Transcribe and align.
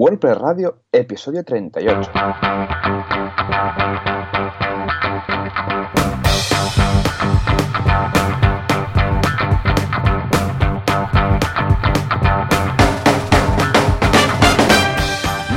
WordPress 0.00 0.38
Radio, 0.38 0.78
episodio 0.92 1.44
38. 1.44 2.10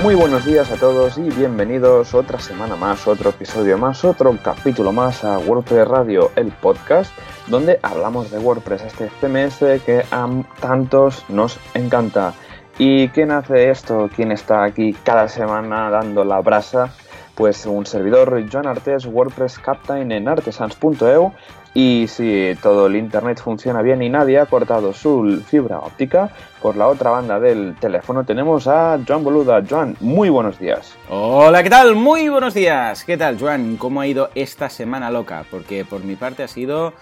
Muy 0.02 0.16
buenos 0.16 0.44
días 0.44 0.70
a 0.72 0.76
todos 0.76 1.18
y 1.18 1.22
bienvenidos 1.30 2.14
otra 2.14 2.38
semana 2.38 2.76
más, 2.76 3.08
otro 3.08 3.30
episodio 3.30 3.78
más, 3.78 4.04
otro 4.04 4.38
capítulo 4.44 4.92
más 4.92 5.24
a 5.24 5.40
WordPress 5.40 5.88
Radio, 5.88 6.32
el 6.36 6.52
podcast, 6.52 7.14
donde 7.48 7.80
hablamos 7.82 8.30
de 8.30 8.40
WordPress, 8.40 8.84
este 8.84 9.10
CMS 9.22 9.60
que 9.86 10.04
a 10.12 10.28
tantos 10.60 11.24
nos 11.30 11.58
encanta. 11.76 12.34
¿Y 12.78 13.08
quién 13.10 13.32
hace 13.32 13.70
esto? 13.70 14.10
¿Quién 14.16 14.32
está 14.32 14.64
aquí 14.64 14.94
cada 15.04 15.28
semana 15.28 15.90
dando 15.90 16.24
la 16.24 16.40
brasa? 16.42 16.94
Pues 17.36 17.66
un 17.66 17.86
servidor, 17.86 18.44
Joan 18.52 18.68
Artes, 18.68 19.06
WordPress 19.06 19.60
Captain 19.60 20.12
en 20.12 20.28
artesans.eu 20.28 21.32
y 21.76 22.06
si 22.08 22.56
todo 22.62 22.86
el 22.86 22.96
internet 22.96 23.42
funciona 23.42 23.82
bien 23.82 24.02
y 24.04 24.10
nadie 24.10 24.40
ha 24.40 24.46
cortado 24.46 24.94
su 24.94 25.42
fibra 25.48 25.80
óptica, 25.80 26.30
por 26.62 26.76
la 26.76 26.88
otra 26.88 27.10
banda 27.10 27.40
del 27.40 27.76
teléfono 27.80 28.24
tenemos 28.24 28.68
a 28.68 29.00
Joan 29.08 29.24
Boluda. 29.24 29.64
Joan, 29.68 29.98
muy 30.00 30.30
buenos 30.30 30.60
días. 30.60 30.96
Hola, 31.10 31.64
¿qué 31.64 31.70
tal? 31.70 31.96
Muy 31.96 32.30
buenos 32.30 32.54
días. 32.54 33.04
¿Qué 33.04 33.18
tal, 33.18 33.40
Joan? 33.40 33.78
¿Cómo 33.78 34.02
ha 34.02 34.08
ido 34.08 34.30
esta 34.36 34.70
semana 34.70 35.10
loca? 35.10 35.46
Porque 35.50 35.84
por 35.86 36.04
mi 36.04 36.16
parte 36.16 36.44
ha 36.44 36.48
sido 36.48 36.94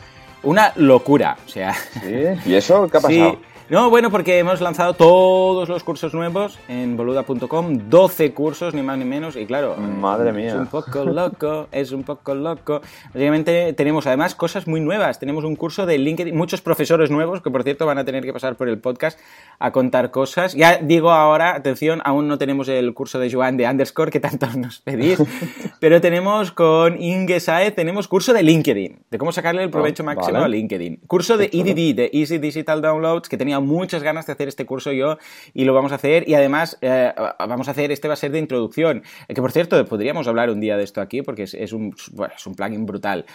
una 0.44 0.72
locura. 0.78 1.38
O 1.46 1.50
sea. 1.50 1.74
¿Sí? 1.74 2.24
¿Y 2.46 2.56
eso 2.56 2.88
qué 2.90 2.98
ha 2.98 3.02
pasado? 3.02 3.51
No, 3.72 3.90
bueno, 3.90 4.12
porque 4.12 4.38
hemos 4.38 4.60
lanzado 4.60 4.96
todos 4.96 5.70
los 5.70 5.82
cursos 5.86 6.14
nuevos 6.14 6.60
en 6.68 6.98
boluda.com, 6.98 7.88
12 7.90 8.34
cursos, 8.34 8.74
ni 8.74 8.82
más 8.82 8.98
ni 8.98 9.06
menos, 9.06 9.38
y 9.38 9.46
claro, 9.46 9.78
madre 9.78 10.34
mía. 10.34 10.50
Es 10.50 10.56
un 10.56 10.68
poco 10.68 11.06
loco, 11.06 11.70
es 11.72 11.94
un 11.94 12.04
poco 12.04 12.36
loco. 12.36 12.82
Básicamente 13.14 13.72
tenemos 13.72 14.06
además 14.08 14.36
cosas 14.36 14.68
muy 14.68 14.82
nuevas. 14.82 15.20
Tenemos 15.20 15.46
un 15.46 15.56
curso 15.56 15.86
de 15.86 15.98
LinkedIn, 15.98 16.36
muchos 16.36 16.60
profesores 16.60 17.12
nuevos, 17.12 17.42
que 17.42 17.50
por 17.50 17.64
cierto 17.64 17.86
van 17.86 17.98
a 17.98 18.04
tener 18.04 18.26
que 18.26 18.34
pasar 18.34 18.58
por 18.58 18.68
el 18.68 18.78
podcast 18.78 19.18
a 19.58 19.72
contar 19.72 20.12
cosas. 20.12 20.54
Ya 20.54 20.76
digo 20.76 21.12
ahora, 21.12 21.56
atención, 21.56 22.02
aún 22.04 22.28
no 22.28 22.38
tenemos 22.38 22.68
el 22.68 22.94
curso 22.94 23.20
de 23.20 23.32
Joan 23.32 23.56
de 23.56 23.70
Underscore, 23.70 24.12
que 24.12 24.20
tanto 24.20 24.48
nos 24.58 24.82
pedís, 24.82 25.18
pero 25.80 26.02
tenemos 26.02 26.52
con 26.52 27.02
Inge 27.02 27.40
Saez, 27.40 27.74
tenemos 27.74 28.10
curso 28.10 28.34
de 28.34 28.44
LinkedIn, 28.44 29.04
de 29.10 29.18
cómo 29.18 29.32
sacarle 29.32 29.64
el 29.64 29.70
provecho 29.70 30.04
Ah, 30.04 30.08
máximo 30.08 30.34
vale. 30.42 30.46
a 30.46 30.50
LinkedIn. 30.50 31.00
Curso 31.08 31.38
de 31.38 31.46
EDD, 31.54 31.96
de 31.96 32.10
Easy 32.12 32.38
Digital 32.38 32.82
Downloads, 32.82 33.30
que 33.30 33.38
tenía 33.38 33.61
muchas 33.62 34.04
ganas 34.04 34.26
de 34.26 34.34
hacer 34.34 34.48
este 34.48 34.66
curso 34.66 34.92
yo 34.92 35.18
y 35.54 35.66
lo 35.66 35.74
vamos 35.74 35.92
a 35.92 35.96
hacer. 35.96 36.28
Y 36.28 36.34
además, 36.34 36.78
eh, 36.82 37.14
vamos 37.40 37.68
a 37.68 37.72
hacer, 37.72 37.92
este 37.92 38.08
va 38.08 38.14
a 38.16 38.18
ser 38.18 38.32
de 38.32 38.40
introducción. 38.40 39.04
Eh, 39.28 39.34
que 39.34 39.42
por 39.42 39.52
cierto, 39.52 39.84
podríamos 39.86 40.28
hablar 40.28 40.50
un 40.50 40.60
día 40.60 40.78
de 40.78 40.84
esto 40.84 41.02
aquí 41.02 41.22
porque 41.22 41.44
es, 41.44 41.54
es 41.54 41.74
un, 41.74 41.96
bueno, 42.14 42.34
es 42.36 42.46
un 42.46 42.56
plugin 42.56 42.86
brutal. 42.86 43.26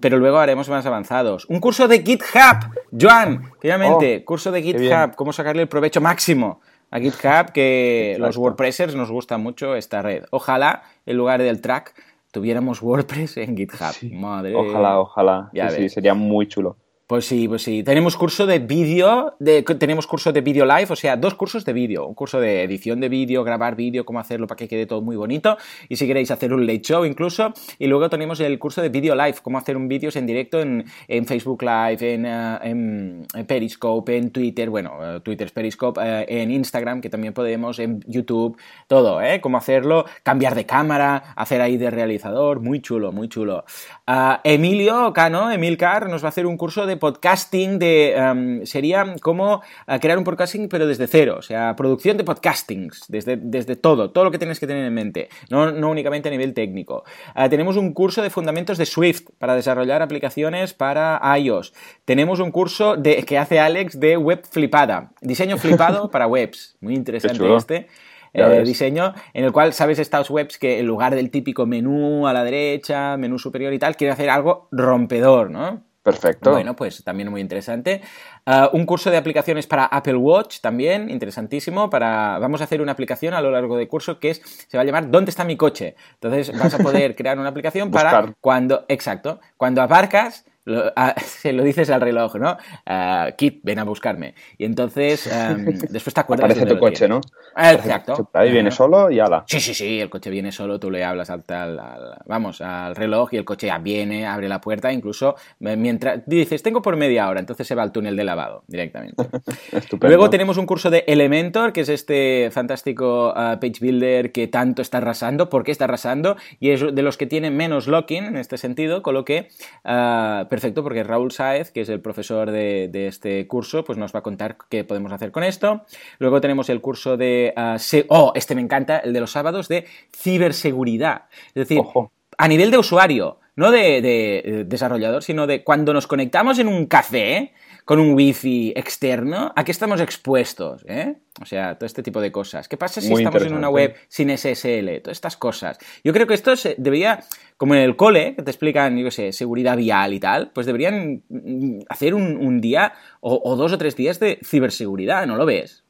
Pero 0.00 0.18
luego 0.18 0.38
haremos 0.38 0.68
más 0.68 0.86
avanzados. 0.86 1.46
Un 1.48 1.60
curso 1.60 1.88
de 1.88 2.02
GitHub, 2.02 2.74
Joan, 2.98 3.52
finalmente, 3.60 4.20
Oh, 4.22 4.24
curso 4.24 4.50
de. 4.50 4.62
GitHub, 4.62 5.14
cómo 5.16 5.32
sacarle 5.32 5.62
el 5.62 5.68
provecho 5.68 6.00
máximo 6.00 6.60
a 6.90 6.98
GitHub, 6.98 7.52
que 7.52 8.10
Exacto. 8.12 8.26
los 8.26 8.36
WordPressers 8.36 8.94
nos 8.94 9.10
gusta 9.10 9.38
mucho 9.38 9.76
esta 9.76 10.02
red. 10.02 10.24
Ojalá, 10.30 10.82
en 11.06 11.16
lugar 11.16 11.40
del 11.42 11.60
track, 11.60 11.94
tuviéramos 12.30 12.82
WordPress 12.82 13.38
en 13.38 13.56
GitHub. 13.56 13.92
Sí. 13.92 14.10
Madre. 14.10 14.54
Ojalá, 14.54 14.98
ojalá. 14.98 15.50
Ya 15.52 15.70
sí, 15.70 15.88
sería 15.88 16.14
muy 16.14 16.48
chulo. 16.48 16.76
Pues 17.06 17.26
sí, 17.26 17.46
pues 17.46 17.62
sí. 17.62 17.82
Tenemos 17.82 18.16
curso 18.16 18.46
de 18.46 18.58
vídeo, 18.58 19.34
de, 19.38 19.62
tenemos 19.62 20.06
curso 20.06 20.32
de 20.32 20.40
vídeo 20.40 20.64
live, 20.64 20.86
o 20.88 20.96
sea, 20.96 21.16
dos 21.16 21.34
cursos 21.34 21.64
de 21.64 21.72
vídeo. 21.72 22.06
Un 22.06 22.14
curso 22.14 22.40
de 22.40 22.62
edición 22.62 23.00
de 23.00 23.08
vídeo, 23.08 23.44
grabar 23.44 23.76
vídeo, 23.76 24.04
cómo 24.04 24.18
hacerlo 24.18 24.46
para 24.46 24.56
que 24.56 24.68
quede 24.68 24.86
todo 24.86 25.02
muy 25.02 25.16
bonito. 25.16 25.58
Y 25.88 25.96
si 25.96 26.06
queréis 26.06 26.30
hacer 26.30 26.52
un 26.54 26.66
late 26.66 26.80
show 26.80 27.04
incluso. 27.04 27.52
Y 27.78 27.86
luego 27.86 28.08
tenemos 28.08 28.40
el 28.40 28.58
curso 28.58 28.80
de 28.80 28.88
vídeo 28.88 29.14
live, 29.14 29.34
cómo 29.42 29.58
hacer 29.58 29.76
un 29.76 29.88
vídeos 29.88 30.16
en 30.16 30.26
directo 30.26 30.60
en, 30.60 30.84
en 31.08 31.26
Facebook 31.26 31.62
Live, 31.62 32.14
en, 32.14 32.24
eh, 32.24 32.58
en 32.62 33.26
Periscope, 33.46 34.16
en 34.16 34.30
Twitter, 34.30 34.70
bueno, 34.70 34.92
eh, 35.02 35.20
Twitter 35.20 35.46
es 35.46 35.52
Periscope, 35.52 36.00
eh, 36.02 36.24
en 36.28 36.50
Instagram, 36.50 37.00
que 37.00 37.10
también 37.10 37.34
podemos, 37.34 37.78
en 37.78 38.00
YouTube, 38.06 38.56
todo, 38.86 39.20
¿eh? 39.20 39.40
Cómo 39.40 39.58
hacerlo, 39.58 40.06
cambiar 40.22 40.54
de 40.54 40.64
cámara, 40.64 41.34
hacer 41.36 41.60
ahí 41.60 41.76
de 41.76 41.90
realizador, 41.90 42.60
muy 42.60 42.80
chulo, 42.80 43.12
muy 43.12 43.28
chulo. 43.28 43.64
Ah, 44.06 44.40
Emilio 44.44 45.12
Cano, 45.12 45.50
Emilcar, 45.50 46.08
nos 46.08 46.22
va 46.22 46.26
a 46.26 46.30
hacer 46.30 46.46
un 46.46 46.56
curso 46.56 46.86
de 46.86 46.96
podcasting, 47.02 47.80
de 47.80 48.14
em, 48.14 48.64
sería 48.64 49.16
como 49.20 49.60
ah, 49.88 49.98
crear 49.98 50.16
un 50.18 50.22
podcasting 50.22 50.68
pero 50.68 50.86
desde 50.86 51.08
cero, 51.08 51.34
o 51.36 51.42
sea, 51.42 51.74
producción 51.74 52.16
de 52.16 52.22
podcastings, 52.22 53.06
desde, 53.08 53.36
desde 53.36 53.74
todo, 53.74 54.12
todo 54.12 54.22
lo 54.22 54.30
que 54.30 54.38
tienes 54.38 54.60
que 54.60 54.68
tener 54.68 54.84
en 54.84 54.94
mente, 54.94 55.28
no, 55.50 55.72
no 55.72 55.90
únicamente 55.90 56.28
a 56.28 56.30
nivel 56.30 56.54
técnico. 56.54 57.02
Ah, 57.34 57.48
tenemos 57.48 57.76
un 57.76 57.92
curso 57.92 58.22
de 58.22 58.30
fundamentos 58.30 58.78
de 58.78 58.86
Swift 58.86 59.30
para 59.38 59.56
desarrollar 59.56 60.00
aplicaciones 60.00 60.74
para 60.74 61.20
iOS. 61.36 61.74
Tenemos 62.04 62.38
un 62.38 62.52
curso 62.52 62.96
de, 62.96 63.24
que 63.24 63.36
hace 63.36 63.58
Alex 63.58 63.98
de 63.98 64.16
web 64.16 64.42
flipada, 64.48 65.10
diseño 65.20 65.58
flipado 65.58 66.08
para 66.12 66.28
webs, 66.28 66.76
muy 66.80 66.94
interesante 66.94 67.56
este 67.56 67.88
eh, 68.34 68.62
diseño, 68.64 69.12
en 69.34 69.44
el 69.44 69.50
cual 69.50 69.72
sabes 69.72 69.98
estas 69.98 70.30
webs 70.30 70.56
que 70.56 70.78
en 70.78 70.86
lugar 70.86 71.16
del 71.16 71.30
típico 71.30 71.66
menú 71.66 72.28
a 72.28 72.32
la 72.32 72.44
derecha, 72.44 73.16
menú 73.16 73.40
superior 73.40 73.72
y 73.72 73.80
tal, 73.80 73.96
quiere 73.96 74.12
hacer 74.12 74.30
algo 74.30 74.68
rompedor, 74.70 75.50
¿no? 75.50 75.82
Perfecto. 76.02 76.50
Bueno, 76.50 76.74
pues 76.74 77.04
también 77.04 77.30
muy 77.30 77.40
interesante. 77.40 78.02
Ah, 78.44 78.70
un 78.72 78.86
curso 78.86 79.10
de 79.10 79.16
aplicaciones 79.16 79.68
para 79.68 79.84
Apple 79.84 80.16
Watch 80.16 80.60
también, 80.60 81.08
interesantísimo. 81.08 81.90
Para, 81.90 82.38
vamos 82.40 82.60
a 82.60 82.64
hacer 82.64 82.82
una 82.82 82.92
aplicación 82.92 83.34
a 83.34 83.40
lo 83.40 83.52
largo 83.52 83.76
del 83.76 83.86
curso 83.86 84.18
que 84.18 84.30
es, 84.30 84.42
se 84.68 84.76
va 84.76 84.82
a 84.82 84.84
llamar 84.84 85.10
¿Dónde 85.10 85.30
está 85.30 85.44
mi 85.44 85.56
coche? 85.56 85.94
Entonces 86.14 86.58
vas 86.58 86.74
a 86.74 86.78
poder 86.78 87.14
crear 87.16 87.38
una 87.38 87.50
aplicación 87.50 87.90
para 87.92 88.34
cuando, 88.40 88.84
exacto, 88.88 89.40
cuando 89.56 89.80
aparcas, 89.80 90.44
lo, 90.64 90.92
ah, 90.96 91.14
se 91.24 91.52
lo 91.52 91.62
dices 91.64 91.90
al 91.90 92.00
reloj, 92.00 92.36
¿no? 92.36 92.56
Ah, 92.86 93.28
Kit, 93.36 93.60
ven 93.62 93.78
a 93.78 93.84
buscarme. 93.84 94.34
Y 94.58 94.64
entonces, 94.64 95.26
em, 95.32 95.64
después 95.90 96.14
te 96.14 96.20
acuerdas 96.20 96.44
Aparece 96.44 96.60
dónde 96.60 96.74
tu 96.74 96.80
coche. 96.80 97.08
¿no? 97.08 97.20
Ah, 97.54 97.72
Exacto. 97.72 98.28
Ahí 98.32 98.50
viene 98.50 98.70
solo 98.70 99.10
y 99.10 99.20
ala. 99.20 99.44
Sí, 99.46 99.60
sí, 99.60 99.74
sí, 99.74 100.00
el 100.00 100.08
coche 100.10 100.30
viene 100.30 100.52
solo, 100.52 100.78
tú 100.80 100.90
le 100.90 101.04
hablas 101.04 101.30
al, 101.30 101.42
al- 101.48 101.78
al- 101.78 102.18
vamos, 102.26 102.60
al 102.60 102.94
reloj 102.96 103.34
y 103.34 103.36
el 103.36 103.44
coche 103.44 103.66
ya 103.66 103.78
viene, 103.78 104.26
abre 104.26 104.48
la 104.48 104.60
puerta, 104.60 104.92
incluso 104.92 105.36
mientras 105.60 106.20
dices, 106.26 106.62
tengo 106.62 106.80
por 106.82 106.96
media 106.96 107.28
hora, 107.28 107.40
entonces 107.40 107.66
se 107.66 107.74
va 107.74 107.82
al 107.82 107.92
túnel 107.92 108.16
de 108.16 108.24
lavado 108.24 108.64
directamente. 108.66 109.22
Estupendo. 109.72 110.08
Luego 110.08 110.30
tenemos 110.30 110.56
un 110.56 110.66
curso 110.66 110.90
de 110.90 111.04
Elementor, 111.06 111.72
que 111.72 111.82
es 111.82 111.88
este 111.88 112.50
fantástico 112.52 113.32
ah, 113.36 113.58
page 113.60 113.80
builder 113.80 114.32
que 114.32 114.46
tanto 114.48 114.82
está 114.82 114.98
arrasando. 114.98 115.48
¿Por 115.50 115.64
qué 115.64 115.72
está 115.72 115.84
arrasando? 115.84 116.36
Y 116.60 116.70
es 116.70 116.80
de 116.94 117.02
los 117.02 117.16
que 117.16 117.26
tiene 117.26 117.50
menos 117.50 117.86
locking 117.86 118.24
en 118.24 118.36
este 118.36 118.56
sentido, 118.58 119.02
con 119.02 119.14
lo 119.14 119.24
que, 119.24 119.48
ah, 119.84 120.46
perfecto, 120.52 120.82
porque 120.82 121.02
Raúl 121.02 121.32
Sáez, 121.32 121.70
que 121.70 121.80
es 121.80 121.88
el 121.88 122.02
profesor 122.02 122.50
de, 122.50 122.88
de 122.92 123.06
este 123.06 123.46
curso, 123.46 123.84
pues 123.84 123.96
nos 123.96 124.14
va 124.14 124.18
a 124.18 124.22
contar 124.22 124.58
qué 124.68 124.84
podemos 124.84 125.10
hacer 125.10 125.32
con 125.32 125.44
esto. 125.44 125.86
Luego 126.18 126.42
tenemos 126.42 126.68
el 126.68 126.82
curso 126.82 127.16
de... 127.16 127.54
ah, 127.56 127.78
oh, 128.08 128.32
este 128.34 128.54
me 128.54 128.60
encanta, 128.60 128.98
el 128.98 129.14
de 129.14 129.20
los 129.20 129.30
sábados 129.30 129.68
de 129.68 129.86
ciberseguridad. 130.14 131.22
Es 131.48 131.54
decir, 131.54 131.78
Ojo. 131.78 132.12
a 132.36 132.48
nivel 132.48 132.70
de 132.70 132.76
usuario, 132.76 133.38
no 133.56 133.70
de, 133.70 134.02
de, 134.02 134.38
eh, 134.44 134.64
desarrollador, 134.66 135.22
sino 135.22 135.46
de 135.46 135.64
cuando 135.64 135.94
nos 135.94 136.06
conectamos 136.06 136.58
en 136.58 136.68
un 136.68 136.84
café 136.84 137.54
con 137.84 137.98
un 137.98 138.14
wifi 138.14 138.72
externo, 138.76 139.52
¿a 139.54 139.64
qué 139.64 139.72
estamos 139.72 140.00
expuestos? 140.00 140.84
eh? 140.88 141.16
O 141.40 141.46
sea, 141.46 141.76
todo 141.76 141.86
este 141.86 142.02
tipo 142.02 142.20
de 142.20 142.30
cosas. 142.30 142.68
¿Qué 142.68 142.76
pasa 142.76 143.00
si 143.00 143.08
Muy 143.08 143.22
estamos 143.22 143.42
en 143.42 143.54
una 143.54 143.70
web 143.70 143.94
sin 144.08 144.36
SSL? 144.36 145.00
Todas 145.02 145.16
estas 145.16 145.36
cosas. 145.36 145.78
Yo 146.04 146.12
creo 146.12 146.26
que 146.26 146.34
esto 146.34 146.54
se 146.56 146.74
debería, 146.78 147.20
como 147.56 147.74
en 147.74 147.80
el 147.82 147.96
cole, 147.96 148.34
que 148.36 148.42
te 148.42 148.50
explican, 148.50 148.96
yo 148.96 149.04
qué 149.04 149.10
sé, 149.10 149.32
seguridad 149.32 149.76
vial 149.76 150.12
y 150.12 150.20
tal, 150.20 150.50
pues 150.52 150.66
deberían 150.66 151.22
mm, 151.28 151.80
hacer 151.88 152.14
un, 152.14 152.36
un 152.36 152.60
día 152.60 152.92
o, 153.20 153.40
o 153.42 153.56
dos 153.56 153.72
o 153.72 153.78
tres 153.78 153.96
días 153.96 154.20
de 154.20 154.38
ciberseguridad, 154.44 155.26
¿no 155.26 155.36
lo 155.36 155.46
ves? 155.46 155.82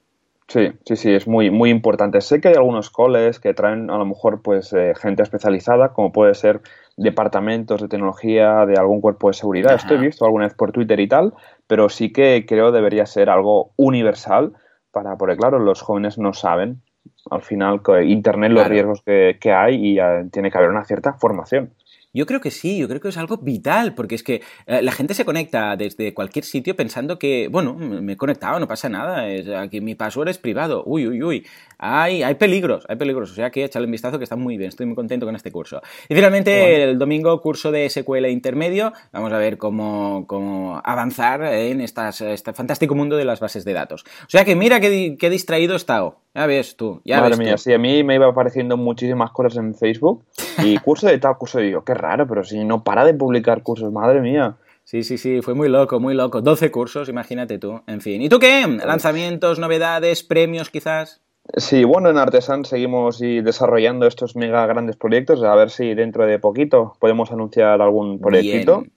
Sí, 0.53 0.69
sí, 0.85 0.97
sí, 0.97 1.11
es 1.15 1.27
muy, 1.27 1.51
muy 1.51 1.71
importante. 1.71 2.21
Sé 2.21 2.41
que 2.41 2.49
hay 2.49 2.55
algunos 2.55 2.91
coles 2.91 3.41
que 3.41 3.55
traen 3.55 3.91
a 3.91 3.97
lo 3.97 4.05
mejor 4.05 4.43
pues 4.43 4.73
eh, 4.75 4.93
gente 4.95 5.23
especializada, 5.23 5.95
como 5.95 6.12
puede 6.12 6.35
ser 6.35 6.61
departamentos 6.97 7.81
de 7.81 7.89
tecnología 7.89 8.67
de 8.67 8.77
algún 8.79 9.00
cuerpo 9.00 9.29
de 9.29 9.35
seguridad. 9.35 9.75
Esto 9.75 9.94
he 9.94 9.99
visto 9.99 10.25
alguna 10.25 10.44
vez 10.44 10.55
por 10.55 10.73
Twitter 10.73 11.00
y 11.00 11.09
tal, 11.09 11.35
pero 11.67 11.89
sí 11.89 12.12
que 12.12 12.44
creo 12.47 12.73
debería 12.73 13.06
ser 13.06 13.31
algo 13.31 13.73
universal 13.77 14.53
para, 14.91 15.17
porque 15.17 15.37
claro, 15.37 15.59
los 15.59 15.81
jóvenes 15.81 16.19
no 16.19 16.33
saben 16.33 16.83
al 17.31 17.43
final 17.43 17.81
Internet 18.05 18.53
los 18.53 18.69
riesgos 18.69 19.03
que, 19.03 19.39
que 19.41 19.53
hay 19.53 19.75
y 19.75 19.99
eh, 19.99 20.27
tiene 20.31 20.50
que 20.50 20.59
haber 20.59 20.71
una 20.71 20.85
cierta 20.85 21.15
formación. 21.15 21.73
Yo 22.14 22.26
creo 22.26 22.41
que 22.41 22.50
sí, 22.50 22.76
yo 22.76 22.88
creo 22.88 23.00
que 23.00 23.09
es 23.09 23.17
algo 23.17 23.38
vital, 23.38 23.94
porque 23.94 24.14
es 24.14 24.23
que 24.23 24.43
eh, 24.67 24.82
la 24.82 24.93
gente 24.93 25.14
se 25.14 25.25
conecta 25.25 25.76
desde 25.76 26.12
cualquier 26.12 26.44
sitio 26.44 26.76
pensando 26.76 27.19
que, 27.19 27.49
bueno, 27.49 27.73
me 27.75 28.12
he 28.12 28.17
conectado, 28.19 28.61
no 28.61 28.69
pasa 28.69 28.91
nada, 28.91 29.29
es, 29.29 29.49
aquí 29.49 29.81
mi 29.81 29.94
password 29.94 30.29
es 30.29 30.37
privado, 30.37 30.82
uy, 30.85 31.06
uy, 31.06 31.23
uy, 31.23 31.47
hay, 31.79 32.23
hay 32.23 32.35
peligros, 32.35 32.85
hay 32.88 32.97
peligros, 32.97 33.31
o 33.31 33.35
sea 33.35 33.50
que 33.50 33.64
echale 33.64 33.87
un 33.87 33.93
vistazo 33.93 34.19
que 34.19 34.25
está 34.25 34.37
muy 34.37 34.59
bien, 34.59 34.69
estoy 34.69 34.85
muy 34.85 34.94
contento 34.94 35.25
con 35.25 35.35
este 35.35 35.50
curso. 35.50 35.81
Y 36.06 36.14
finalmente, 36.14 36.85
el 36.85 36.99
domingo, 36.99 37.41
curso 37.41 37.73
de 37.73 37.88
SQL 37.88 38.26
intermedio, 38.26 38.93
vamos 39.11 39.32
a 39.32 39.38
ver 39.38 39.56
cómo, 39.56 40.26
cómo 40.26 40.82
avanzar 40.85 41.43
en 41.43 41.81
estas, 41.81 42.20
este 42.20 42.53
fantástico 42.53 42.94
mundo 42.94 43.17
de 43.17 43.25
las 43.25 43.41
bases 43.41 43.64
de 43.64 43.73
datos. 43.73 44.05
O 44.26 44.29
sea 44.31 44.44
que 44.44 44.55
mira 44.55 44.81
qué, 44.81 45.17
qué 45.19 45.31
distraído 45.31 45.73
he 45.73 45.76
estado, 45.76 46.19
ya 46.35 46.47
ves 46.47 46.76
tú, 46.76 47.00
ya 47.05 47.17
Madre 47.17 47.31
ves 47.31 47.38
mía, 47.38 47.53
tú. 47.53 47.59
sí, 47.62 47.73
a 47.73 47.79
mí 47.79 48.05
me 48.05 48.17
iba 48.17 48.26
apareciendo 48.26 48.76
muchísimas 48.76 49.31
cosas 49.31 49.56
en 49.56 49.75
Facebook 49.75 50.25
y 50.62 50.76
curso 50.79 51.06
de 51.06 51.19
tal, 51.19 51.38
curso 51.38 51.59
de 51.59 51.70
yo, 51.70 51.85
qué 51.85 51.94
raro, 52.02 52.26
pero 52.26 52.44
si 52.44 52.62
no 52.64 52.84
para 52.84 53.04
de 53.06 53.14
publicar 53.14 53.62
cursos, 53.62 53.90
madre 53.93 54.20
mía. 54.20 54.56
Sí, 54.84 55.04
sí, 55.04 55.16
sí, 55.16 55.40
fue 55.43 55.54
muy 55.54 55.69
loco, 55.69 56.00
muy 56.00 56.12
loco. 56.12 56.43
12 56.43 56.70
cursos, 56.70 57.08
imagínate 57.08 57.58
tú. 57.58 57.81
En 57.87 58.00
fin. 58.00 58.20
¿Y 58.20 58.28
tú 58.28 58.38
qué? 58.38 58.66
¿Lanzamientos, 58.84 59.58
novedades, 59.58 60.22
premios 60.25 60.69
quizás? 60.70 61.22
Sí, 61.56 61.84
bueno, 61.84 62.10
en 62.10 62.19
Artesan 62.19 62.64
seguimos 62.64 63.22
y 63.22 63.40
desarrollando 63.40 64.06
estos 64.06 64.37
mega 64.37 64.64
grandes 64.66 64.96
proyectos, 64.96 65.43
a 65.43 65.54
ver 65.54 65.70
si 65.70 65.94
dentro 65.94 66.26
de 66.26 66.38
poquito 66.38 66.94
podemos 67.00 67.32
anunciar 67.32 67.81
algún 67.81 68.20
proyectito. 68.20 68.81
Bien. 68.81 68.93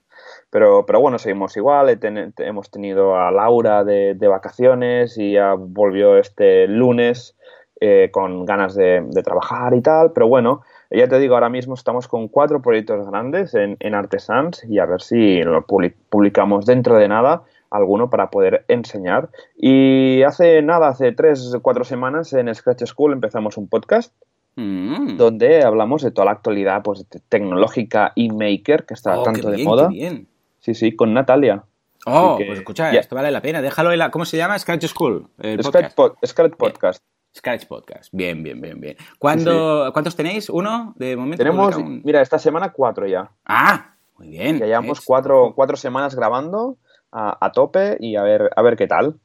Pero, 0.49 0.85
pero 0.85 0.99
bueno, 1.01 1.17
seguimos 1.19 1.55
igual. 1.57 1.99
ten- 1.99 2.33
hemos 2.37 2.69
tenido 2.71 3.15
a 3.17 3.31
Laura 3.31 3.83
de, 3.83 4.13
de 4.15 4.27
vacaciones 4.27 5.17
y 5.17 5.33
ya 5.33 5.53
volvió 5.57 6.17
este 6.17 6.67
lunes 6.67 7.35
eh, 7.81 8.09
con 8.11 8.45
ganas 8.45 8.73
de, 8.75 9.03
de 9.07 9.23
trabajar 9.23 9.73
y 9.73 9.81
tal. 9.81 10.11
Pero 10.13 10.27
bueno, 10.27 10.61
ya 10.91 11.07
te 11.07 11.19
digo, 11.19 11.35
ahora 11.35 11.49
mismo 11.49 11.73
estamos 11.73 12.07
con 12.07 12.27
cuatro 12.27 12.61
proyectos 12.61 13.07
grandes 13.09 13.53
en, 13.55 13.77
en 13.79 13.95
Artesans 13.95 14.63
y 14.69 14.79
a 14.79 14.85
ver 14.85 15.01
si 15.01 15.41
lo 15.43 15.65
publi- 15.65 15.93
publicamos 16.09 16.65
dentro 16.65 16.95
de 16.97 17.07
nada 17.07 17.43
alguno 17.71 18.09
para 18.09 18.29
poder 18.29 18.63
enseñar. 18.67 19.29
Y 19.57 20.21
hace 20.23 20.61
nada, 20.61 20.87
hace 20.89 21.11
tres 21.11 21.53
o 21.53 21.61
cuatro 21.61 21.83
semanas 21.83 22.31
en 22.33 22.53
Scratch 22.53 22.85
School 22.85 23.13
empezamos 23.13 23.57
un 23.57 23.67
podcast 23.67 24.13
Mm. 24.57 25.17
donde 25.17 25.63
hablamos 25.63 26.01
de 26.01 26.11
toda 26.11 26.25
la 26.25 26.31
actualidad 26.31 26.81
pues, 26.81 27.05
te- 27.09 27.19
tecnológica 27.27 28.13
y 28.15 28.29
maker 28.29 28.85
que 28.85 28.93
está 28.93 29.19
Oh, 29.19 29.23
tanto 29.23 29.49
de 29.51 29.61
moda. 29.65 29.89
bien. 29.89 30.27
Sí, 30.59 30.73
sí, 30.73 30.95
con 30.95 31.13
Natalia. 31.13 31.63
Oh, 32.05 32.37
que 32.37 32.45
pues 32.45 32.59
escucha, 32.59 32.89
esto 32.91 33.15
vale 33.17 33.31
la 33.31 33.41
pena. 33.41 33.61
Déjalo 33.61 33.91
en 33.91 33.99
la... 33.99 34.11
¿Cómo 34.11 34.23
se 34.23 34.37
llama? 34.37 34.57
Scratch 34.57 34.85
School. 34.85 35.27
El 35.39 35.61
Scratch, 35.61 35.93
podcast. 35.95 35.97
Pod- 35.97 36.25
Scratch 36.25 36.53
Podcast. 36.55 37.03
Scratch 37.35 37.65
Podcast. 37.67 38.09
Bien, 38.13 38.41
bien, 38.43 38.61
bien, 38.61 38.79
bien. 38.79 38.95
¿Cuándo, 39.19 39.89
¿Cuántos 39.93 40.15
tenéis? 40.15 40.49
¿Uno? 40.49 40.93
De 40.97 41.15
momento. 41.17 41.37
Tenemos, 41.43 41.75
un- 41.75 42.01
mira, 42.03 42.21
esta 42.21 42.39
semana 42.39 42.71
cuatro 42.71 43.05
ya. 43.07 43.29
Ah, 43.45 43.95
muy 44.17 44.29
bien. 44.29 44.59
Ya 44.59 44.65
llevamos 44.65 45.01
cuatro, 45.01 45.53
cuatro 45.55 45.75
semanas 45.75 46.15
grabando 46.15 46.77
a, 47.11 47.37
a 47.45 47.51
tope 47.51 47.97
y 47.99 48.15
a 48.15 48.23
ver, 48.23 48.49
a 48.55 48.61
ver 48.61 48.75
qué 48.77 48.87
tal. 48.87 49.15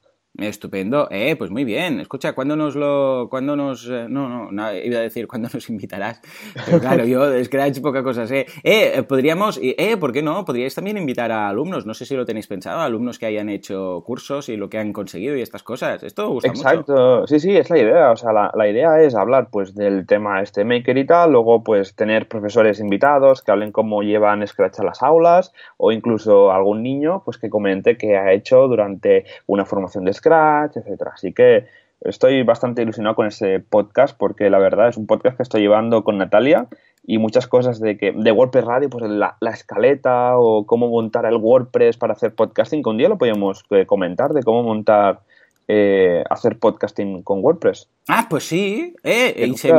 Estupendo, 0.40 1.08
eh, 1.10 1.36
pues 1.36 1.50
muy 1.50 1.64
bien. 1.64 2.00
Escucha, 2.00 2.32
¿cuándo 2.32 2.56
nos 2.56 2.76
lo, 2.76 3.28
cuándo 3.30 3.56
nos, 3.56 3.86
eh, 3.88 4.06
no, 4.08 4.28
no, 4.28 4.50
no, 4.50 4.72
iba 4.74 4.98
a 4.98 5.02
decir 5.02 5.26
cuándo 5.26 5.48
nos 5.52 5.68
invitarás? 5.68 6.20
Pero 6.66 6.80
claro, 6.80 7.04
yo 7.04 7.28
de 7.28 7.44
Scratch 7.44 7.80
poca 7.80 8.02
cosa 8.02 8.26
sé. 8.26 8.46
Eh, 8.62 8.92
eh, 8.94 9.02
podríamos, 9.02 9.58
eh, 9.62 9.96
¿por 9.96 10.12
qué 10.12 10.22
no? 10.22 10.44
Podríais 10.44 10.74
también 10.74 10.96
invitar 10.96 11.30
a 11.32 11.48
alumnos. 11.48 11.86
No 11.86 11.94
sé 11.94 12.06
si 12.06 12.14
lo 12.16 12.24
tenéis 12.24 12.46
pensado, 12.46 12.80
alumnos 12.80 13.18
que 13.18 13.26
hayan 13.26 13.48
hecho 13.48 14.02
cursos 14.04 14.48
y 14.48 14.56
lo 14.56 14.68
que 14.68 14.78
han 14.78 14.92
conseguido 14.92 15.36
y 15.36 15.42
estas 15.42 15.62
cosas. 15.62 16.02
Esto 16.02 16.28
gusta 16.28 16.48
mucho. 16.48 16.60
Exacto, 16.60 17.26
sí, 17.26 17.40
sí, 17.40 17.56
es 17.56 17.70
la 17.70 17.78
idea. 17.78 18.10
O 18.10 18.16
sea, 18.16 18.32
la, 18.32 18.50
la 18.54 18.68
idea 18.68 19.00
es 19.00 19.14
hablar 19.14 19.48
pues 19.50 19.74
del 19.74 20.06
tema 20.06 20.42
este 20.42 20.64
maker 20.64 20.96
y 20.96 21.06
tal, 21.06 21.32
luego 21.32 21.62
pues 21.62 21.94
tener 21.94 22.28
profesores 22.28 22.80
invitados 22.80 23.42
que 23.42 23.52
hablen 23.52 23.72
cómo 23.72 24.02
llevan 24.02 24.46
Scratch 24.46 24.80
a 24.80 24.84
las 24.84 25.02
aulas 25.02 25.52
o 25.76 25.92
incluso 25.92 26.52
algún 26.52 26.82
niño 26.82 27.22
pues 27.24 27.38
que 27.38 27.50
comente 27.50 27.96
que 27.96 28.16
ha 28.16 28.32
hecho 28.32 28.68
durante 28.68 29.24
una 29.46 29.64
formación 29.64 30.04
de 30.04 30.12
Scratch, 30.12 30.29
etcétera. 30.74 31.12
Así 31.14 31.32
que 31.32 31.66
estoy 32.00 32.42
bastante 32.42 32.82
ilusionado 32.82 33.14
con 33.16 33.26
ese 33.26 33.60
podcast 33.60 34.16
porque 34.16 34.48
la 34.50 34.58
verdad 34.58 34.88
es 34.88 34.96
un 34.96 35.06
podcast 35.06 35.36
que 35.36 35.42
estoy 35.42 35.60
llevando 35.62 36.02
con 36.04 36.18
Natalia 36.18 36.66
y 37.06 37.18
muchas 37.18 37.46
cosas 37.46 37.80
de 37.80 37.96
que 37.98 38.12
de 38.12 38.32
WordPress 38.32 38.64
Radio, 38.64 38.90
pues 38.90 39.04
la, 39.10 39.36
la 39.40 39.50
escaleta 39.50 40.38
o 40.38 40.66
cómo 40.66 40.88
montar 40.88 41.24
el 41.26 41.36
WordPress 41.36 41.96
para 41.96 42.12
hacer 42.12 42.34
podcasting, 42.34 42.82
que 42.82 42.90
un 42.90 42.98
día 42.98 43.08
lo 43.08 43.18
podíamos 43.18 43.64
eh, 43.70 43.86
comentar 43.86 44.32
de 44.32 44.42
cómo 44.42 44.62
montar 44.62 45.20
eh, 45.68 46.24
hacer 46.30 46.58
podcasting 46.58 47.22
con 47.22 47.42
WordPress. 47.44 47.88
Ah, 48.08 48.26
pues 48.28 48.44
sí, 48.44 48.94
eh, 49.04 49.34
se- 49.56 49.72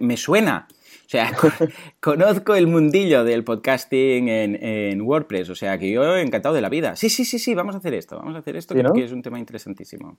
me 0.00 0.16
suena. 0.16 0.68
O 1.10 1.12
sea, 1.12 1.32
con- 1.34 1.50
conozco 1.98 2.54
el 2.54 2.68
mundillo 2.68 3.24
del 3.24 3.42
podcasting 3.42 4.28
en, 4.28 4.54
en 4.62 5.00
WordPress, 5.02 5.50
o 5.50 5.56
sea 5.56 5.76
que 5.76 5.90
yo 5.90 6.16
encantado 6.16 6.54
de 6.54 6.60
la 6.60 6.68
vida. 6.68 6.94
Sí, 6.94 7.08
sí, 7.10 7.24
sí, 7.24 7.40
sí, 7.40 7.52
vamos 7.56 7.74
a 7.74 7.78
hacer 7.78 7.94
esto, 7.94 8.16
vamos 8.18 8.36
a 8.36 8.38
hacer 8.38 8.54
esto, 8.54 8.74
Sí, 8.74 8.82
¿no? 8.84 8.92
que 8.92 9.02
es 9.02 9.10
un 9.10 9.20
tema 9.20 9.40
interesantísimo. 9.40 10.18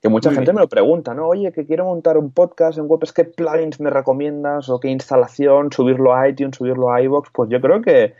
Que 0.00 0.08
mucha 0.08 0.30
Muy 0.30 0.34
gente 0.38 0.50
bien. 0.50 0.56
me 0.56 0.62
lo 0.62 0.68
pregunta, 0.68 1.14
¿no? 1.14 1.28
Oye, 1.28 1.52
que 1.52 1.64
quiero 1.64 1.84
montar 1.84 2.18
un 2.18 2.32
podcast 2.32 2.76
en 2.76 2.86
WordPress, 2.86 3.12
¿qué 3.12 3.22
plugins 3.22 3.78
me 3.78 3.88
recomiendas? 3.88 4.68
¿O 4.68 4.80
qué 4.80 4.88
instalación? 4.88 5.70
¿Subirlo 5.70 6.12
a 6.12 6.28
iTunes? 6.28 6.56
¿Subirlo 6.56 6.90
a 6.92 7.00
iVoox? 7.00 7.30
Pues 7.32 7.48
yo 7.48 7.60
creo 7.60 7.80
que 7.80 8.14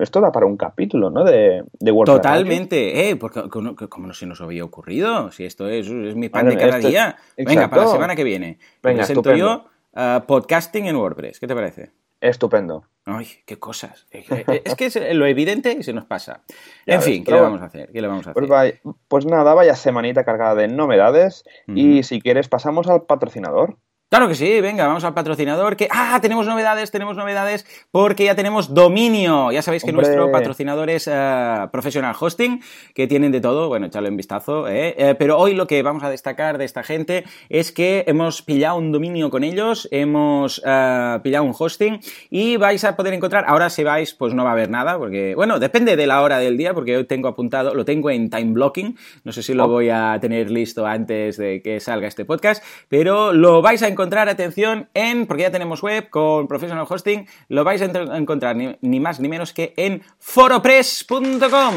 esto 0.00 0.20
da 0.20 0.32
para 0.32 0.46
un 0.46 0.56
capítulo, 0.56 1.10
¿no? 1.10 1.22
De, 1.22 1.62
de 1.78 1.92
WordPress. 1.92 2.16
Totalmente, 2.16 3.08
eh, 3.10 3.14
porque 3.14 3.42
como, 3.48 4.08
no 4.08 4.12
se 4.12 4.26
nos 4.26 4.40
había 4.40 4.64
ocurrido, 4.64 5.30
si 5.30 5.44
esto 5.44 5.68
es, 5.68 5.86
es 5.88 6.16
mi 6.16 6.28
pan 6.30 6.48
de 6.48 6.56
cada 6.56 6.78
día. 6.80 7.14
Venga, 7.36 7.52
Exacto. 7.52 7.70
para 7.70 7.82
la 7.84 7.92
semana 7.92 8.16
que 8.16 8.24
viene. 8.24 8.58
Venga, 8.82 8.96
presento 9.06 9.36
yo 9.36 9.66
ah, 9.94 10.24
podcasting 10.26 10.86
en 10.86 10.96
WordPress. 10.96 11.40
¿Qué 11.40 11.46
te 11.46 11.54
parece? 11.54 11.92
Estupendo. 12.20 12.84
Ay, 13.04 13.26
qué 13.44 13.58
cosas. 13.58 14.06
Es 14.10 14.26
que- 14.26 14.62
es 14.64 14.74
que 14.76 14.86
es 14.86 14.98
lo 15.14 15.26
evidente 15.26 15.76
y 15.78 15.82
se 15.82 15.92
nos 15.92 16.06
pasa. 16.06 16.42
Ya 16.86 16.94
en 16.94 17.00
ves, 17.00 17.04
fin, 17.04 17.24
¿qué 17.24 17.32
le 17.32 17.40
vamos 17.40 17.60
a 17.60 17.66
hacer? 17.66 17.90
¿Qué 17.92 18.00
le 18.00 18.08
vamos 18.08 18.26
a 18.26 18.30
hacer? 18.30 18.40
Pues, 18.40 18.48
vaya- 18.48 18.80
pues 19.08 19.26
nada, 19.26 19.52
vaya 19.52 19.74
semanita 19.76 20.24
cargada 20.24 20.54
de 20.54 20.68
novedades. 20.68 21.44
Y 21.66 22.02
si 22.02 22.20
quieres, 22.22 22.48
pasamos 22.48 22.88
al 22.88 23.02
patrocinador. 23.02 23.76
Claro 24.14 24.28
que 24.28 24.36
sí, 24.36 24.60
venga, 24.60 24.86
vamos 24.86 25.02
al 25.02 25.12
patrocinador. 25.12 25.74
Que, 25.74 25.88
ah, 25.90 26.20
tenemos 26.22 26.46
novedades, 26.46 26.92
tenemos 26.92 27.16
novedades, 27.16 27.66
porque 27.90 28.26
ya 28.26 28.36
tenemos 28.36 28.72
dominio. 28.72 29.50
Ya 29.50 29.60
sabéis 29.60 29.82
que 29.82 29.90
Hombre. 29.90 30.06
nuestro 30.06 30.30
patrocinador 30.30 30.88
es 30.88 31.10
eh, 31.12 31.66
Professional 31.72 32.14
Hosting, 32.20 32.62
que 32.94 33.08
tienen 33.08 33.32
de 33.32 33.40
todo, 33.40 33.66
bueno, 33.66 33.86
echarle 33.86 34.10
un 34.10 34.16
vistazo. 34.16 34.68
¿eh? 34.68 34.94
Eh, 34.96 35.16
pero 35.18 35.36
hoy 35.36 35.54
lo 35.54 35.66
que 35.66 35.82
vamos 35.82 36.04
a 36.04 36.10
destacar 36.10 36.58
de 36.58 36.64
esta 36.64 36.84
gente 36.84 37.24
es 37.48 37.72
que 37.72 38.04
hemos 38.06 38.40
pillado 38.42 38.76
un 38.76 38.92
dominio 38.92 39.30
con 39.30 39.42
ellos, 39.42 39.88
hemos 39.90 40.60
pillado 40.60 41.42
un 41.42 41.54
hosting 41.58 41.98
y 42.30 42.56
vais 42.56 42.84
a 42.84 42.94
poder 42.94 43.14
encontrar, 43.14 43.46
ahora 43.48 43.68
si 43.68 43.82
vais, 43.82 44.14
pues 44.14 44.32
no 44.32 44.44
va 44.44 44.50
a 44.50 44.52
haber 44.52 44.70
nada, 44.70 44.96
porque, 44.96 45.34
bueno, 45.34 45.58
depende 45.58 45.96
de 45.96 46.06
la 46.06 46.22
hora 46.22 46.38
del 46.38 46.56
día, 46.56 46.72
porque 46.72 46.96
hoy 46.98 47.04
tengo 47.04 47.26
apuntado, 47.26 47.74
lo 47.74 47.84
tengo 47.84 48.10
en 48.10 48.30
time 48.30 48.52
blocking, 48.52 48.96
no 49.24 49.32
sé 49.32 49.42
si 49.42 49.54
lo 49.54 49.64
Oh. 49.64 49.68
voy 49.68 49.90
a 49.90 50.16
tener 50.20 50.52
listo 50.52 50.86
antes 50.86 51.36
de 51.36 51.60
que 51.62 51.80
salga 51.80 52.06
este 52.06 52.24
podcast, 52.24 52.62
pero 52.88 53.32
lo 53.32 53.60
vais 53.60 53.82
a 53.82 53.88
encontrar, 53.88 54.03
atención, 54.12 54.88
en, 54.94 55.26
porque 55.26 55.42
ya 55.42 55.50
tenemos 55.50 55.82
web 55.82 56.10
con 56.10 56.46
Professional 56.48 56.86
Hosting, 56.88 57.26
lo 57.48 57.64
vais 57.64 57.82
a 57.82 57.84
encontrar 57.84 58.56
ni, 58.56 58.76
ni 58.80 59.00
más 59.00 59.20
ni 59.20 59.28
menos 59.28 59.52
que 59.52 59.74
en 59.76 60.02
foropress.com. 60.18 61.74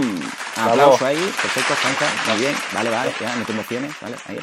Aplauso 0.57 1.05
ahí, 1.05 1.17
perfecto, 1.17 1.73
Juanca, 1.81 2.05
muy 2.27 2.39
bien, 2.39 2.55
vale, 2.73 2.89
vale, 2.89 3.11
ya, 3.19 3.35
no 3.35 3.45
te 3.45 3.51
emociones, 3.51 3.91
vale, 4.01 4.15
ahí. 4.27 4.39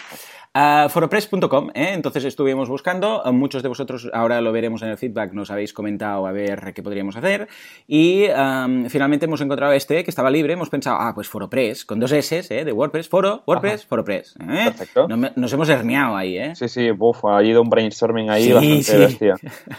Ah, 0.56 0.86
foropress.com, 0.88 1.70
¿eh? 1.74 1.90
entonces 1.94 2.22
estuvimos 2.24 2.68
buscando, 2.68 3.24
muchos 3.32 3.64
de 3.64 3.68
vosotros 3.68 4.08
ahora 4.12 4.40
lo 4.40 4.52
veremos 4.52 4.82
en 4.82 4.90
el 4.90 4.96
feedback, 4.96 5.32
nos 5.32 5.50
habéis 5.50 5.72
comentado 5.72 6.29
a 6.29 6.31
ver 6.31 6.72
qué 6.72 6.81
podríamos 6.81 7.17
hacer 7.17 7.48
y 7.88 8.26
am, 8.29 8.88
finalmente 8.88 9.24
hemos 9.26 9.40
encontrado 9.40 9.72
este 9.72 10.05
que 10.05 10.10
estaba 10.12 10.31
libre, 10.31 10.52
hemos 10.52 10.70
pensado, 10.70 10.96
ah, 11.00 11.10
pues 11.12 11.26
Foropress, 11.29 11.84
con 11.84 11.98
dos 11.98 12.12
S 12.12 12.46
¿eh? 12.56 12.64
de 12.64 12.70
WordPress, 12.70 13.08
Foro, 13.08 13.43
WordPress, 13.48 13.81
Ajá. 13.81 13.88
Foropress. 13.88 14.36
¿eh? 14.48 14.64
Perfecto. 14.67 15.08
No 15.08 15.17
me- 15.17 15.32
Nos 15.34 15.52
hemos 15.52 15.69
herniado 15.69 16.17
ahí, 16.17 16.38
¿eh? 16.38 16.55
Sí, 16.55 16.69
sí, 16.69 16.88
uf, 16.96 17.24
ha 17.24 17.43
ido 17.43 17.60
un 17.60 17.69
brainstorming 17.69 18.31
ahí 18.31 18.44
Sí, 18.44 18.52
bastante 18.52 18.82
sí. 18.84 18.96
bestia. 18.96 19.34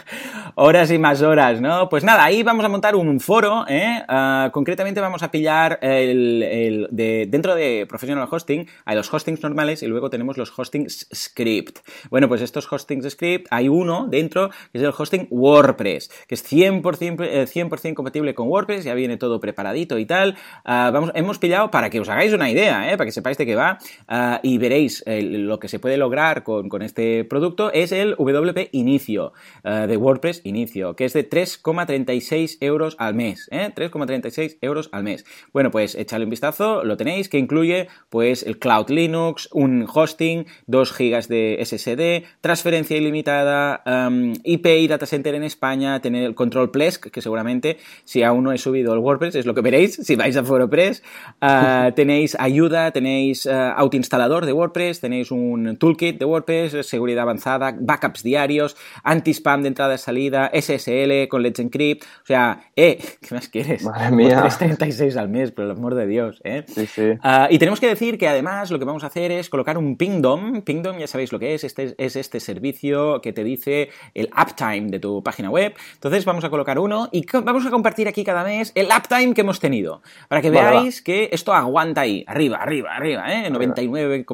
horas 0.56 0.90
y 0.90 0.98
más 0.98 1.22
horas, 1.22 1.58
¿no? 1.58 1.88
Pues 1.88 2.04
nada, 2.04 2.22
ahí 2.22 2.42
vamos 2.42 2.66
a 2.66 2.68
montar 2.68 2.96
un 2.96 3.18
foro, 3.20 3.64
¿eh? 3.66 4.02
Ah, 4.08 4.50
concretamente 4.52 5.00
vamos 5.00 5.22
a 5.22 5.30
pillar 5.30 5.78
el, 5.80 6.42
el 6.42 6.88
de, 6.90 7.24
dentro 7.30 7.54
de 7.54 7.86
Professional 7.88 8.28
Hosting, 8.30 8.66
hay 8.84 8.94
los 8.94 9.10
hostings 9.12 9.42
normales 9.42 9.82
y 9.82 9.86
luego 9.86 10.10
tenemos 10.10 10.36
los 10.36 10.50
hostings 10.50 10.65
script. 11.14 11.78
Bueno, 12.10 12.28
pues 12.28 12.40
estos 12.40 12.70
hostings 12.70 13.08
script, 13.10 13.46
hay 13.50 13.68
uno 13.68 14.06
dentro 14.08 14.50
que 14.72 14.78
es 14.78 14.82
el 14.82 14.92
hosting 14.96 15.28
WordPress, 15.30 16.10
que 16.26 16.34
es 16.34 16.44
100%, 16.44 17.24
eh, 17.24 17.46
100 17.46 17.94
compatible 17.94 18.34
con 18.34 18.48
WordPress, 18.48 18.84
ya 18.84 18.94
viene 18.94 19.16
todo 19.16 19.40
preparadito 19.40 19.98
y 19.98 20.06
tal. 20.06 20.36
Ah, 20.64 20.90
vamos, 20.92 21.12
hemos 21.14 21.38
pillado 21.38 21.70
para 21.70 21.90
que 21.90 22.00
os 22.00 22.08
hagáis 22.08 22.32
una 22.32 22.50
idea, 22.50 22.90
¿eh? 22.90 22.96
para 22.96 23.06
que 23.06 23.12
sepáis 23.12 23.38
de 23.38 23.46
qué 23.46 23.54
va, 23.54 23.78
ah, 24.08 24.40
y 24.42 24.58
veréis 24.58 25.02
eh, 25.06 25.22
lo 25.22 25.58
que 25.58 25.68
se 25.68 25.78
puede 25.78 25.96
lograr 25.96 26.42
con, 26.42 26.82
este 26.82 27.24
producto 27.24 27.72
es 27.72 27.92
el 27.92 28.14
WP 28.16 28.68
Inicio, 28.72 29.32
eh, 29.64 29.86
de 29.88 29.96
WordPress 29.96 30.42
Inicio, 30.44 30.94
que 30.94 31.04
es 31.04 31.12
de 31.12 31.28
3,36 31.28 32.58
euros 32.60 32.96
al 32.98 33.14
mes, 33.14 33.48
¿eh? 33.50 33.70
3,36 33.74 34.58
euros 34.60 34.88
al 34.92 35.04
mes. 35.04 35.24
Bueno, 35.52 35.70
pues 35.70 35.94
échale 35.94 36.24
un 36.24 36.30
vistazo, 36.30 36.84
lo 36.84 36.96
tenéis, 36.96 37.28
que 37.28 37.38
incluye 37.38 37.88
pues 38.08 38.42
el 38.42 38.58
Cloud 38.58 38.90
Linux, 38.90 39.48
un 39.52 39.86
hosting 39.92 40.46
2 40.66 40.92
GB 40.92 41.26
de 41.28 41.58
SSD, 41.64 42.26
transferencia 42.40 42.96
ilimitada, 42.96 43.82
um, 43.86 44.34
IP 44.44 44.66
y 44.66 44.88
data 44.88 45.06
center 45.06 45.34
en 45.34 45.44
España, 45.44 46.00
tener 46.00 46.24
el 46.24 46.34
control 46.34 46.70
Plesk, 46.70 47.08
que 47.10 47.22
seguramente 47.22 47.78
si 48.04 48.22
aún 48.22 48.44
no 48.44 48.52
he 48.52 48.58
subido 48.58 48.92
el 48.92 49.00
WordPress 49.00 49.34
es 49.34 49.46
lo 49.46 49.54
que 49.54 49.60
veréis 49.60 49.94
si 50.02 50.16
vais 50.16 50.36
a 50.36 50.44
ForoPress. 50.44 51.02
Uh, 51.40 51.92
tenéis 51.94 52.36
ayuda, 52.38 52.90
tenéis 52.90 53.46
uh, 53.46 53.72
autoinstalador 53.76 54.46
de 54.46 54.52
WordPress, 54.52 55.00
tenéis 55.00 55.30
un 55.30 55.76
toolkit 55.76 56.18
de 56.18 56.24
WordPress, 56.24 56.86
seguridad 56.86 57.22
avanzada, 57.22 57.74
backups 57.78 58.22
diarios, 58.22 58.76
anti-spam 59.02 59.62
de 59.62 59.68
entrada 59.68 59.94
y 59.94 59.98
salida, 59.98 60.50
SSL 60.52 61.28
con 61.28 61.42
Let's 61.42 61.60
Encrypt. 61.60 62.04
O 62.04 62.26
sea, 62.26 62.70
eh, 62.76 62.98
¿qué 63.20 63.34
más 63.34 63.48
quieres? 63.48 63.84
Madre 63.84 64.10
mía. 64.14 64.40
336 64.40 65.16
al 65.16 65.28
mes, 65.28 65.52
por 65.52 65.64
el 65.64 65.70
amor 65.72 65.94
de 65.94 66.06
Dios, 66.06 66.40
¿eh? 66.44 66.64
Sí, 66.66 66.86
sí. 66.86 67.02
Uh, 67.02 67.46
y 67.50 67.58
tenemos 67.58 67.80
que 67.80 67.88
decir 67.88 68.18
que 68.18 68.28
además 68.28 68.70
lo 68.70 68.78
que 68.78 68.84
vamos 68.84 69.04
a 69.04 69.08
hacer 69.08 69.32
es 69.32 69.48
colocar 69.48 69.78
un 69.78 69.96
Pingdom. 69.96 70.45
Pingdom 70.64 70.98
ya 70.98 71.06
sabéis 71.06 71.32
lo 71.32 71.38
que 71.38 71.54
es, 71.54 71.64
este 71.64 71.94
es 71.98 72.16
este 72.16 72.40
servicio 72.40 73.20
que 73.20 73.32
te 73.32 73.44
dice 73.44 73.90
el 74.14 74.30
uptime 74.36 74.88
de 74.90 74.98
tu 74.98 75.22
página 75.22 75.50
web. 75.50 75.74
Entonces 75.94 76.24
vamos 76.24 76.44
a 76.44 76.50
colocar 76.50 76.78
uno 76.78 77.08
y 77.12 77.26
vamos 77.32 77.66
a 77.66 77.70
compartir 77.70 78.08
aquí 78.08 78.24
cada 78.24 78.44
mes 78.44 78.72
el 78.74 78.86
uptime 78.86 79.34
que 79.34 79.42
hemos 79.42 79.60
tenido. 79.60 80.02
Para 80.28 80.42
que 80.42 80.50
Vale, 80.50 80.70
veáis 80.70 81.02
que 81.02 81.28
esto 81.32 81.52
aguanta 81.54 82.02
ahí, 82.02 82.24
arriba, 82.26 82.58
arriba, 82.58 82.94
arriba, 82.94 83.32
¿eh? 83.32 83.50
99, 83.50 84.24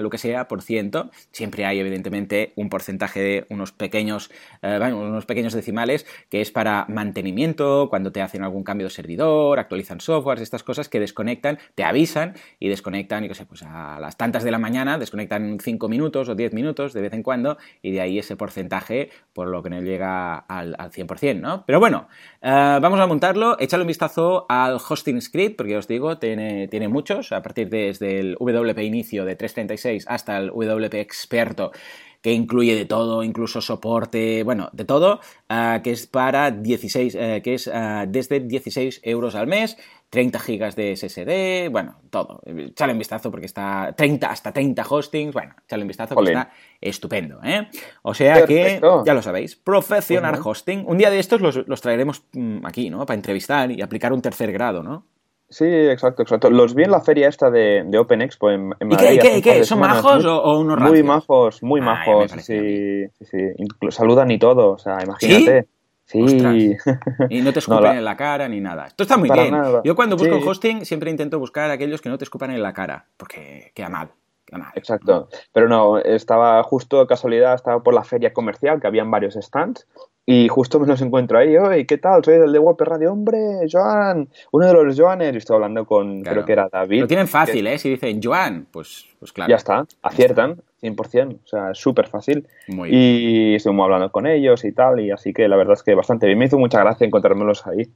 lo 0.00 0.10
que 0.10 0.18
sea 0.18 0.48
por 0.48 0.62
ciento. 0.62 1.10
Siempre 1.32 1.64
hay 1.64 1.78
evidentemente 1.78 2.52
un 2.56 2.68
porcentaje 2.68 3.20
de 3.20 3.46
unos 3.50 3.72
pequeños, 3.72 4.30
eh, 4.62 4.76
bueno, 4.78 4.98
unos 4.98 5.26
pequeños 5.26 5.52
decimales 5.52 6.06
que 6.28 6.40
es 6.40 6.50
para 6.50 6.86
mantenimiento, 6.88 7.88
cuando 7.90 8.12
te 8.12 8.22
hacen 8.22 8.42
algún 8.42 8.64
cambio 8.64 8.86
de 8.86 8.90
servidor, 8.90 9.58
actualizan 9.58 10.00
softwares, 10.00 10.42
estas 10.42 10.62
cosas 10.62 10.88
que 10.88 11.00
desconectan, 11.00 11.58
te 11.74 11.84
avisan 11.84 12.34
y 12.58 12.68
desconectan, 12.68 13.24
y 13.24 13.28
qué 13.28 13.34
sé, 13.34 13.46
pues 13.46 13.62
a 13.62 13.98
las 14.00 14.16
tantas 14.16 14.44
de 14.44 14.50
la 14.50 14.58
mañana 14.58 14.98
desconectan 14.98 15.49
5 15.58 15.88
minutos 15.88 16.28
o 16.28 16.34
10 16.34 16.52
minutos 16.52 16.92
de 16.92 17.00
vez 17.00 17.12
en 17.12 17.22
cuando 17.22 17.58
y 17.82 17.92
de 17.92 18.00
ahí 18.00 18.18
ese 18.18 18.36
porcentaje 18.36 19.10
por 19.32 19.48
lo 19.48 19.62
que 19.62 19.70
no 19.70 19.80
llega 19.80 20.36
al, 20.36 20.76
al 20.78 20.90
100%, 20.90 21.40
¿no? 21.40 21.64
Pero 21.66 21.80
bueno, 21.80 22.08
uh, 22.42 22.80
vamos 22.80 23.00
a 23.00 23.06
montarlo, 23.06 23.56
echarle 23.58 23.84
un 23.84 23.88
vistazo 23.88 24.46
al 24.48 24.76
hosting 24.76 25.20
script, 25.20 25.56
porque 25.56 25.76
os 25.76 25.88
digo, 25.88 26.18
tiene, 26.18 26.68
tiene 26.68 26.88
muchos, 26.88 27.32
a 27.32 27.42
partir 27.42 27.68
de, 27.68 27.86
desde 27.86 28.20
el 28.20 28.36
WP 28.38 28.78
inicio 28.82 29.24
de 29.24 29.36
336 29.36 30.04
hasta 30.08 30.36
el 30.38 30.50
WP 30.50 30.94
experto 30.94 31.72
que 32.22 32.32
incluye 32.32 32.74
de 32.74 32.84
todo, 32.84 33.22
incluso 33.22 33.60
soporte, 33.60 34.42
bueno, 34.42 34.68
de 34.72 34.84
todo, 34.84 35.20
uh, 35.48 35.82
que 35.82 35.92
es 35.92 36.06
para 36.06 36.50
16, 36.50 37.14
uh, 37.14 37.18
que 37.42 37.54
es 37.54 37.66
uh, 37.66 38.06
desde 38.06 38.40
16 38.40 39.00
euros 39.04 39.34
al 39.34 39.46
mes, 39.46 39.76
30 40.10 40.38
gigas 40.40 40.76
de 40.76 40.96
SSD, 40.96 41.70
bueno, 41.70 41.96
todo. 42.10 42.40
Echale 42.44 42.92
un 42.92 42.98
vistazo 42.98 43.30
porque 43.30 43.46
está 43.46 43.94
30, 43.96 44.28
hasta 44.28 44.52
30 44.52 44.84
hostings, 44.88 45.32
bueno, 45.32 45.54
echale 45.64 45.82
un 45.82 45.88
vistazo 45.88 46.14
porque 46.14 46.32
está 46.32 46.50
estupendo, 46.80 47.40
¿eh? 47.44 47.68
O 48.02 48.12
sea 48.12 48.34
Perfecto. 48.34 49.02
que, 49.02 49.06
ya 49.06 49.14
lo 49.14 49.22
sabéis, 49.22 49.56
Professional 49.56 50.34
-huh. 50.34 50.46
Hosting. 50.46 50.84
Un 50.86 50.98
día 50.98 51.10
de 51.10 51.20
estos 51.20 51.40
los, 51.40 51.66
los 51.68 51.80
traeremos 51.80 52.24
mm, 52.32 52.66
aquí, 52.66 52.90
¿no? 52.90 53.06
Para 53.06 53.16
entrevistar 53.16 53.70
y 53.70 53.80
aplicar 53.82 54.12
un 54.12 54.20
tercer 54.20 54.52
grado, 54.52 54.82
¿no? 54.82 55.06
Sí, 55.50 55.64
exacto, 55.66 56.22
exacto. 56.22 56.48
Los 56.48 56.74
vi 56.74 56.84
en 56.84 56.92
la 56.92 57.00
feria 57.00 57.28
esta 57.28 57.50
de, 57.50 57.82
de 57.84 57.98
Open 57.98 58.22
Expo 58.22 58.50
en, 58.50 58.72
en 58.78 58.92
¿Y 58.92 58.94
Madrid. 58.94 59.18
qué, 59.20 59.30
qué, 59.32 59.42
qué? 59.42 59.54
¿Son 59.64 59.78
semanas. 59.78 60.02
majos 60.04 60.24
Muy- 60.24 60.32
o, 60.32 60.58
unos 60.60 60.78
Muy 60.78 60.86
rancios? 60.86 61.06
majos, 61.06 61.62
muy 61.64 61.80
Ah, 61.80 61.84
majos. 61.84 62.30
Sí, 62.42 63.06
sí, 63.18 63.24
sí. 63.24 63.38
Saludan 63.90 64.30
y 64.30 64.38
todo, 64.38 64.70
o 64.72 64.78
sea, 64.78 64.98
imagínate. 65.02 65.66
Sí. 66.04 66.22
Ostras. 66.22 66.54
Y 67.30 67.40
no 67.42 67.52
te 67.52 67.58
escupen 67.60 67.82
No, 67.84 67.88
la- 67.92 67.98
en 67.98 68.04
la 68.04 68.16
cara 68.16 68.48
ni 68.48 68.60
nada. 68.60 68.86
Esto 68.86 69.02
está 69.02 69.16
muy 69.16 69.28
Para 69.28 69.42
bien. 69.42 69.54
nada. 69.54 69.80
Yo 69.84 69.94
cuando 69.96 70.16
busco 70.16 70.38
Sí. 70.40 70.44
hosting 70.48 70.84
siempre 70.84 71.10
intento 71.10 71.38
buscar 71.38 71.70
aquellos 71.70 72.00
que 72.00 72.08
no 72.08 72.18
te 72.18 72.24
escupan 72.24 72.50
en 72.52 72.62
la 72.62 72.72
cara, 72.72 73.06
porque 73.16 73.72
queda 73.74 73.88
mal. 73.88 74.10
Queda 74.44 74.58
mal. 74.58 74.72
Exacto. 74.74 75.28
Pero 75.52 75.68
no, 75.68 75.98
estaba 75.98 76.62
justo 76.62 77.00
de 77.00 77.06
casualidad, 77.06 77.54
estaba 77.54 77.82
por 77.82 77.94
la 77.94 78.02
feria 78.04 78.32
comercial, 78.32 78.80
que 78.80 78.86
habían 78.88 79.10
varios 79.10 79.34
stands, 79.34 79.86
y 80.26 80.48
justo 80.48 80.78
me 80.78 80.86
los 80.86 81.00
encuentro 81.02 81.38
ahí. 81.38 81.56
Oye, 81.56 81.86
¿qué 81.86 81.98
tal? 81.98 82.24
Soy 82.24 82.38
del 82.38 82.52
de 82.52 82.58
WordPress 82.58 82.88
Radio. 82.88 83.12
Hombre, 83.12 83.38
Joan, 83.70 84.28
uno 84.52 84.66
de 84.66 84.72
los 84.84 84.98
Joanes. 84.98 85.34
Y 85.34 85.38
estoy 85.38 85.54
hablando 85.56 85.84
con, 85.86 86.22
Claro. 86.22 86.36
creo 86.36 86.46
que 86.46 86.52
era 86.52 86.68
David. 86.70 87.00
Lo 87.00 87.06
tienen 87.08 87.26
fácil, 87.28 87.66
¿eh? 87.66 87.78
Si 87.78 87.90
dicen 87.90 88.20
Joan, 88.22 88.66
pues, 88.70 89.06
pues 89.18 89.32
claro. 89.32 89.50
Ya 89.50 89.56
está, 89.56 89.86
aciertan, 90.02 90.62
100%, 90.82 91.40
o 91.42 91.46
sea, 91.46 91.70
es 91.72 91.78
súper 91.78 92.06
fácil. 92.06 92.46
Muy 92.68 92.90
bien. 92.90 93.02
Y 93.02 93.54
estuvimos 93.56 93.84
hablando 93.84 94.10
con 94.12 94.26
ellos 94.26 94.64
y 94.64 94.72
tal, 94.72 95.00
y 95.00 95.10
así 95.10 95.32
que 95.32 95.48
la 95.48 95.56
verdad 95.56 95.74
es 95.74 95.82
que 95.82 95.94
bastante 95.94 96.26
bien. 96.26 96.38
Me 96.38 96.44
hizo 96.44 96.58
mucha 96.58 96.80
gracia 96.80 97.06
encontrármelos 97.06 97.66
ahí. 97.66 97.88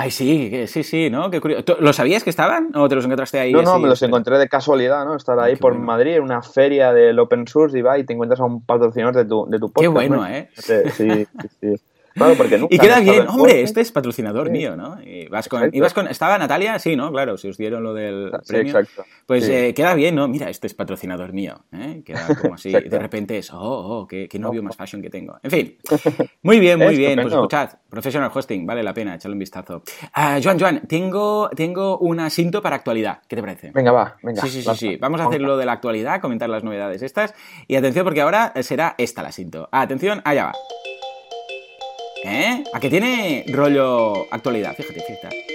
Ay, 0.00 0.10
sí, 0.12 0.48
que- 0.50 0.66
sí, 0.68 0.82
sí, 0.84 1.10
¿no? 1.10 1.30
Qué 1.30 1.40
curioso. 1.40 1.64
¿Tú- 1.64 1.76
¿Lo 1.80 1.92
sabías 1.92 2.22
que 2.22 2.30
estaban 2.30 2.70
o 2.76 2.88
te 2.88 2.94
los 2.94 3.04
encontraste 3.04 3.38
ahí? 3.40 3.52
No, 3.52 3.62
no, 3.62 3.72
así, 3.72 3.82
me 3.82 3.88
los 3.88 3.94
espera? 3.98 4.08
encontré 4.10 4.38
de 4.38 4.48
casualidad, 4.48 5.04
¿no? 5.04 5.16
Estar 5.16 5.38
Ay, 5.40 5.50
ahí 5.52 5.56
por 5.56 5.72
bueno. 5.72 5.86
Madrid 5.86 6.12
en 6.16 6.22
una 6.22 6.40
feria 6.42 6.92
del 6.92 7.18
open 7.18 7.46
source 7.48 7.76
y 7.78 7.82
va 7.82 7.98
y 7.98 8.04
te 8.04 8.12
encuentras 8.12 8.38
a 8.40 8.44
un 8.44 8.64
patrocinador 8.64 9.16
de 9.16 9.24
tu, 9.24 9.46
de 9.48 9.58
tu 9.58 9.72
podcast. 9.72 9.82
Qué 9.82 9.88
bueno, 9.88 10.16
¿no? 10.16 10.26
¿eh? 10.26 10.48
Sí, 10.54 10.74
sí, 10.92 11.26
sí. 11.60 11.74
Claro, 12.18 12.34
porque 12.36 12.58
nunca 12.58 12.74
Y 12.74 12.78
queda 12.78 13.00
bien, 13.00 13.22
en 13.22 13.28
hombre, 13.28 13.62
este 13.62 13.80
es 13.80 13.90
patrocinador 13.92 14.46
Sí. 14.48 14.52
mío, 14.52 14.76
¿no? 14.76 14.98
Y 15.02 15.26
vas 15.28 15.48
con, 15.48 15.70
ibas 15.74 15.94
con, 15.94 16.08
¿Estaba 16.08 16.36
Natalia? 16.36 16.78
Sí, 16.78 16.96
¿no? 16.96 17.10
Claro, 17.10 17.38
si 17.38 17.48
os 17.48 17.56
dieron 17.56 17.82
lo 17.82 17.94
del 17.94 18.30
Sí, 18.42 18.52
premio. 18.52 18.78
exacto. 18.78 19.04
Pues 19.26 19.44
Sí. 19.46 19.52
eh, 19.52 19.74
queda 19.74 19.94
bien, 19.94 20.14
¿no? 20.14 20.28
Mira, 20.28 20.50
este 20.50 20.66
es 20.66 20.74
patrocinador 20.74 21.32
mío. 21.32 21.64
¿eh? 21.72 22.02
Queda 22.04 22.26
como 22.40 22.54
así. 22.54 22.70
De 22.72 22.98
repente 22.98 23.38
es, 23.38 23.52
oh, 23.52 23.58
oh, 23.60 24.06
qué, 24.06 24.28
qué 24.28 24.38
novio 24.38 24.62
más 24.62 24.76
fashion 24.76 25.00
que 25.00 25.10
tengo. 25.10 25.38
En 25.42 25.50
fin. 25.50 25.78
Muy 26.42 26.60
bien, 26.60 26.78
muy 26.78 26.96
bien. 26.96 27.20
Pues 27.20 27.32
escuchad, 27.32 27.70
Professional 27.88 28.30
Hosting, 28.34 28.66
vale 28.66 28.82
la 28.82 28.92
pena, 28.92 29.14
echarle 29.14 29.34
un 29.34 29.38
vistazo. 29.38 29.82
Ah, 30.12 30.38
Joan, 30.42 30.58
Joan, 30.58 30.80
tengo, 30.88 31.48
tengo 31.54 31.98
un 31.98 32.20
asinto 32.20 32.60
para 32.62 32.76
actualidad. 32.76 33.20
¿Qué 33.28 33.36
te 33.36 33.42
parece? 33.42 33.70
Venga, 33.72 33.92
va, 33.92 34.16
venga. 34.22 34.42
Sí, 34.42 34.48
sí, 34.48 34.62
sí, 34.62 34.74
sí. 34.76 34.96
Vamos 34.96 35.20
a 35.20 35.26
hacer 35.26 35.40
lo 35.40 35.56
de 35.56 35.66
la 35.66 35.72
actualidad, 35.72 36.20
comentar 36.20 36.48
las 36.48 36.64
novedades 36.64 37.02
estas. 37.02 37.34
Y 37.66 37.76
atención, 37.76 38.04
porque 38.04 38.20
ahora 38.20 38.52
será 38.62 38.94
esta 38.98 39.22
la 39.22 39.28
asinto. 39.28 39.68
Atención, 39.72 40.20
allá 40.24 40.46
va. 40.46 40.52
¿Eh? 42.30 42.62
¿A 42.74 42.78
que 42.78 42.90
tiene 42.90 43.42
rollo 43.48 44.26
actualidad? 44.30 44.76
Fíjate, 44.76 45.00
fíjate. 45.00 45.46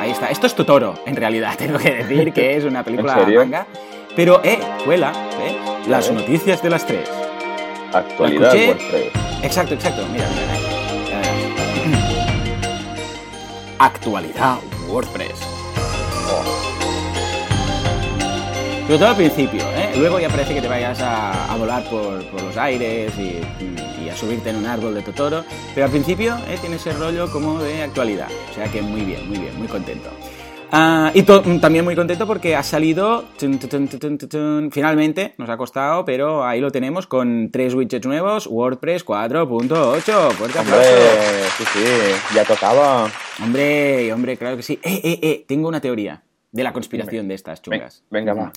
Ahí 0.00 0.12
está. 0.12 0.30
Esto 0.30 0.46
es 0.46 0.54
Totoro, 0.54 0.94
en 1.04 1.16
realidad. 1.16 1.54
Tengo 1.58 1.78
que 1.78 1.90
decir 1.90 2.32
que 2.32 2.56
es 2.56 2.64
una 2.64 2.84
película 2.84 3.16
manga. 3.16 3.66
Pero, 4.14 4.40
eh, 4.44 4.60
cuela, 4.84 5.12
¿eh? 5.40 5.56
Las 5.88 6.12
noticias 6.12 6.62
de 6.62 6.70
las 6.70 6.86
tres. 6.86 7.10
Actualidad 7.92 8.54
escuché. 8.54 8.68
WordPress. 8.68 9.44
Exacto, 9.44 9.74
exacto. 9.74 10.06
Mira, 10.12 10.28
mira. 10.30 11.98
Actualidad 13.80 14.58
WordPress. 14.88 15.40
Pero 18.86 18.98
todo 18.98 19.08
al 19.08 19.16
principio, 19.16 19.62
¿eh? 19.74 19.81
Luego 19.98 20.18
ya 20.18 20.28
parece 20.28 20.54
que 20.54 20.60
te 20.60 20.68
vayas 20.68 21.00
a, 21.00 21.52
a 21.52 21.56
volar 21.56 21.84
por, 21.88 22.24
por 22.26 22.42
los 22.42 22.56
aires 22.56 23.12
y, 23.18 23.40
y 24.04 24.08
a 24.08 24.16
subirte 24.16 24.50
en 24.50 24.56
un 24.56 24.66
árbol 24.66 24.94
de 24.94 25.02
Totoro. 25.02 25.44
Pero 25.74 25.84
al 25.86 25.90
principio 25.92 26.36
¿eh? 26.48 26.56
tiene 26.60 26.76
ese 26.76 26.92
rollo 26.92 27.30
como 27.30 27.60
de 27.60 27.82
actualidad. 27.82 28.28
O 28.50 28.54
sea 28.54 28.64
que 28.70 28.82
muy 28.82 29.02
bien, 29.02 29.28
muy 29.28 29.38
bien, 29.38 29.56
muy 29.58 29.68
contento. 29.68 30.08
Ah, 30.74 31.12
y 31.12 31.22
también 31.22 31.84
muy 31.84 31.94
contento 31.94 32.26
porque 32.26 32.56
ha 32.56 32.62
salido, 32.62 33.26
tun, 33.38 33.58
tun, 33.58 33.86
tun, 34.18 34.70
finalmente, 34.72 35.34
nos 35.36 35.50
ha 35.50 35.58
costado, 35.58 36.06
pero 36.06 36.46
ahí 36.46 36.62
lo 36.62 36.70
tenemos 36.70 37.06
con 37.06 37.50
tres 37.52 37.74
widgets 37.74 38.06
nuevos, 38.06 38.46
WordPress 38.46 39.04
4.8. 39.04 40.30
Fuerte 40.32 40.58
Hombre, 40.58 40.74
aplauso. 40.74 41.52
sí, 41.58 41.64
sí, 41.74 42.34
ya 42.34 42.44
tocaba. 42.46 43.10
Hombre, 43.42 44.10
hombre, 44.14 44.38
claro 44.38 44.56
que 44.56 44.62
sí. 44.62 44.80
Eh, 44.82 45.00
eh, 45.04 45.18
eh, 45.20 45.44
tengo 45.46 45.68
una 45.68 45.82
teoría 45.82 46.22
de 46.50 46.62
la 46.62 46.72
conspiración 46.72 47.28
de 47.28 47.34
estas 47.34 47.60
chungas. 47.60 48.02
venga, 48.10 48.32
va. 48.32 48.52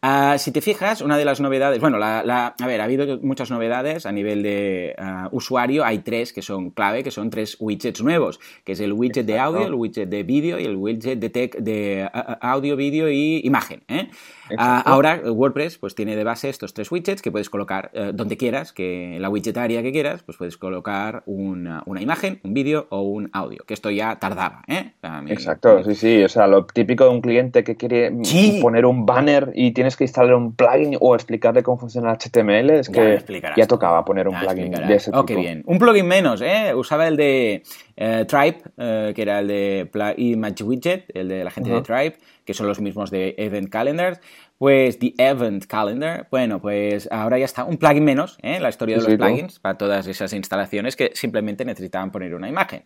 Ah, 0.00 0.36
si 0.38 0.52
te 0.52 0.60
fijas, 0.60 1.00
una 1.00 1.18
de 1.18 1.24
las 1.24 1.40
novedades, 1.40 1.80
bueno, 1.80 1.98
la, 1.98 2.22
la- 2.22 2.54
a 2.60 2.66
ver, 2.68 2.80
ha 2.80 2.84
habido 2.84 3.18
muchas 3.20 3.50
novedades 3.50 4.06
a 4.06 4.12
nivel 4.12 4.44
de 4.44 4.94
ah, 4.96 5.28
usuario, 5.32 5.84
hay 5.84 5.98
tres 5.98 6.32
que 6.32 6.40
son 6.40 6.70
clave, 6.70 7.02
que 7.02 7.10
son 7.10 7.30
tres 7.30 7.56
widgets 7.58 8.00
nuevos, 8.00 8.38
que 8.64 8.72
es 8.72 8.80
el 8.80 8.92
widget 8.92 9.26
de 9.26 9.40
audio, 9.40 9.66
el 9.66 9.74
widget 9.74 10.08
de 10.08 10.22
vídeo 10.22 10.60
y 10.60 10.64
el 10.66 10.76
widget 10.76 11.18
de, 11.18 11.32
tec- 11.32 11.58
de 11.58 12.08
ah, 12.12 12.38
audio, 12.42 12.76
vídeo 12.76 13.10
y 13.10 13.40
imagen. 13.44 13.82
¿eh? 13.88 14.08
Ah, 14.56 14.80
ahora 14.86 15.16
eh, 15.24 15.30
WordPress 15.30 15.78
pues 15.78 15.94
tiene 15.94 16.16
de 16.16 16.24
base 16.24 16.48
estos 16.48 16.72
tres 16.74 16.90
widgets 16.90 17.20
que 17.22 17.30
puedes 17.30 17.50
colocar 17.50 17.90
eh, 17.92 18.12
donde 18.14 18.36
quieras, 18.36 18.72
que 18.72 19.16
en 19.16 19.22
la 19.22 19.28
widgetaria 19.28 19.82
que 19.82 19.92
quieras, 19.92 20.22
pues 20.22 20.38
puedes 20.38 20.56
colocar 20.56 21.22
una, 21.26 21.82
una 21.86 22.00
imagen, 22.00 22.40
un 22.44 22.54
vídeo 22.54 22.86
o 22.90 23.02
un 23.02 23.28
audio, 23.32 23.64
que 23.66 23.74
esto 23.74 23.90
ya 23.90 24.18
tardaba. 24.18 24.62
¿eh? 24.68 24.92
Mí- 25.22 25.30
Exacto, 25.32 25.82
sí, 25.84 25.94
sí. 25.94 26.22
O 26.24 26.28
sea, 26.28 26.46
lo 26.46 26.64
típico 26.66 27.04
de 27.04 27.10
un 27.10 27.20
cliente 27.20 27.64
que 27.64 27.76
quiere 27.76 28.12
Sí. 28.22 28.58
poner 28.62 28.86
un 28.86 29.04
banner 29.04 29.50
y 29.54 29.72
tienes 29.72 29.96
que 29.96 30.04
instalar 30.04 30.34
un 30.34 30.54
plugin 30.54 30.96
o 31.00 31.14
explicarle 31.14 31.62
cómo 31.62 31.78
funciona 31.78 32.12
HTML, 32.12 32.70
es 32.70 32.88
que 32.88 33.22
ya 33.56 33.66
tocaba 33.66 34.04
poner 34.04 34.28
un 34.28 34.34
Ya 34.34 34.40
plugin 34.40 34.58
explicarás. 34.58 34.88
de 34.88 34.94
ese 34.94 35.10
tipo. 35.10 35.26
Qué 35.26 35.36
bien. 35.36 35.62
Un 35.66 35.78
plugin 35.78 36.06
menos, 36.06 36.40
¿eh? 36.42 36.72
Usaba 36.74 37.08
el 37.08 37.16
de 37.16 37.62
eh, 37.96 38.24
Tribe, 38.28 38.58
eh, 38.76 39.12
que 39.14 39.22
era 39.22 39.40
el 39.40 39.48
de 39.48 39.90
Image 40.16 40.62
Widget, 40.64 41.04
el 41.14 41.28
de 41.28 41.44
la 41.44 41.50
gente 41.50 41.70
de. 41.70 41.82
Tribe, 41.82 42.16
que 42.48 42.54
son 42.54 42.66
los 42.66 42.80
mismos 42.80 43.10
de 43.10 43.34
Event 43.36 43.68
Calendar. 43.68 44.22
Pues 44.56 44.98
The 44.98 45.12
Event 45.18 45.66
Calendar, 45.66 46.28
bueno, 46.30 46.62
pues 46.62 47.06
ahora 47.12 47.38
ya 47.38 47.44
está 47.44 47.64
un 47.64 47.76
plugin 47.76 48.04
menos, 48.04 48.38
¿eh? 48.40 48.58
La 48.58 48.70
historia 48.70 48.96
de 48.96 49.02
Sí, 49.02 49.08
los 49.10 49.18
plugins 49.18 49.58
para 49.58 49.76
todas 49.76 50.06
esas 50.06 50.32
instalaciones 50.32 50.96
que 50.96 51.10
simplemente 51.12 51.66
necesitaban 51.66 52.10
poner 52.10 52.34
una 52.34 52.48
imagen. 52.48 52.84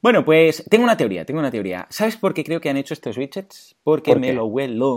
Bueno, 0.00 0.24
pues 0.24 0.64
tengo 0.70 0.84
una 0.84 0.96
teoría, 0.96 1.26
tengo 1.26 1.40
una 1.40 1.50
teoría. 1.50 1.86
¿Sabes 1.90 2.16
por 2.16 2.32
qué 2.32 2.42
creo 2.42 2.58
que 2.58 2.70
han 2.70 2.78
hecho 2.78 2.94
estos 2.94 3.18
widgets? 3.18 3.76
Porque 3.84 4.12
¿Por 4.12 4.20
me 4.20 4.32
lo 4.32 4.46
huelo. 4.46 4.96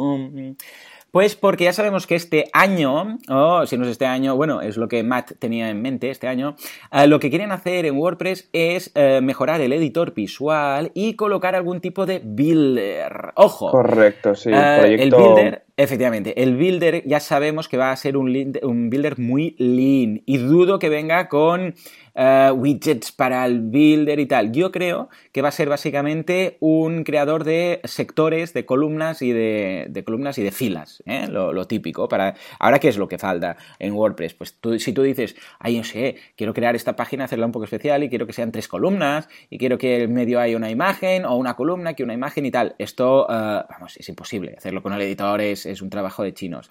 Pues 1.15 1.37
porque 1.37 1.63
ya 1.63 1.71
sabemos 1.71 2.07
que 2.07 2.15
este 2.15 2.49
año, 2.51 3.19
o 3.29 3.65
si 3.65 3.77
no 3.77 3.85
es 3.85 3.91
este 3.91 4.05
año, 4.05 4.35
bueno, 4.35 4.59
es 4.59 4.75
lo 4.75 4.89
que 4.89 5.01
Matt 5.01 5.31
tenía 5.39 5.69
en 5.69 5.81
mente 5.81 6.09
este 6.09 6.27
año, 6.27 6.57
eh, 6.91 7.07
lo 7.07 7.21
que 7.21 7.29
quieren 7.29 7.53
hacer 7.53 7.85
en 7.85 7.95
WordPress 7.95 8.49
es 8.51 8.91
eh, 8.95 9.21
mejorar 9.23 9.61
el 9.61 9.71
editor 9.71 10.13
visual 10.13 10.91
y 10.93 11.15
colocar 11.15 11.55
algún 11.55 11.79
tipo 11.79 12.05
de 12.05 12.19
builder. 12.21 13.31
Ojo. 13.35 13.71
Correcto, 13.71 14.35
sí. 14.35 14.49
el, 14.49 14.99
el 14.99 15.09
builder 15.09 15.63
Efectivamente, 15.77 16.41
el 16.41 16.55
builder 16.55 17.03
ya 17.05 17.19
sabemos 17.19 17.67
que 17.67 17.75
va 17.75 17.91
a 17.91 17.95
ser 17.97 18.15
un, 18.15 18.29
un 18.63 18.89
builder 18.89 19.19
muy 19.19 19.55
lean 19.57 20.21
y 20.25 20.37
dudo 20.37 20.79
que 20.79 20.87
venga 20.87 21.27
con 21.27 21.73
uh, 22.15 22.51
widgets 22.53 23.11
para 23.11 23.45
el 23.45 23.59
builder 23.59 24.19
y 24.19 24.25
tal. 24.25 24.51
Yo 24.51 24.71
creo 24.71 25.09
que 25.31 25.41
va 25.41 25.49
a 25.49 25.51
ser 25.51 25.69
básicamente 25.69 26.57
un 26.59 27.03
creador 27.03 27.43
de 27.43 27.81
sectores, 27.83 28.53
de 28.53 28.65
columnas 28.65 29.21
y 29.21 29.31
de, 29.31 29.87
de 29.89 30.03
columnas 30.03 30.37
y 30.37 30.43
de 30.43 30.51
filas, 30.51 31.03
¿eh? 31.05 31.27
lo, 31.27 31.67
típico. 31.67 32.07
Para... 32.07 32.35
Ahora, 32.59 32.79
¿qué 32.79 32.87
es 32.87 32.97
lo 32.97 33.07
que 33.07 33.17
falta 33.17 33.57
en 33.79 33.93
WordPress? 33.93 34.33
Pues 34.33 34.59
tú, 34.59 34.79
si 34.79 34.93
tú 34.93 35.01
dices, 35.01 35.35
ay, 35.59 35.77
no 35.77 35.83
sé, 35.83 36.15
quiero 36.37 36.53
crear 36.53 36.75
esta 36.75 36.95
página, 36.95 37.25
hacerla 37.25 37.45
un 37.45 37.51
poco 37.51 37.65
especial 37.65 38.03
y 38.03 38.09
quiero 38.09 38.25
que 38.27 38.33
sean 38.33 38.51
tres 38.51 38.67
columnas 38.67 39.27
y 39.49 39.57
quiero 39.57 39.77
que 39.77 40.03
en 40.03 40.13
medio 40.13 40.39
haya 40.39 40.55
una 40.55 40.69
imagen 40.69 41.25
o 41.25 41.35
una 41.35 41.55
columna, 41.55 41.95
que 41.95 42.03
una 42.03 42.13
imagen 42.13 42.45
y 42.45 42.51
tal. 42.51 42.75
Esto, 42.77 43.25
uh, 43.25 43.67
vamos, 43.69 43.97
es 43.97 44.07
imposible. 44.07 44.55
Hacerlo 44.57 44.81
con 44.81 44.93
el 44.93 45.01
editor 45.01 45.41
es, 45.41 45.64
es 45.65 45.81
un 45.81 45.89
trabajo 45.89 46.23
de 46.23 46.33
chinos. 46.33 46.69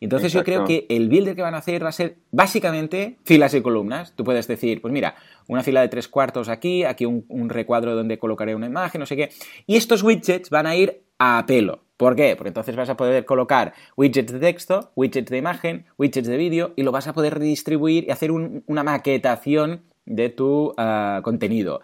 Entonces 0.00 0.34
Exacto. 0.34 0.50
yo 0.50 0.64
creo 0.64 0.66
que 0.66 0.86
el 0.94 1.08
builder 1.08 1.36
que 1.36 1.42
van 1.42 1.54
a 1.54 1.58
hacer 1.58 1.84
va 1.84 1.88
a 1.88 1.92
ser 1.92 2.16
básicamente 2.30 3.18
filas 3.24 3.54
y 3.54 3.62
columnas. 3.62 4.14
Tú 4.16 4.24
puedes 4.24 4.46
decir, 4.46 4.80
pues 4.80 4.92
mira, 4.92 5.14
una 5.48 5.62
fila 5.62 5.80
de 5.80 5.88
tres 5.88 6.08
cuartos 6.08 6.48
aquí, 6.48 6.84
aquí 6.84 7.04
un, 7.04 7.24
un 7.28 7.48
recuadro 7.48 7.94
donde 7.94 8.18
colocaré 8.18 8.54
una 8.54 8.66
imagen, 8.66 9.00
no 9.00 9.06
sé 9.06 9.16
qué. 9.16 9.30
Y 9.66 9.76
estos 9.76 10.02
widgets 10.02 10.50
van 10.50 10.66
a 10.66 10.76
ir 10.76 11.02
a 11.18 11.44
pelo. 11.46 11.84
¿Por 11.96 12.16
qué? 12.16 12.34
Porque 12.34 12.48
entonces 12.48 12.74
vas 12.74 12.88
a 12.88 12.96
poder 12.96 13.24
colocar 13.24 13.74
widgets 13.96 14.32
de 14.32 14.40
texto, 14.40 14.90
widgets 14.96 15.30
de 15.30 15.38
imagen, 15.38 15.86
widgets 15.96 16.26
de 16.26 16.36
vídeo 16.36 16.72
y 16.74 16.82
lo 16.82 16.90
vas 16.90 17.06
a 17.06 17.12
poder 17.12 17.34
redistribuir 17.34 18.04
y 18.08 18.10
hacer 18.10 18.32
un, 18.32 18.64
una 18.66 18.82
maquetación 18.82 19.82
de 20.04 20.28
tu 20.30 20.74
uh, 20.76 21.22
contenido. 21.22 21.80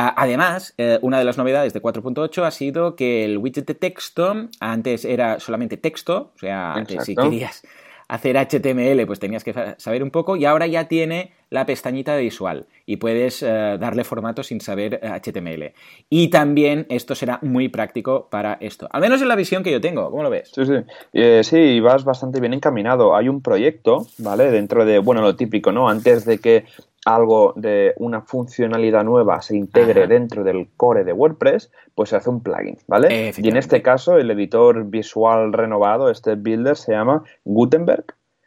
Además, 0.00 0.74
uh, 0.78 1.04
una 1.04 1.18
de 1.18 1.24
las 1.24 1.38
novedades 1.38 1.72
de 1.72 1.82
4.8 1.82 2.44
ha 2.44 2.52
sido 2.52 2.94
que 2.94 3.24
el 3.24 3.36
widget 3.36 3.66
de 3.66 3.74
texto 3.74 4.48
antes 4.60 5.04
era 5.04 5.40
solamente 5.40 5.76
texto, 5.76 6.30
o 6.36 6.38
sea, 6.38 6.74
antes 6.74 7.04
si 7.04 7.16
querías 7.16 7.64
hacer 8.06 8.36
HTML, 8.36 9.04
pues 9.06 9.18
tenías 9.18 9.42
que 9.42 9.74
saber 9.76 10.04
un 10.04 10.12
poco 10.12 10.36
y 10.36 10.44
ahora 10.44 10.68
ya 10.68 10.86
tiene 10.86 11.32
la 11.50 11.66
pestañita 11.66 12.14
de 12.14 12.22
visual 12.22 12.66
y 12.86 12.96
puedes 12.96 13.42
uh, 13.42 13.76
darle 13.78 14.04
formato 14.04 14.44
sin 14.44 14.60
saber 14.60 15.00
HTML. 15.02 15.72
Y 16.08 16.28
también 16.28 16.86
esto 16.90 17.16
será 17.16 17.40
muy 17.42 17.68
práctico 17.68 18.28
para 18.30 18.56
esto, 18.60 18.88
al 18.92 19.00
menos 19.00 19.20
en 19.20 19.26
la 19.26 19.34
visión 19.34 19.64
que 19.64 19.72
yo 19.72 19.80
tengo. 19.80 20.10
¿Cómo 20.12 20.22
lo 20.22 20.30
ves? 20.30 20.50
Sí, 20.54 20.64
sí. 20.64 20.74
Eh, 21.12 21.42
sí, 21.42 21.80
vas 21.80 22.04
bastante 22.04 22.38
bien 22.38 22.54
encaminado. 22.54 23.16
Hay 23.16 23.28
un 23.28 23.42
proyecto, 23.42 24.06
¿vale? 24.18 24.52
Dentro 24.52 24.84
de, 24.84 25.00
bueno, 25.00 25.22
lo 25.22 25.34
típico, 25.34 25.72
¿no? 25.72 25.88
Antes 25.88 26.24
de 26.24 26.38
que 26.38 26.66
algo 27.14 27.54
de 27.56 27.94
una 27.96 28.20
funcionalidad 28.20 29.02
nueva 29.02 29.40
se 29.40 29.56
integre 29.56 30.02
Ajá. 30.02 30.08
dentro 30.08 30.44
del 30.44 30.68
core 30.76 31.04
de 31.04 31.12
WordPress, 31.12 31.70
pues 31.94 32.10
se 32.10 32.16
hace 32.16 32.28
un 32.28 32.42
plugin, 32.42 32.76
¿vale? 32.86 33.32
Y 33.36 33.48
en 33.48 33.56
este 33.56 33.80
caso, 33.82 34.18
el 34.18 34.30
editor 34.30 34.84
visual 34.84 35.52
renovado, 35.52 36.10
este 36.10 36.34
builder, 36.34 36.76
se 36.76 36.92
llama 36.92 37.22
Gutenberg. 37.44 38.04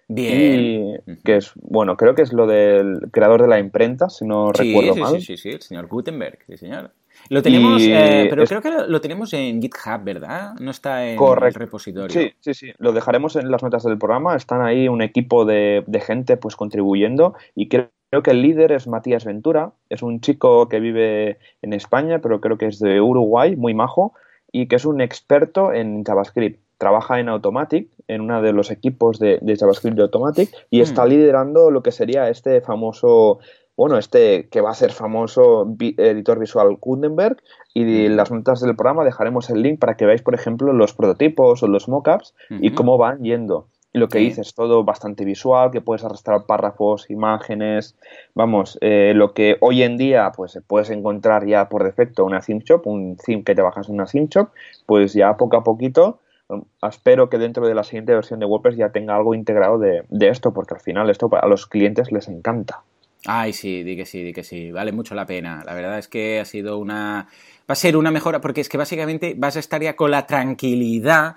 Bien. 0.08 1.00
Y 1.08 1.16
que 1.24 1.38
es, 1.38 1.54
bueno, 1.56 1.96
creo 1.96 2.16
que 2.16 2.22
es 2.22 2.34
lo 2.34 2.46
del 2.46 3.10
creador 3.12 3.42
de 3.42 3.48
la 3.48 3.60
imprenta, 3.60 4.10
si 4.10 4.26
no 4.26 4.52
sí, 4.54 4.64
recuerdo 4.64 4.94
sí, 4.94 5.00
mal. 5.00 5.12
Sí, 5.16 5.22
sí, 5.22 5.38
sí, 5.38 5.50
el 5.50 5.62
señor 5.62 5.88
Gutenberg, 5.88 6.40
sí, 6.46 6.58
señor. 6.58 6.92
Lo 7.30 7.42
tenemos, 7.42 7.82
eh, 7.82 8.28
pero 8.30 8.44
es- 8.44 8.50
creo 8.50 8.62
que 8.62 8.72
lo, 8.88 9.00
tenemos 9.02 9.34
en 9.34 9.62
GitHub, 9.62 10.04
¿verdad? 10.04 10.54
No 10.60 10.72
está 10.72 11.08
en 11.08 11.18
el 11.22 11.54
repositorio. 11.54 12.10
Sí, 12.10 12.34
sí, 12.40 12.54
sí. 12.54 12.74
Lo 12.78 12.92
dejaremos 12.92 13.36
en 13.38 13.50
las 13.52 13.64
notas 13.64 13.84
del 13.84 13.98
programa. 13.98 14.36
Están 14.36 14.62
ahí 14.62 14.88
un 14.88 15.02
equipo 15.02 15.46
de, 15.46 15.84
de 15.88 16.00
gente 16.02 16.36
pues 16.38 16.56
contribuyendo 16.56 17.36
y 17.56 17.70
creo, 17.70 17.90
creo 18.12 18.24
que 18.24 18.32
el 18.32 18.42
líder 18.42 18.74
es 18.74 18.88
Matías 18.88 19.26
Ventura. 19.26 19.72
Es 19.90 20.04
un 20.04 20.20
chico 20.20 20.68
que 20.70 20.80
vive 20.80 21.40
en 21.62 21.74
España, 21.74 22.20
pero 22.20 22.42
creo 22.42 22.58
que 22.58 22.68
es 22.68 22.78
de 22.80 23.02
Uruguay, 23.02 23.56
muy 23.56 23.74
majo, 23.74 24.14
y 24.52 24.68
que 24.68 24.76
es 24.76 24.86
un 24.86 25.02
experto 25.02 25.74
en 25.74 26.04
JavaScript. 26.04 26.60
Trabaja 26.78 27.20
en 27.20 27.30
Automatic, 27.30 27.90
en 28.08 28.22
uno 28.22 28.42
de 28.42 28.54
los 28.54 28.70
equipos 28.70 29.18
de, 29.18 29.40
de 29.42 29.56
JavaScript 29.56 29.96
de 29.96 30.04
Automatic, 30.04 30.50
y 30.70 30.80
Hmm. 30.80 30.84
está 30.84 31.06
liderando 31.06 31.72
lo 31.72 31.82
que 31.84 31.92
sería 31.92 32.28
este 32.28 32.60
famoso, 32.60 33.40
bueno, 33.78 33.98
este 33.98 34.50
que 34.50 34.60
va 34.60 34.72
a 34.72 34.76
ser 34.76 34.92
famoso 34.92 35.66
editor 35.80 36.38
visual 36.38 36.76
Gutenberg, 36.82 37.38
y 37.74 38.08
en 38.08 38.18
las 38.18 38.30
notas 38.30 38.60
del 38.60 38.76
programa 38.76 39.06
dejaremos 39.06 39.50
el 39.50 39.62
link 39.62 39.80
para 39.80 39.96
que 39.96 40.06
veáis, 40.06 40.22
por 40.22 40.36
ejemplo, 40.36 40.74
los 40.74 40.94
prototipos 40.94 41.64
o 41.64 41.68
los 41.68 41.88
mockups 41.88 42.34
y 42.50 42.72
cómo 42.72 42.98
van 42.98 43.24
yendo. 43.24 43.68
Y 43.94 44.00
lo 44.00 44.08
que 44.08 44.20
Sí. 44.20 44.26
dices, 44.26 44.54
todo 44.54 44.84
bastante 44.84 45.26
visual, 45.26 45.70
que 45.72 45.82
puedes 45.82 46.04
arrastrar 46.06 46.46
párrafos, 46.46 47.10
imágenes, 47.10 47.96
vamos, 48.34 48.78
eh, 48.82 49.12
lo 49.16 49.34
que 49.34 49.58
hoy 49.60 49.84
en 49.84 49.98
día 49.98 50.32
pues 50.36 50.58
puedes 50.66 50.90
encontrar 50.90 51.46
ya 51.46 51.68
por 51.68 51.84
defecto 51.84 52.24
una 52.24 52.40
theme 52.40 52.62
shop, 52.64 52.88
un 52.88 53.18
theme 53.18 53.44
que 53.44 53.54
te 53.54 53.62
bajas 53.62 53.90
en 53.90 53.96
una 53.96 54.06
theme 54.06 54.28
shop, 54.30 54.50
pues 54.86 55.14
ya 55.14 55.36
poco 55.36 55.58
a 55.58 55.64
poquito 55.64 56.20
um, 56.48 56.64
espero 56.88 57.30
que 57.30 57.38
dentro 57.38 57.68
de 57.68 57.76
la 57.76 57.84
siguiente 57.84 58.14
versión 58.14 58.40
de 58.40 58.46
WordPress 58.46 58.78
ya 58.78 58.92
tenga 58.92 59.16
algo 59.16 59.34
integrado 59.36 59.78
de, 59.78 60.04
de 60.10 60.28
esto, 60.30 60.54
porque 60.54 60.74
al 60.76 60.80
final 60.80 61.10
esto 61.10 61.30
a 61.32 61.48
los 61.48 61.68
clientes 61.68 62.12
les 62.14 62.28
encanta. 62.30 62.84
Ay, 63.26 63.54
sí, 63.54 63.84
di 63.84 63.96
que 63.96 64.06
sí, 64.06 64.24
di 64.24 64.34
que 64.34 64.44
sí. 64.44 64.72
Vale 64.72 64.92
mucho 64.92 65.14
la 65.14 65.28
pena. 65.28 65.64
La 65.66 65.76
verdad 65.76 66.00
es 66.00 66.08
que 66.08 66.40
ha 66.40 66.46
sido 66.46 66.80
una. 66.80 67.28
Va 67.70 67.74
a 67.74 67.76
ser 67.76 67.96
una 67.96 68.10
mejora, 68.10 68.42
porque 68.42 68.62
es 68.62 68.68
que 68.70 68.80
básicamente 68.80 69.36
vas 69.38 69.58
a 69.58 69.60
estar 69.60 69.80
ya 69.80 69.96
con 69.96 70.10
la 70.10 70.26
tranquilidad 70.26 71.36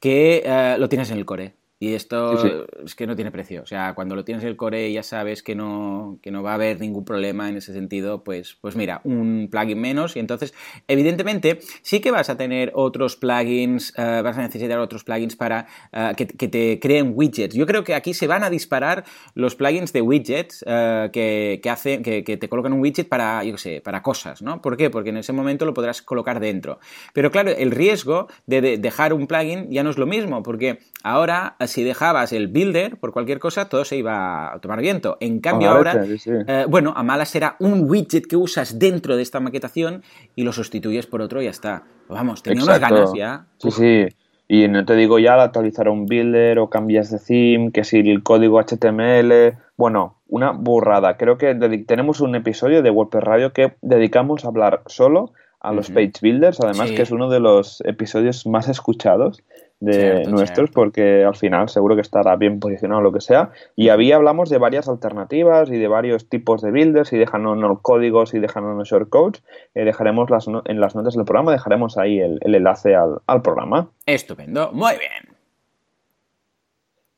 que 0.00 0.42
eh, 0.46 0.76
lo 0.78 0.88
tienes 0.88 1.10
en 1.10 1.18
el 1.18 1.26
core. 1.26 1.52
Y 1.78 1.92
esto 1.92 2.38
Sí, 2.38 2.48
sí. 2.48 2.54
es 2.86 2.94
que 2.94 3.06
no 3.06 3.14
tiene 3.16 3.30
precio. 3.30 3.62
O 3.62 3.66
sea, 3.66 3.94
cuando 3.94 4.14
lo 4.16 4.24
tienes 4.24 4.42
en 4.44 4.48
el 4.48 4.56
core 4.56 4.88
y 4.88 4.94
ya 4.94 5.02
sabes 5.02 5.42
que 5.42 5.54
no, 5.54 6.18
que 6.22 6.30
no 6.30 6.42
va 6.42 6.52
a 6.52 6.54
haber 6.54 6.80
ningún 6.80 7.04
problema 7.04 7.50
en 7.50 7.58
ese 7.58 7.74
sentido, 7.74 8.24
pues, 8.24 8.56
pues 8.62 8.76
mira, 8.76 9.02
un 9.04 9.48
plugin 9.50 9.78
menos. 9.80 10.16
Y 10.16 10.20
entonces, 10.20 10.54
evidentemente, 10.88 11.58
sí 11.82 12.00
que 12.00 12.10
vas 12.10 12.30
a 12.30 12.36
tener 12.38 12.72
otros 12.74 13.16
plugins, 13.16 13.92
eh, 13.98 14.22
vas 14.24 14.38
a 14.38 14.42
necesitar 14.42 14.78
otros 14.78 15.04
plugins 15.04 15.36
para 15.36 15.66
eh, 15.92 16.12
que, 16.16 16.26
que 16.26 16.48
te 16.48 16.78
creen 16.80 17.12
widgets. 17.14 17.54
Yo 17.54 17.66
creo 17.66 17.84
que 17.84 17.94
aquí 17.94 18.14
se 18.14 18.26
van 18.26 18.42
a 18.42 18.48
disparar 18.48 19.04
los 19.34 19.54
plugins 19.54 19.92
de 19.92 20.00
widgets 20.00 20.64
eh, 20.66 21.10
que, 21.12 21.60
que, 21.62 21.68
hacen, 21.70 22.02
que, 22.02 22.24
que 22.24 22.38
te 22.38 22.48
colocan 22.48 22.72
un 22.72 22.80
widget 22.80 23.06
para, 23.08 23.44
yo 23.44 23.52
qué 23.52 23.58
sé, 23.58 23.80
para 23.82 24.02
cosas, 24.02 24.40
¿no? 24.40 24.62
¿Por 24.62 24.78
qué? 24.78 24.88
Porque 24.88 25.10
en 25.10 25.18
ese 25.18 25.34
momento 25.34 25.66
lo 25.66 25.74
podrás 25.74 26.00
colocar 26.00 26.40
dentro. 26.40 26.78
Pero 27.12 27.30
claro, 27.30 27.50
el 27.50 27.70
riesgo 27.70 28.28
de, 28.46 28.62
de 28.62 28.78
dejar 28.78 29.12
un 29.12 29.26
plugin 29.26 29.70
ya 29.70 29.82
no 29.82 29.90
es 29.90 29.98
lo 29.98 30.06
mismo, 30.06 30.42
porque 30.42 30.78
ahora 31.02 31.56
si 31.66 31.84
dejabas 31.84 32.32
el 32.32 32.48
builder 32.48 32.96
por 32.98 33.12
cualquier 33.12 33.38
cosa, 33.38 33.68
todo 33.68 33.84
se 33.84 33.96
iba 33.96 34.52
a 34.54 34.58
tomar 34.60 34.80
viento. 34.80 35.16
En 35.20 35.40
cambio, 35.40 35.70
ahora, 35.70 35.94
leche, 35.94 36.18
sí, 36.18 36.30
sí. 36.30 36.30
eh, 36.46 36.64
bueno, 36.68 36.92
a 36.96 37.02
malas 37.02 37.28
será 37.28 37.56
un 37.60 37.88
widget 37.90 38.26
que 38.26 38.36
usas 38.36 38.78
dentro 38.78 39.16
de 39.16 39.22
esta 39.22 39.40
maquetación 39.40 40.02
y 40.34 40.42
lo 40.44 40.52
sustituyes 40.52 41.06
por 41.06 41.20
otro 41.22 41.40
y 41.40 41.44
ya 41.44 41.50
está. 41.50 41.84
Vamos, 42.08 42.42
tenía 42.42 42.62
unas 42.64 42.80
ganas 42.80 43.12
ya. 43.14 43.46
Sí, 43.58 43.70
sí. 43.70 44.06
Y 44.48 44.68
no 44.68 44.84
te 44.84 44.94
digo 44.94 45.18
ya 45.18 45.42
actualizar 45.42 45.88
un 45.88 46.06
builder 46.06 46.60
o 46.60 46.70
cambias 46.70 47.10
de 47.10 47.18
theme, 47.18 47.72
que 47.72 47.82
si 47.82 47.98
el 47.98 48.22
código 48.22 48.60
HTML. 48.62 49.58
Bueno, 49.76 50.18
una 50.28 50.52
burrada. 50.52 51.16
Creo 51.16 51.36
que 51.36 51.54
tenemos 51.86 52.20
un 52.20 52.34
episodio 52.36 52.82
de 52.82 52.90
WordPress 52.90 53.24
Radio 53.24 53.52
que 53.52 53.74
dedicamos 53.82 54.44
a 54.44 54.48
hablar 54.48 54.82
solo 54.86 55.32
a 55.60 55.72
los 55.72 55.90
page 55.90 56.12
builders, 56.22 56.60
además 56.60 56.90
Sí. 56.90 56.94
que 56.94 57.02
es 57.02 57.10
uno 57.10 57.28
de 57.28 57.40
los 57.40 57.80
episodios 57.84 58.46
más 58.46 58.68
escuchados 58.68 59.42
de 59.78 59.92
Cierto, 59.92 60.30
nuestros, 60.30 60.70
cierto. 60.70 60.72
porque 60.72 61.24
al 61.24 61.36
final 61.36 61.68
seguro 61.68 61.94
que 61.96 62.00
estará 62.00 62.34
bien 62.36 62.60
posicionado 62.60 63.02
lo 63.02 63.12
que 63.12 63.20
sea. 63.20 63.50
Y 63.76 63.90
ahí 63.90 64.10
hablamos 64.10 64.48
de 64.48 64.56
varias 64.58 64.88
alternativas 64.88 65.70
y 65.70 65.76
de 65.76 65.86
varios 65.88 66.28
tipos 66.28 66.62
de 66.62 66.70
builders 66.70 67.12
y 67.12 67.18
dejándonos 67.18 67.80
códigos 67.82 68.32
y 68.34 68.38
dejándonos 68.38 68.88
shortcodes. 68.88 69.42
Eh, 69.74 69.84
dejaremos 69.84 70.30
las 70.30 70.48
no- 70.48 70.62
en 70.64 70.80
las 70.80 70.94
notas 70.96 71.14
del 71.14 71.24
programa, 71.26 71.52
dejaremos 71.52 71.98
ahí 71.98 72.18
el, 72.20 72.38
el 72.40 72.54
enlace 72.54 72.94
al, 72.94 73.18
al 73.26 73.42
programa. 73.42 73.90
Estupendo, 74.06 74.70
muy 74.72 74.92
bien. 74.92 75.36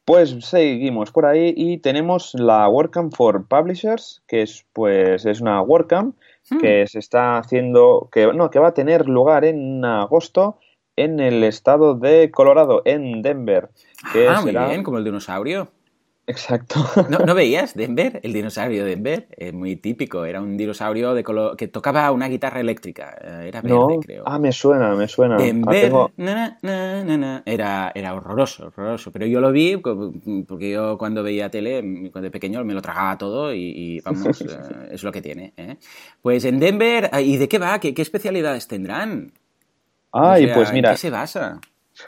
Pues 0.04 0.30
seguimos 0.40 1.12
por 1.12 1.26
ahí 1.26 1.52
y 1.54 1.78
tenemos 1.78 2.32
la 2.34 2.66
WordCamp 2.68 3.14
for 3.14 3.46
Publishers, 3.46 4.22
que 4.26 4.40
es 4.42 4.64
pues 4.72 5.26
es 5.26 5.40
una 5.40 5.60
WordCamp 5.62 6.16
Hmm. 6.50 6.60
que 6.60 6.86
se 6.86 6.98
está 6.98 7.36
haciendo, 7.36 8.08
que 8.10 8.32
no, 8.32 8.48
que 8.48 8.58
va 8.58 8.68
a 8.68 8.72
tener 8.72 9.06
lugar 9.06 9.44
en 9.44 9.84
agosto 9.84 10.58
en 11.02 11.20
el 11.20 11.44
estado 11.44 11.94
de 11.94 12.30
Colorado, 12.30 12.82
en 12.84 13.22
Denver. 13.22 13.68
Que 14.12 14.28
Ah, 14.28 14.40
muy 14.42 14.52
bien, 14.52 14.82
como 14.82 14.98
el 14.98 15.04
dinosaurio. 15.04 15.68
Exacto. 16.26 16.84
¿No, 17.08 17.20
¿no 17.20 17.34
veías 17.34 17.74
Denver? 17.74 18.20
El 18.22 18.34
dinosaurio 18.34 18.84
de 18.84 18.90
Denver. 18.90 19.28
Es 19.34 19.54
muy 19.54 19.76
típico. 19.76 20.26
Era 20.26 20.42
un 20.42 20.58
dinosaurio 20.58 21.14
de 21.14 21.24
color 21.24 21.56
que 21.56 21.68
tocaba 21.68 22.10
una 22.12 22.28
guitarra 22.28 22.60
eléctrica. 22.60 23.16
Eh, 23.18 23.48
Era 23.48 23.62
verde, 23.62 23.74
No, 23.78 23.88
creo. 24.00 24.24
ah, 24.26 24.38
me 24.38 24.52
suena, 24.52 24.94
me 24.94 25.08
suena. 25.08 25.36
Ah, 25.36 25.42
Denver, 25.42 25.80
tengo- 25.86 26.10
na, 26.18 26.58
na, 26.60 27.02
na, 27.02 27.16
na. 27.16 27.42
Era, 27.46 27.92
era 27.94 28.12
horroroso, 28.14 28.66
horroroso. 28.66 29.10
Pero 29.10 29.24
yo 29.24 29.40
lo 29.40 29.50
vi 29.52 29.78
porque 29.78 30.70
yo 30.70 30.98
cuando 30.98 31.22
veía 31.22 31.48
tele, 31.50 31.80
cuando 32.12 32.20
de 32.26 32.30
pequeño, 32.30 32.62
me 32.62 32.74
lo 32.74 32.82
tragaba 32.82 33.16
todo 33.16 33.54
y, 33.54 33.62
y, 33.74 34.00
vamos, 34.00 34.40
eh, 34.42 34.88
es 34.90 35.02
lo 35.02 35.10
que 35.10 35.22
tiene. 35.22 35.54
¿eh? 35.56 35.76
Pues 36.20 36.44
en 36.44 36.58
Denver, 36.60 37.08
¿y 37.24 37.38
de 37.38 37.48
qué 37.48 37.58
va? 37.58 37.78
¿Qué, 37.80 37.94
qué 37.94 38.02
especialidades 38.02 38.68
tendrán? 38.68 39.32
Ay, 40.12 40.44
O 40.44 40.46
sea, 40.46 40.54
pues 40.54 40.68
¿en 40.70 40.74
mira, 40.74 40.90
qué 40.90 40.96
se 40.96 41.10
basa? 41.10 41.60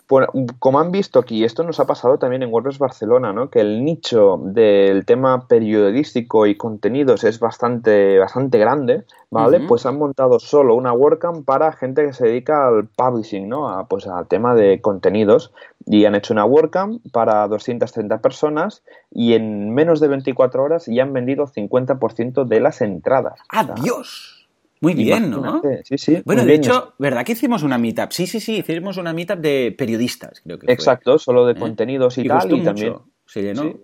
Bueno, 0.09 0.29
como 0.59 0.81
han 0.81 0.91
visto 0.91 1.19
aquí, 1.19 1.45
esto 1.45 1.63
nos 1.65 1.81
ha 1.81 1.87
pasado 1.87 2.19
también 2.19 2.43
en 2.43 2.53
WordPress 2.53 2.79
Barcelona, 2.79 3.33
¿no? 3.33 3.51
Que 3.51 3.61
el 3.61 3.85
nicho 3.85 4.41
del 4.43 5.05
tema 5.05 5.47
periodístico 5.47 6.47
y 6.47 6.57
contenidos 6.57 7.25
es 7.25 7.41
bastante, 7.41 8.19
bastante 8.19 8.59
grande, 8.59 9.05
¿vale? 9.31 9.61
Pues 9.61 9.87
han 9.87 9.99
montado 9.99 10.39
solo 10.39 10.75
una 10.75 10.93
WordCamp 10.93 11.45
para 11.45 11.73
gente 11.73 12.07
que 12.07 12.13
se 12.13 12.27
dedica 12.27 12.69
al 12.69 12.87
publishing, 12.89 13.49
¿no? 13.49 13.69
A, 13.69 13.87
pues 13.87 14.07
al 14.07 14.27
tema 14.29 14.55
de 14.55 14.81
contenidos. 14.81 15.53
Y 15.87 16.05
han 16.05 16.15
hecho 16.15 16.35
una 16.35 16.45
WordCamp 16.45 17.03
para 17.13 17.47
230 17.49 18.21
personas 18.21 18.83
y 19.11 19.35
en 19.35 19.75
menos 19.75 20.01
de 20.01 20.09
24 20.09 20.63
horas 20.63 20.87
ya 20.87 21.03
han 21.03 21.13
vendido 21.13 21.47
50% 21.47 22.45
de 22.45 22.61
las 22.61 22.81
entradas. 22.81 23.39
¡Adiós! 23.49 24.40
Muy 24.81 24.95
bien, 24.95 25.31
¿no? 25.31 25.61
Sí, 25.85 25.99
sí. 25.99 26.23
Bueno, 26.25 26.45
de 26.45 26.55
hecho, 26.55 26.95
¿verdad 26.99 27.25
que 27.25 27.33
hicimos 27.33 27.63
una 27.63 27.77
meetup? 27.77 28.13
Sí, 28.13 28.27
sí, 28.27 28.41
sí, 28.41 28.59
hicimos 28.59 28.97
una 28.97 29.13
meetup 29.13 29.39
de 29.39 29.75
periodistas, 29.77 30.41
creo 30.41 30.59
que 30.59 30.73
Exacto, 30.73 31.19
solo 31.19 31.47
de 31.47 31.53
¿Eh? 31.53 31.57
contenidos 31.57 32.17
y, 32.19 32.27
tal, 32.27 32.53
y 32.53 32.63
también. 32.63 32.95
Se 33.27 33.43
llenó 33.43 33.75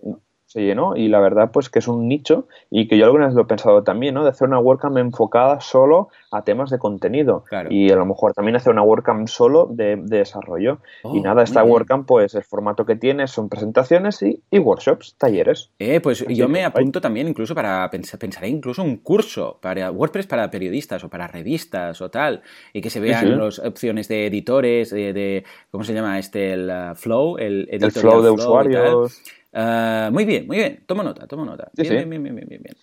se 0.57 0.63
llenó 0.63 0.95
y 0.95 1.07
la 1.07 1.19
verdad 1.19 1.51
pues 1.53 1.69
que 1.69 1.77
es 1.77 1.87
un 1.87 2.07
nicho 2.07 2.47
y 2.71 2.87
que 2.87 2.97
yo 2.97 3.05
alguna 3.05 3.27
vez 3.27 3.35
lo 3.35 3.43
he 3.43 3.45
pensado 3.45 3.83
también, 3.83 4.15
¿no? 4.15 4.23
De 4.23 4.31
hacer 4.31 4.47
una 4.47 4.57
WordCamp 4.57 4.97
enfocada 4.97 5.59
solo 5.61 6.09
a 6.31 6.43
temas 6.43 6.71
de 6.71 6.79
contenido 6.79 7.43
y 7.69 7.91
a 7.91 7.95
lo 7.95 8.07
mejor 8.07 8.33
también 8.33 8.55
hacer 8.55 8.73
una 8.73 8.81
WordCamp 8.81 9.27
solo 9.27 9.67
de, 9.71 9.97
desarrollo. 9.97 10.79
y 11.03 11.19
oh, 11.19 11.21
nada, 11.21 11.43
esta 11.43 11.63
WordCamp 11.63 12.07
pues 12.07 12.33
el 12.33 12.43
formato 12.43 12.87
que 12.87 12.95
tiene 12.95 13.27
son 13.27 13.49
presentaciones 13.49 14.23
y, 14.23 14.41
workshops, 14.57 15.15
talleres. 15.19 15.69
Eh, 15.77 16.01
pues 16.01 16.25
yo 16.27 16.49
me 16.49 16.65
apunto 16.65 16.99
también 16.99 17.27
incluso 17.27 17.53
para 17.53 17.87
pensar, 17.91 18.19
pensaré 18.19 18.49
incluso 18.49 18.81
un 18.81 18.97
curso 18.97 19.59
para 19.61 19.91
WordPress 19.91 20.25
para 20.25 20.49
periodistas 20.49 21.03
o 21.03 21.09
para 21.09 21.27
revistas 21.27 22.01
o 22.01 22.09
tal 22.09 22.41
y 22.73 22.81
que 22.81 22.89
se 22.89 22.99
vean 22.99 23.37
las 23.37 23.59
opciones 23.59 24.07
de 24.07 24.25
editores, 24.25 24.89
de, 24.89 25.43
¿cómo 25.69 25.83
se 25.83 25.93
llama 25.93 26.17
este? 26.17 26.53
El 26.53 26.67
uh, 26.67 26.95
Flow, 26.95 27.37
el, 27.37 27.67
el 27.69 27.91
Flow 27.91 28.23
de 28.23 28.31
usuarios. 28.31 29.21
Ah, 29.53 30.09
muy 30.11 30.25
bien, 30.25 30.47
muy 30.47 30.57
bien. 30.57 30.83
Tomo 30.85 31.03
nota, 31.03 31.27
tomo 31.27 31.45
nota. 31.45 31.69
Bien, 31.73 32.09
bien, 32.09 32.23
bien, 32.23 32.35
bien, 32.35 32.47
bien, 32.47 32.75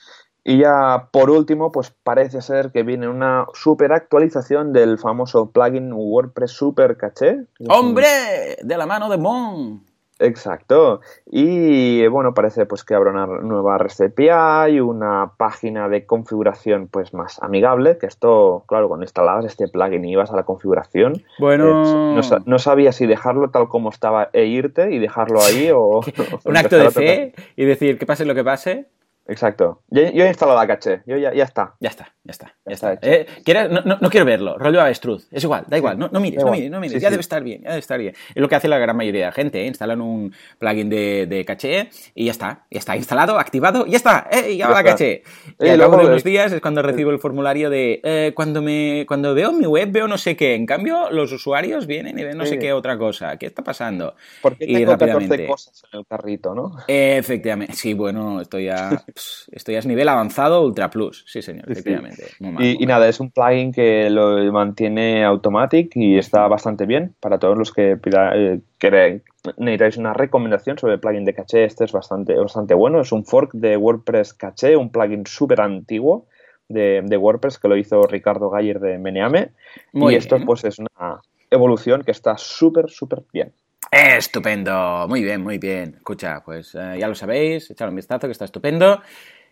Y 0.44 0.59
ya 0.59 1.09
por 1.12 1.31
último, 1.31 1.70
pues 1.70 1.90
parece 2.03 2.42
ser 2.42 2.72
que 2.72 2.83
viene 2.83 3.09
una 3.09 3.46
super 3.55 3.92
actualización 3.92 4.72
del 4.72 4.98
famoso 4.98 5.50
plugin 5.50 5.92
WordPress 5.92 6.50
Super 6.50 6.96
Caché. 6.96 7.46
¡Hombre! 7.68 8.57
De 8.62 8.77
la 8.77 8.87
mano 8.87 9.09
de 9.09 9.18
Mon. 9.18 9.93
Exacto. 10.18 11.00
Y 11.27 12.07
bueno, 12.07 12.35
parece 12.35 12.66
pues 12.66 12.85
que 12.85 12.94
habrá 12.94 13.11
una 13.11 13.27
nueva 13.27 13.79
REST 13.79 14.03
API, 14.03 14.81
una 14.81 15.33
página 15.37 15.88
de 15.88 16.07
configuración 16.07 16.88
pues 16.88 17.12
más 17.14 17.42
amigable, 17.42 17.98
que 17.98 18.07
esto, 18.07 18.64
claro, 18.68 18.88
cuando 18.88 19.05
instalabas 19.05 19.44
este 19.44 19.66
plugin 19.68 20.05
y 20.05 20.12
ibas 20.12 20.31
a 20.31 20.37
la 20.37 20.44
configuración, 20.44 21.24
bueno, 21.38 22.16
eh, 22.16 22.20
no, 22.46 22.59
sabías 22.59 22.96
si 22.96 23.07
dejarlo 23.07 23.50
tal 23.50 23.68
como 23.68 23.90
estaba 23.90 24.31
e 24.33 24.44
irte 24.44 24.92
y 24.92 24.98
dejarlo 24.98 25.40
ahí 25.42 25.70
o... 25.74 26.00
un 26.44 26.57
acto 26.57 26.77
de 26.77 26.90
fe 26.90 27.35
y 27.57 27.64
decir 27.64 27.98
que 27.98 28.07
pase 28.07 28.24
lo 28.24 28.35
que 28.35 28.44
pase. 28.44 28.87
Exacto. 29.26 29.80
Yo, 29.88 30.02
he 30.02 30.28
instalado 30.28 30.58
la 30.58 30.66
caché, 30.66 31.00
yo 31.06 31.16
ya, 31.16 31.32
ya 31.32 31.44
está. 31.44 31.74
Ya 31.80 31.88
está, 31.88 32.12
ya 32.24 32.32
está. 32.32 32.54
Ya, 32.66 32.74
está. 32.74 32.98
Eh, 33.00 33.26
no, 33.70 33.96
no, 33.98 34.10
quiero 34.10 34.26
verlo, 34.26 34.58
rollo 34.58 34.82
avestruz. 34.82 35.26
Es 35.30 35.42
igual, 35.44 35.64
da 35.66 35.78
igual, 35.78 35.98
no, 35.98 36.10
no 36.12 36.20
mires, 36.20 36.44
no 36.44 36.50
mires, 36.50 36.70
no 36.70 36.78
mires. 36.78 37.00
ya 37.00 37.08
debe 37.08 37.22
estar 37.22 37.42
bien, 37.42 37.62
ya 37.62 37.70
debe 37.70 37.80
estar 37.80 37.98
bien. 37.98 38.14
Es 38.34 38.42
lo 38.42 38.48
que 38.48 38.56
hace 38.56 38.68
la 38.68 38.78
gran 38.78 38.94
mayoría 38.96 39.22
de 39.22 39.26
la 39.26 39.32
gente, 39.32 39.62
¿eh? 39.62 39.66
instalan 39.66 40.02
un 40.02 40.34
plugin 40.58 40.90
de, 40.90 41.26
de, 41.26 41.44
caché 41.46 41.88
y 42.14 42.26
ya 42.26 42.32
está. 42.32 42.66
Ya 42.70 42.78
está 42.78 42.96
instalado, 42.96 43.38
activado, 43.38 43.87
ya 43.87 43.96
está, 43.96 44.28
¡eh! 44.30 44.56
Ya, 44.56 44.68
va 44.68 44.74
la 44.74 44.84
caché. 44.84 45.22
Y, 45.58 45.68
al 45.68 45.78
cabo 45.78 45.96
de 45.96 46.06
unos 46.06 46.24
días 46.24 46.52
es 46.52 46.60
cuando 46.60 46.82
recibo 46.82 47.10
el 47.10 47.18
formulario 47.18 47.70
de 47.70 48.00
eh, 48.04 48.32
cuando 48.34 48.60
me 48.60 49.06
cuando 49.08 49.34
veo 49.34 49.52
mi 49.52 49.66
web 49.66 49.90
veo 49.90 50.06
no 50.06 50.18
sé 50.18 50.37
qué. 50.37 50.54
En 50.54 50.66
cambio, 50.66 51.10
los 51.10 51.32
usuarios 51.32 51.87
vienen 51.87 52.18
y 52.18 52.24
ven 52.24 52.37
no 52.37 52.44
sé 52.44 52.58
qué 52.58 52.74
otra 52.74 52.98
cosa. 52.98 53.38
¿Qué 53.38 53.46
está 53.46 53.64
pasando? 53.64 54.16
Porque 54.42 54.66
tengo 54.66 54.80
y 54.80 54.84
14 54.84 55.46
cosas 55.46 55.82
en 55.90 56.00
el 56.00 56.06
carrito, 56.06 56.54
¿no? 56.54 56.72
efectivamente. 56.87 57.74
Sí, 57.74 57.94
bueno, 57.94 58.42
estoy 58.42 58.66
ya. 58.66 59.02
esto 59.53 59.70
ya 59.70 59.79
es 59.79 59.87
nivel 59.87 60.09
avanzado 60.09 60.64
Ultra 60.64 60.90
Plus, 60.90 61.24
sí 61.27 61.40
señor, 61.40 61.70
efectivamente. 61.70 62.24
y, 62.40 62.85
nada, 62.87 63.09
es 63.09 63.20
un 63.20 63.31
plugin 63.31 63.72
que 63.72 64.11
lo 64.11 64.53
mantiene 64.53 65.24
Automatic 65.24 65.92
y 65.94 66.18
está 66.18 66.48
bastante 66.48 66.87
bien 66.87 67.14
para 67.20 67.38
todos 67.38 67.57
los 67.57 67.72
que 67.72 67.98
eh, 68.03 69.20
necesitáis 69.57 69.96
una 69.98 70.14
recomendación 70.14 70.79
sobre 70.79 70.94
el 70.94 71.00
plugin 71.00 71.24
de 71.24 71.35
caché, 71.35 71.64
este 71.64 71.85
es 71.85 71.92
bastante, 71.92 72.35
bastante 72.35 72.74
bueno, 72.74 73.00
es 73.00 73.12
un 73.12 73.24
fork 73.24 73.53
de 73.53 73.77
WordPress 73.77 74.35
caché, 74.35 74.77
un 74.77 74.90
plugin 74.90 75.27
súper 75.27 75.61
antiguo. 75.61 76.27
De, 76.66 77.03
WordPress 77.18 77.59
que 77.59 77.68
lo 77.68 77.77
hizo 77.77 78.03
Ricardo 78.05 78.48
Gayer 78.48 78.81
de 78.81 78.96
Meneame 78.96 79.50
y 79.92 80.14
esto 80.14 80.38
pues 80.46 80.64
es 80.64 80.79
una 80.79 81.20
evolución 81.50 82.03
que 82.03 82.11
está 82.11 82.38
súper, 82.38 82.88
súper 82.88 83.22
bien. 83.33 83.53
Estupendo, 83.96 85.07
muy 85.09 85.22
bien, 85.22 85.40
muy 85.40 85.59
bien. 85.59 85.94
Escucha, 85.96 86.42
pues 86.44 86.74
eh, 86.74 86.96
ya 86.98 87.07
lo 87.07 87.14
sabéis, 87.14 87.70
echad 87.70 87.88
un 87.88 87.94
vistazo 87.94 88.26
que 88.26 88.33
está 88.33 88.44
estupendo. 88.44 89.00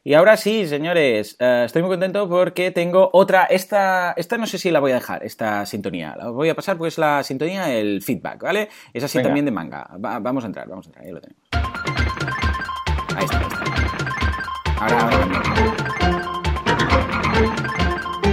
Y 0.03 0.15
ahora 0.15 0.37
sí, 0.37 0.67
señores, 0.67 1.37
eh, 1.39 1.63
estoy 1.65 1.83
muy 1.83 1.93
contento 1.93 2.29
porque 2.29 2.73
tengo 2.73 3.09
otra, 3.13 3.45
esta, 3.45 4.15
esta 4.17 4.37
no 4.39 4.49
sé 4.49 4.59
si 4.59 4.73
la 4.73 4.81
voy 4.81 4.91
a 4.91 4.95
dejar, 4.95 5.23
esta 5.25 5.65
sintonía, 5.65 6.17
la 6.17 6.31
voy 6.31 6.49
a 6.49 6.57
pasar 6.57 6.77
porque 6.77 6.89
es 6.89 6.99
la 6.99 7.23
sintonía 7.23 7.67
del 7.67 8.03
feedback, 8.03 8.43
¿vale? 8.43 8.69
Es 8.93 9.05
así 9.05 9.23
también 9.23 9.45
de 9.45 9.53
manga. 9.53 9.89
vamos 9.97 10.43
a 10.43 10.49
entrar, 10.49 10.67
vamos 10.67 10.87
a 10.87 10.89
entrar, 10.89 11.05
ahí 11.05 11.13
lo 11.13 11.21
tenemos. 11.21 11.45
Ahí 13.15 13.25
está, 13.25 13.39
ahí 13.39 13.47
está. 13.47 13.63
Ahora, 14.81 15.01
ahora 15.03 15.19
también. 15.21 15.43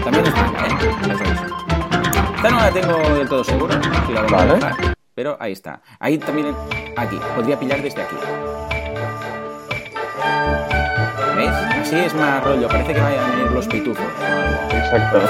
También 0.03 0.25
es 0.25 0.33
manga, 0.33 0.65
¿eh? 0.65 0.71
Esta 2.35 2.49
no 2.49 2.57
la 2.57 2.71
tengo 2.71 2.97
del 3.15 3.29
todo 3.29 3.43
seguro, 3.43 3.79
si 4.07 4.13
la 4.13 4.21
voy 4.23 4.33
a 4.33 4.45
dejar, 4.45 4.98
pero 5.19 5.35
ahí 5.37 5.51
está. 5.51 5.81
Ahí 5.99 6.17
también, 6.17 6.55
aquí, 6.95 7.19
podría 7.35 7.59
pillar 7.59 7.81
desde 7.81 8.03
aquí. 8.03 8.15
¿Veis? 11.35 11.49
Así 11.49 11.97
es 11.97 12.15
más 12.15 12.41
rollo, 12.41 12.69
parece 12.69 12.93
que 12.93 13.01
vayan 13.01 13.25
a 13.25 13.27
venir 13.35 13.51
los 13.51 13.67
pitufos. 13.67 14.05
Exacto. 14.71 15.17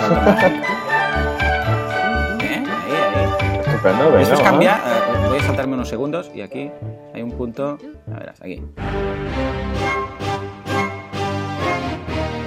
¿Eh? 2.40 2.64
Ahí, 2.86 2.94
ahí. 3.16 3.26
Estupendo, 3.66 4.20
Esto 4.20 4.36
es 4.36 4.42
cambia, 4.42 4.80
voy 5.28 5.40
a 5.40 5.42
saltarme 5.42 5.74
unos 5.74 5.90
segundos 5.90 6.30
y 6.36 6.42
aquí 6.42 6.70
hay 7.16 7.24
un 7.24 7.32
punto, 7.32 7.80
a 8.14 8.20
verás, 8.20 8.40
aquí. 8.44 8.62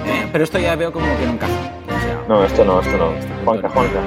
¿Eh? 0.05 0.29
Pero 0.31 0.45
esto 0.45 0.59
ya 0.59 0.77
veo 0.77 0.93
como 0.93 1.07
que 1.17 1.25
no 1.25 1.33
encaja. 1.33 1.53
no, 2.29 2.45
esto 2.45 2.63
no, 2.63 2.79
esto 2.79 2.97
no. 2.97 3.11
Juanca, 3.43 3.67
Juanca. 3.67 3.99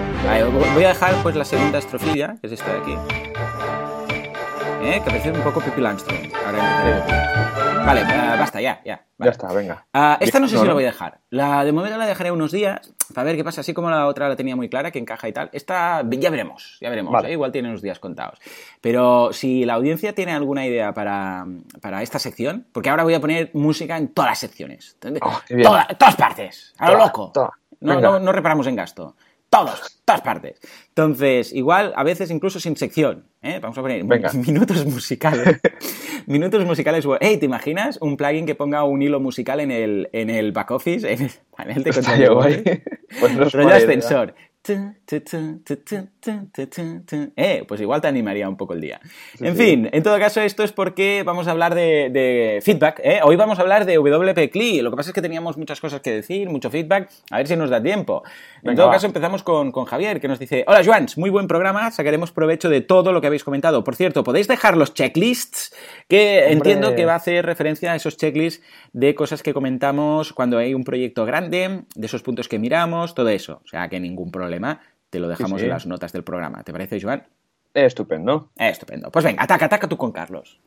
voy 0.75 0.85
a 0.85 0.89
dejar 0.89 1.15
pues 1.23 1.37
la 1.37 1.45
segunda 1.45 1.79
estrofilla, 1.79 2.37
que 2.41 2.47
es 2.47 2.55
esta 2.55 2.73
de 2.73 2.79
aquí. 2.79 3.26
¿Eh? 4.87 5.03
que 5.03 5.11
parece 5.11 5.33
un 5.33 5.43
poco 5.43 5.61
Pippi 5.61 5.81
Langstrom. 5.81 6.17
Ahora 6.47 7.85
Vale, 7.85 8.03
uh, 8.03 8.39
basta, 8.39 8.61
ya, 8.61 8.81
ya. 8.85 9.05
Ya 9.19 9.31
está, 9.31 9.53
venga. 9.53 9.85
Uh, 9.93 10.17
esta 10.21 10.39
no 10.39 10.47
sé 10.47 10.57
si 10.57 10.65
la 10.65 10.75
voy 10.75 10.85
a 10.85 10.87
dejar. 10.87 11.19
La 11.31 11.65
de 11.65 11.73
momento 11.73 11.99
la 11.99 12.07
dejaré 12.07 12.31
unos 12.31 12.53
días 12.53 12.93
para 13.13 13.25
ver 13.25 13.37
qué 13.37 13.43
pasa. 13.43 13.63
Así 13.63 13.75
como 13.75 13.91
la 13.91 14.07
otra 14.07 14.29
la 14.29 14.37
tenía 14.37 14.55
muy 14.55 14.69
clara, 14.69 14.93
que 14.93 15.01
encaja 15.01 15.29
y 15.29 15.33
tal. 15.33 15.51
Esta 15.53 16.05
ya 16.09 16.31
veremos, 16.31 16.79
ya 16.81 16.89
veremos. 16.89 17.25
¿eh? 17.25 17.33
Igual 17.33 17.51
tiene 17.51 17.69
unos 17.69 17.83
días 17.83 17.99
contados. 17.99 18.39
Pero 18.81 19.33
si 19.33 19.65
la 19.65 19.75
audiencia 19.75 20.15
tiene 20.15 20.33
alguna 20.33 20.65
idea 20.65 20.95
para, 20.95 21.47
para 21.81 22.03
esta 22.03 22.21
sección, 22.21 22.69
porque 22.71 22.89
ahora 22.89 23.03
voy 23.03 23.15
a 23.15 23.21
poner 23.21 23.51
música 23.55 23.97
en 23.97 24.09
todas 24.09 24.31
las 24.31 24.39
secciones. 24.39 24.97
Oh, 25.21 25.41
todas 25.99 26.17
partes, 26.17 26.75
a 26.79 26.93
lo 26.93 26.99
loco. 26.99 27.33
No, 27.81 28.01
no, 28.01 28.21
no 28.21 28.33
reparamos 28.33 28.69
en 28.69 28.77
gasto 28.77 29.17
todos, 29.57 30.03
todas 30.05 30.21
partes. 30.21 30.61
Entonces, 30.89 31.53
igual, 31.53 31.93
a 31.97 32.05
veces 32.05 32.31
incluso 32.31 32.61
sin 32.61 32.77
sección. 32.77 33.25
¿eh? 33.43 33.59
Vamos 33.61 33.79
a 33.79 33.83
poner 33.83 34.05
minutos 34.05 34.85
musicales. 34.87 35.61
minutos 36.27 36.65
musicales. 36.65 37.07
Hey, 37.21 37.39
¿te 37.39 37.47
imaginas 37.47 37.99
un 38.01 38.17
plugin 38.17 38.47
que 38.47 38.55
ponga 38.55 38.85
un 38.85 39.03
hilo 39.03 39.21
musical 39.21 39.61
en 39.61 39.71
el, 39.71 40.09
en 40.13 40.31
el 40.31 40.53
back 40.53 40.71
office, 40.73 41.11
en 41.13 41.23
el 41.23 41.31
panel 41.57 41.83
de 41.83 41.93
control? 41.93 42.65
Pues 43.21 43.53
Rollo 43.53 43.73
ascensor. 43.73 44.35
Eh, 47.37 47.65
pues 47.67 47.81
igual 47.81 48.01
te 48.01 48.09
animaría 48.09 48.49
un 48.49 48.57
poco 48.57 48.75
el 48.75 48.81
día. 48.81 49.01
en 49.41 49.57
fin, 49.57 49.89
en 49.93 50.03
todo 50.03 50.19
caso, 50.19 50.41
esto 50.41 50.63
es 50.63 50.73
porque 50.73 51.23
vamos 51.25 51.47
a 51.47 51.53
hablar 51.53 51.75
de, 51.75 52.61
feedback. 52.63 53.01
¿eh? 53.03 53.21
Hoy 53.23 53.37
vamos 53.37 53.59
a 53.59 53.63
hablar 53.63 53.85
de 53.85 53.97
WP 53.97 54.51
CLI. 54.51 54.83
Lo 54.83 54.91
que 54.91 54.97
pasa 54.97 55.11
es 55.11 55.15
que 55.15 55.23
teníamos 55.23 55.57
muchas 55.57 55.81
cosas 55.81 56.01
que 56.01 56.11
decir, 56.11 56.49
mucho 56.51 56.71
feedback. 56.71 57.11
A 57.31 57.39
ver 57.39 57.47
si 57.47 57.57
nos 57.57 57.71
da 57.71 57.83
tiempo. 57.83 58.23
en 58.63 58.75
todo 58.75 58.91
caso, 58.91 59.07
empezamos 59.07 59.43
con, 59.43 59.73
Javier, 59.73 60.21
que 60.21 60.29
nos 60.29 60.39
dice: 60.39 60.65
Hola, 60.67 60.83
Joans, 60.85 61.17
muy 61.17 61.31
buen 61.31 61.47
programa. 61.47 61.91
Sacaremos 61.91 62.33
provecho 62.33 62.69
de 62.69 62.81
todo 62.81 63.13
lo 63.13 63.21
que 63.21 63.29
habéis 63.29 63.45
comentado. 63.45 63.85
Por 63.85 63.95
cierto, 63.95 64.25
podéis 64.25 64.49
dejar 64.49 64.77
los 64.77 64.95
checklists, 64.95 65.75
que 66.09 66.49
entiendo 66.49 66.95
que 66.95 67.05
va 67.05 67.13
a 67.13 67.17
hacer 67.17 67.47
referencia 67.47 67.93
a 67.93 67.97
esos 67.97 68.17
checklists 68.17 68.65
de 68.93 69.15
cosas 69.15 69.43
que 69.43 69.55
comentamos 69.55 70.33
cuando 70.33 70.59
hay 70.59 70.75
un 70.75 70.85
proyecto 70.85 71.25
grande, 71.25 71.83
de 71.95 72.07
esos 72.07 72.23
puntos 72.23 72.49
que 72.49 72.59
miramos, 72.59 73.15
todo 73.15 73.29
eso. 73.29 73.61
O 73.65 73.69
sea, 73.69 73.89
que 73.89 74.01
ningún 74.01 74.31
problema 74.31 74.56
te 75.11 75.19
lo 75.19 75.29
dejamos 75.29 75.63
en 75.63 75.69
las 75.69 75.87
notas 75.87 76.13
del 76.13 76.25
programa. 76.25 76.63
¿Te 76.63 76.73
parece, 76.73 77.01
Joan? 77.01 77.25
Estupendo. 77.75 78.51
Estupendo. 78.57 79.11
Pues 79.11 79.25
venga, 79.25 79.43
ataca, 79.43 79.67
ataca 79.67 79.89
tú 79.89 79.97
con 79.97 80.13
Carlos. 80.13 80.61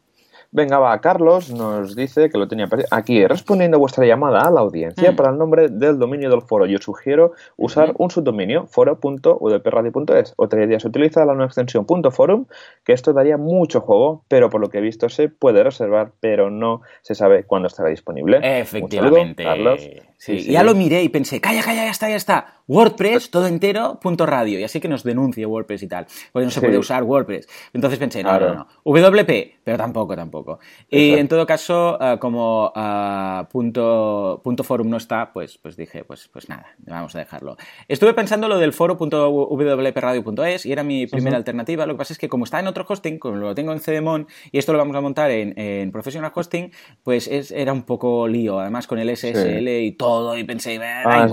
Venga, 0.51 0.79
va, 0.79 0.99
Carlos 0.99 1.51
nos 1.51 1.95
dice 1.95 2.29
que 2.31 2.37
lo 2.39 2.47
tenía 2.47 2.67
aquí, 2.89 3.25
respondiendo 3.27 3.77
a 3.77 3.79
vuestra 3.79 4.03
llamada 4.07 4.41
a 4.41 4.49
la 4.49 4.61
audiencia 4.61 5.11
mm. 5.11 5.15
para 5.15 5.29
el 5.29 5.37
nombre 5.37 5.67
del 5.69 5.99
dominio 5.99 6.31
del 6.31 6.41
foro. 6.41 6.65
Yo 6.65 6.79
sugiero 6.79 7.33
usar 7.55 7.93
un 7.99 8.09
subdominio, 8.09 8.65
foro.udpradio.es. 8.65 10.33
Otra 10.37 10.63
idea 10.63 10.79
se 10.79 10.87
utiliza 10.87 11.19
la 11.23 11.33
nueva 11.33 11.45
extensión 11.45 11.85
.forum, 11.85 12.45
que 12.83 12.93
esto 12.93 13.13
daría 13.13 13.37
mucho 13.37 13.81
juego, 13.81 14.23
pero 14.27 14.49
por 14.49 14.59
lo 14.59 14.69
que 14.69 14.79
he 14.79 14.81
visto 14.81 15.07
se 15.09 15.29
puede 15.29 15.63
reservar, 15.63 16.13
pero 16.19 16.49
no 16.49 16.81
se 17.03 17.13
sabe 17.13 17.43
cuándo 17.43 17.67
estará 17.67 17.89
disponible. 17.89 18.39
Efectivamente. 18.41 19.43
Carlos. 19.43 19.87
Sí, 20.17 20.51
Ya 20.51 20.63
lo 20.63 20.73
miré 20.73 21.03
y 21.03 21.09
pensé, 21.09 21.39
calla, 21.39 21.61
calla, 21.61 21.85
ya 21.85 21.91
está, 21.91 22.09
ya 22.09 22.15
está. 22.15 22.58
WordPress, 22.69 23.31
todo 23.31 23.47
entero, 23.47 23.99
punto 23.99 24.27
radio. 24.27 24.59
Y 24.59 24.63
así 24.63 24.79
que 24.79 24.87
nos 24.87 25.03
denuncie 25.03 25.45
WordPress 25.45 25.83
y 25.83 25.87
tal. 25.87 26.05
Porque 26.31 26.45
no 26.45 26.51
se 26.51 26.61
puede 26.61 26.77
usar 26.77 27.03
WordPress. 27.03 27.47
Entonces 27.73 27.97
pensé, 27.97 28.23
no, 28.23 28.39
no, 28.39 28.53
no. 28.53 28.67
WP, 28.85 29.55
pero 29.63 29.77
tampoco, 29.77 30.15
tampoco. 30.15 30.59
Y 30.87 31.13
en 31.13 31.27
todo 31.27 31.47
caso, 31.47 31.97
ah, 31.99 32.17
como 32.19 32.71
uh, 32.75 33.45
punto, 33.51 34.39
punto 34.43 34.63
forum 34.63 34.87
no 34.87 34.97
está, 34.97 35.33
pues, 35.33 35.57
pues 35.57 35.75
dije, 35.75 36.03
pues, 36.03 36.27
pues 36.27 36.47
nada, 36.47 36.67
vamos 36.77 37.15
a 37.15 37.19
dejarlo. 37.19 37.57
Estuve 37.87 38.13
pensando 38.13 38.47
lo 38.47 38.59
del 38.59 38.71
foro.wpradio.es 38.71 40.65
y 40.67 40.71
era 40.71 40.83
mi 40.83 41.07
primera 41.07 41.37
alternativa. 41.37 41.87
Lo 41.87 41.95
que 41.95 41.97
pasa 41.97 42.13
es 42.13 42.19
que 42.19 42.29
como 42.29 42.43
está 42.43 42.59
en 42.59 42.67
otro 42.67 42.85
hosting, 42.87 43.17
como 43.17 43.37
lo 43.37 43.55
tengo 43.55 43.73
en 43.73 43.79
CDMON 43.79 44.27
y 44.51 44.59
esto 44.59 44.73
lo 44.73 44.79
vamos 44.79 44.95
a 44.95 45.01
montar 45.01 45.31
en, 45.31 45.57
en 45.59 45.91
Professional 45.91 46.31
Hosting, 46.33 46.71
pues 47.03 47.27
es, 47.27 47.49
era 47.49 47.73
un 47.73 47.83
poco 47.83 48.27
lío. 48.27 48.59
Además 48.59 48.85
con 48.85 48.99
el 48.99 49.15
SSL 49.15 49.67
y 49.67 49.91
todo 49.93 50.37
y 50.37 50.43
pensé, 50.43 50.79
ah, 50.83 51.27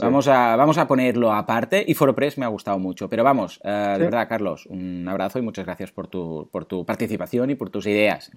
Vamos, 0.00 0.28
a, 0.28 0.51
vamos 0.56 0.78
a 0.78 0.86
ponerlo 0.86 1.32
aparte 1.32 1.84
y 1.86 1.94
ForoPress 1.94 2.38
me 2.38 2.44
ha 2.44 2.48
gustado 2.48 2.78
mucho. 2.78 3.08
Pero 3.08 3.24
vamos, 3.24 3.60
eh, 3.64 3.94
de 3.98 4.04
verdad, 4.04 4.28
Carlos, 4.28 4.66
un 4.66 5.06
abrazo 5.08 5.38
y 5.38 5.42
muchas 5.42 5.64
gracias 5.64 5.92
por 5.92 6.08
tu, 6.08 6.48
por 6.50 6.64
tu 6.64 6.84
participación 6.84 7.50
y 7.50 7.54
por 7.54 7.70
tus 7.70 7.86
ideas. 7.86 8.30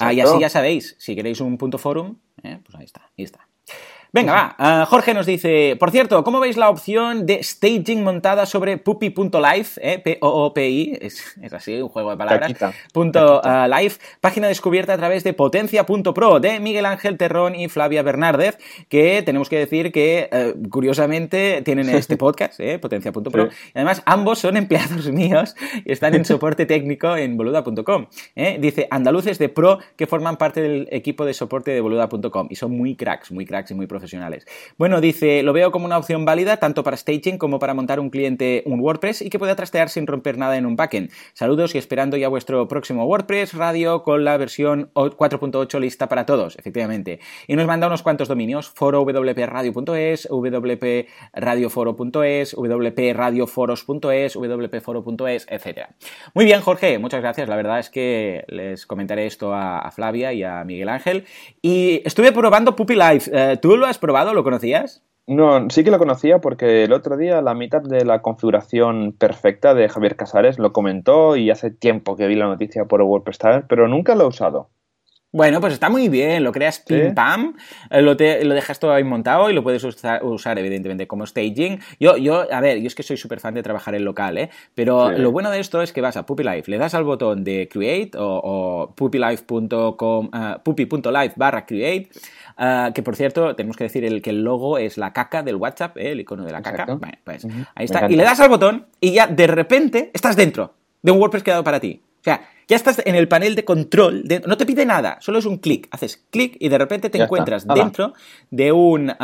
Ah, 0.00 0.12
y 0.12 0.20
así 0.20 0.38
ya 0.40 0.48
sabéis, 0.48 0.96
si 0.98 1.14
queréis 1.14 1.40
un 1.40 1.58
punto 1.58 1.78
forum, 1.78 2.16
eh, 2.42 2.58
pues 2.64 2.76
ahí 2.76 2.84
está, 2.84 3.10
ahí 3.16 3.24
está. 3.24 3.48
Venga, 4.16 4.32
va. 4.32 4.54
Ah, 4.56 4.86
Jorge 4.88 5.12
nos 5.12 5.26
dice, 5.26 5.76
por 5.78 5.90
cierto, 5.90 6.24
¿cómo 6.24 6.40
veis 6.40 6.56
la 6.56 6.70
opción 6.70 7.26
de 7.26 7.42
staging 7.42 8.02
montada 8.02 8.46
sobre 8.46 8.78
puppy.live? 8.78 9.66
Eh? 9.76 9.98
P-O-O-P-I, 9.98 10.98
es, 11.02 11.36
así, 11.52 11.82
un 11.82 11.90
juego 11.90 12.12
de 12.12 12.16
palabras. 12.16 12.54
Punto, 12.94 13.42
ah, 13.44 13.68
live, 13.68 13.96
página 14.22 14.48
descubierta 14.48 14.94
a 14.94 14.96
través 14.96 15.22
de 15.22 15.34
potencia.pro 15.34 16.40
de 16.40 16.60
Miguel 16.60 16.86
Ángel 16.86 17.18
Terrón 17.18 17.56
y 17.56 17.68
Flavia 17.68 18.02
Bernárdez, 18.02 18.56
que 18.88 19.22
tenemos 19.22 19.50
que 19.50 19.58
decir 19.58 19.92
que, 19.92 20.30
eh, 20.32 20.54
curiosamente, 20.70 21.60
tienen 21.60 21.90
este 21.90 22.16
podcast, 22.16 22.58
eh, 22.58 22.78
potencia.pro. 22.78 23.48
Y 23.48 23.50
además, 23.74 24.02
ambos 24.06 24.38
son 24.38 24.56
empleados 24.56 25.08
míos 25.12 25.54
y 25.84 25.92
están 25.92 26.14
en 26.14 26.24
soporte 26.24 26.64
técnico 26.64 27.14
en 27.18 27.36
boluda.com. 27.36 28.06
Eh. 28.34 28.56
Dice, 28.62 28.88
andaluces 28.90 29.38
de 29.38 29.50
pro 29.50 29.78
que 29.94 30.06
forman 30.06 30.38
parte 30.38 30.62
del 30.62 30.88
equipo 30.90 31.26
de 31.26 31.34
soporte 31.34 31.72
de 31.72 31.82
boluda.com 31.82 32.46
y 32.48 32.56
son 32.56 32.70
muy 32.70 32.96
cracks, 32.96 33.30
muy 33.30 33.44
cracks 33.44 33.72
y 33.72 33.74
muy 33.74 33.86
profesionales 33.86 34.05
bueno, 34.78 35.00
dice, 35.00 35.42
lo 35.42 35.52
veo 35.52 35.70
como 35.70 35.86
una 35.86 35.98
opción 35.98 36.24
válida 36.24 36.58
tanto 36.58 36.82
para 36.82 36.96
staging 36.96 37.38
como 37.38 37.58
para 37.58 37.74
montar 37.74 38.00
un 38.00 38.10
cliente, 38.10 38.62
un 38.66 38.80
WordPress 38.80 39.22
y 39.22 39.30
que 39.30 39.38
pueda 39.38 39.56
trastear 39.56 39.88
sin 39.88 40.06
romper 40.06 40.38
nada 40.38 40.56
en 40.56 40.66
un 40.66 40.76
backend. 40.76 41.10
Saludos 41.32 41.74
y 41.74 41.78
esperando 41.78 42.16
ya 42.16 42.28
vuestro 42.28 42.68
próximo 42.68 43.04
WordPress 43.04 43.54
radio 43.54 44.02
con 44.02 44.24
la 44.24 44.36
versión 44.36 44.90
4.8 44.94 45.80
lista 45.80 46.08
para 46.08 46.26
todos, 46.26 46.56
efectivamente. 46.58 47.20
Y 47.46 47.56
nos 47.56 47.66
manda 47.66 47.86
unos 47.86 48.02
cuantos 48.02 48.28
dominios, 48.28 48.68
foro 48.68 49.02
wpradio.es, 49.02 50.28
wpradioforo.es, 50.30 52.56
wpradioforos.es, 52.56 54.36
wpforo.es, 54.36 55.46
etc. 55.48 55.88
Muy 56.34 56.44
bien, 56.44 56.60
Jorge, 56.60 56.98
muchas 56.98 57.20
gracias. 57.20 57.48
La 57.48 57.56
verdad 57.56 57.78
es 57.78 57.90
que 57.90 58.44
les 58.48 58.86
comentaré 58.86 59.26
esto 59.26 59.54
a, 59.54 59.90
Flavia 59.90 60.32
y 60.32 60.42
a 60.42 60.64
Miguel 60.64 60.88
Ángel. 60.88 61.24
Y 61.62 62.02
estuve 62.04 62.32
probando 62.32 62.76
Puppy 62.76 62.94
Life. 62.94 63.30
Eh, 63.32 63.56
¿Tú 63.56 63.76
lo 63.76 63.86
has 63.86 63.95
probado? 63.98 64.34
¿Lo 64.34 64.44
conocías? 64.44 65.02
No, 65.26 65.68
sí 65.70 65.82
que 65.82 65.90
lo 65.90 65.98
conocía 65.98 66.40
porque 66.40 66.84
el 66.84 66.92
otro 66.92 67.16
día 67.16 67.42
la 67.42 67.54
mitad 67.54 67.82
de 67.82 68.04
la 68.04 68.22
configuración 68.22 69.12
perfecta 69.12 69.74
de 69.74 69.88
Javier 69.88 70.14
Casares 70.14 70.60
lo 70.60 70.72
comentó 70.72 71.36
y 71.36 71.50
hace 71.50 71.70
tiempo 71.70 72.16
que 72.16 72.28
vi 72.28 72.36
la 72.36 72.46
noticia 72.46 72.84
por 72.84 73.02
WordPress, 73.02 73.64
pero 73.68 73.88
nunca 73.88 74.14
lo 74.14 74.24
he 74.24 74.28
usado. 74.28 74.68
Bueno, 75.36 75.60
pues 75.60 75.74
está 75.74 75.90
muy 75.90 76.08
bien, 76.08 76.44
lo 76.44 76.52
creas 76.52 76.78
pim 76.78 77.12
pam, 77.12 77.56
eh, 77.90 78.00
lo, 78.00 78.12
lo, 78.14 78.54
dejas 78.54 78.78
todo 78.78 78.92
ahí 78.92 79.04
montado 79.04 79.50
y 79.50 79.52
lo 79.52 79.62
puedes 79.62 79.84
usar, 79.84 80.58
evidentemente 80.58 81.06
como 81.06 81.26
staging. 81.26 81.78
Yo, 82.00 82.16
yo, 82.16 82.50
a 82.50 82.60
ver, 82.60 82.78
yo 82.78 82.86
es 82.86 82.94
que 82.94 83.02
soy 83.02 83.18
súper 83.18 83.40
fan 83.40 83.52
de 83.52 83.62
trabajar 83.62 83.94
en 83.94 84.06
local, 84.06 84.38
¿eh? 84.38 84.48
Pero 84.74 85.10
lo 85.10 85.32
bueno 85.32 85.50
de 85.50 85.60
esto 85.60 85.82
es 85.82 85.92
que 85.92 86.00
vas 86.00 86.16
a 86.16 86.24
PuppyLife, 86.24 86.70
le 86.70 86.78
das 86.78 86.94
al 86.94 87.04
botón 87.04 87.44
de 87.44 87.68
create 87.70 88.16
o, 88.16 88.40
o 88.42 88.94
puppylife.com, 88.94 90.30
uh, 90.32 90.62
puppy.life 90.62 91.34
barra 91.36 91.66
create, 91.66 92.08
uh, 92.58 92.92
que 92.92 93.02
por 93.02 93.16
cierto, 93.16 93.54
tenemos 93.56 93.76
que 93.76 93.84
decir 93.84 94.04
el, 94.04 94.22
que 94.22 94.30
el 94.30 94.42
logo 94.42 94.78
es 94.78 94.98
la 94.98 95.12
caca 95.12 95.42
del 95.42 95.56
WhatsApp, 95.56 95.96
¿eh? 95.96 96.12
el 96.12 96.20
icono 96.20 96.44
de 96.44 96.52
la 96.52 96.62
caca. 96.62 96.84
Bueno, 96.86 97.18
pues 97.24 97.46
ahí 97.74 97.84
está. 97.84 98.10
Y 98.10 98.16
le 98.16 98.22
das 98.22 98.40
al 98.40 98.48
botón 98.48 98.86
y 99.00 99.12
ya 99.12 99.26
de 99.26 99.46
repente 99.46 100.10
estás 100.12 100.36
dentro 100.36 100.74
de 101.02 101.12
un 101.12 101.18
WordPress 101.18 101.42
creado 101.42 101.64
para 101.64 101.80
ti. 101.80 102.02
O 102.26 102.28
sea, 102.28 102.42
ya 102.66 102.74
estás 102.74 103.00
en 103.04 103.14
el 103.14 103.28
panel 103.28 103.54
de 103.54 103.64
control, 103.64 104.24
no 104.46 104.56
te 104.56 104.66
pide 104.66 104.84
nada, 104.84 105.18
solo 105.20 105.38
es 105.38 105.46
un 105.46 105.58
clic, 105.58 105.86
haces 105.92 106.26
clic 106.30 106.56
y 106.58 106.68
de 106.68 106.76
repente 106.76 107.08
te 107.08 107.22
encuentras 107.22 107.68
dentro 107.68 108.14
de 108.50 108.72
un, 108.72 109.14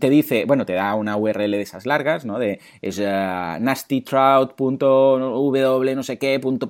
te 0.00 0.10
dice, 0.10 0.44
bueno, 0.44 0.66
te 0.66 0.72
da 0.72 0.96
una 0.96 1.16
URL 1.16 1.52
de 1.52 1.60
esas 1.60 1.86
largas, 1.86 2.24
¿no? 2.24 2.40
De 2.40 2.58
es 2.82 2.98
uh, 2.98 3.60
nastytrout.w 3.60 5.94
no 5.94 6.02
sé 6.02 6.18
qué, 6.18 6.40
punto 6.40 6.68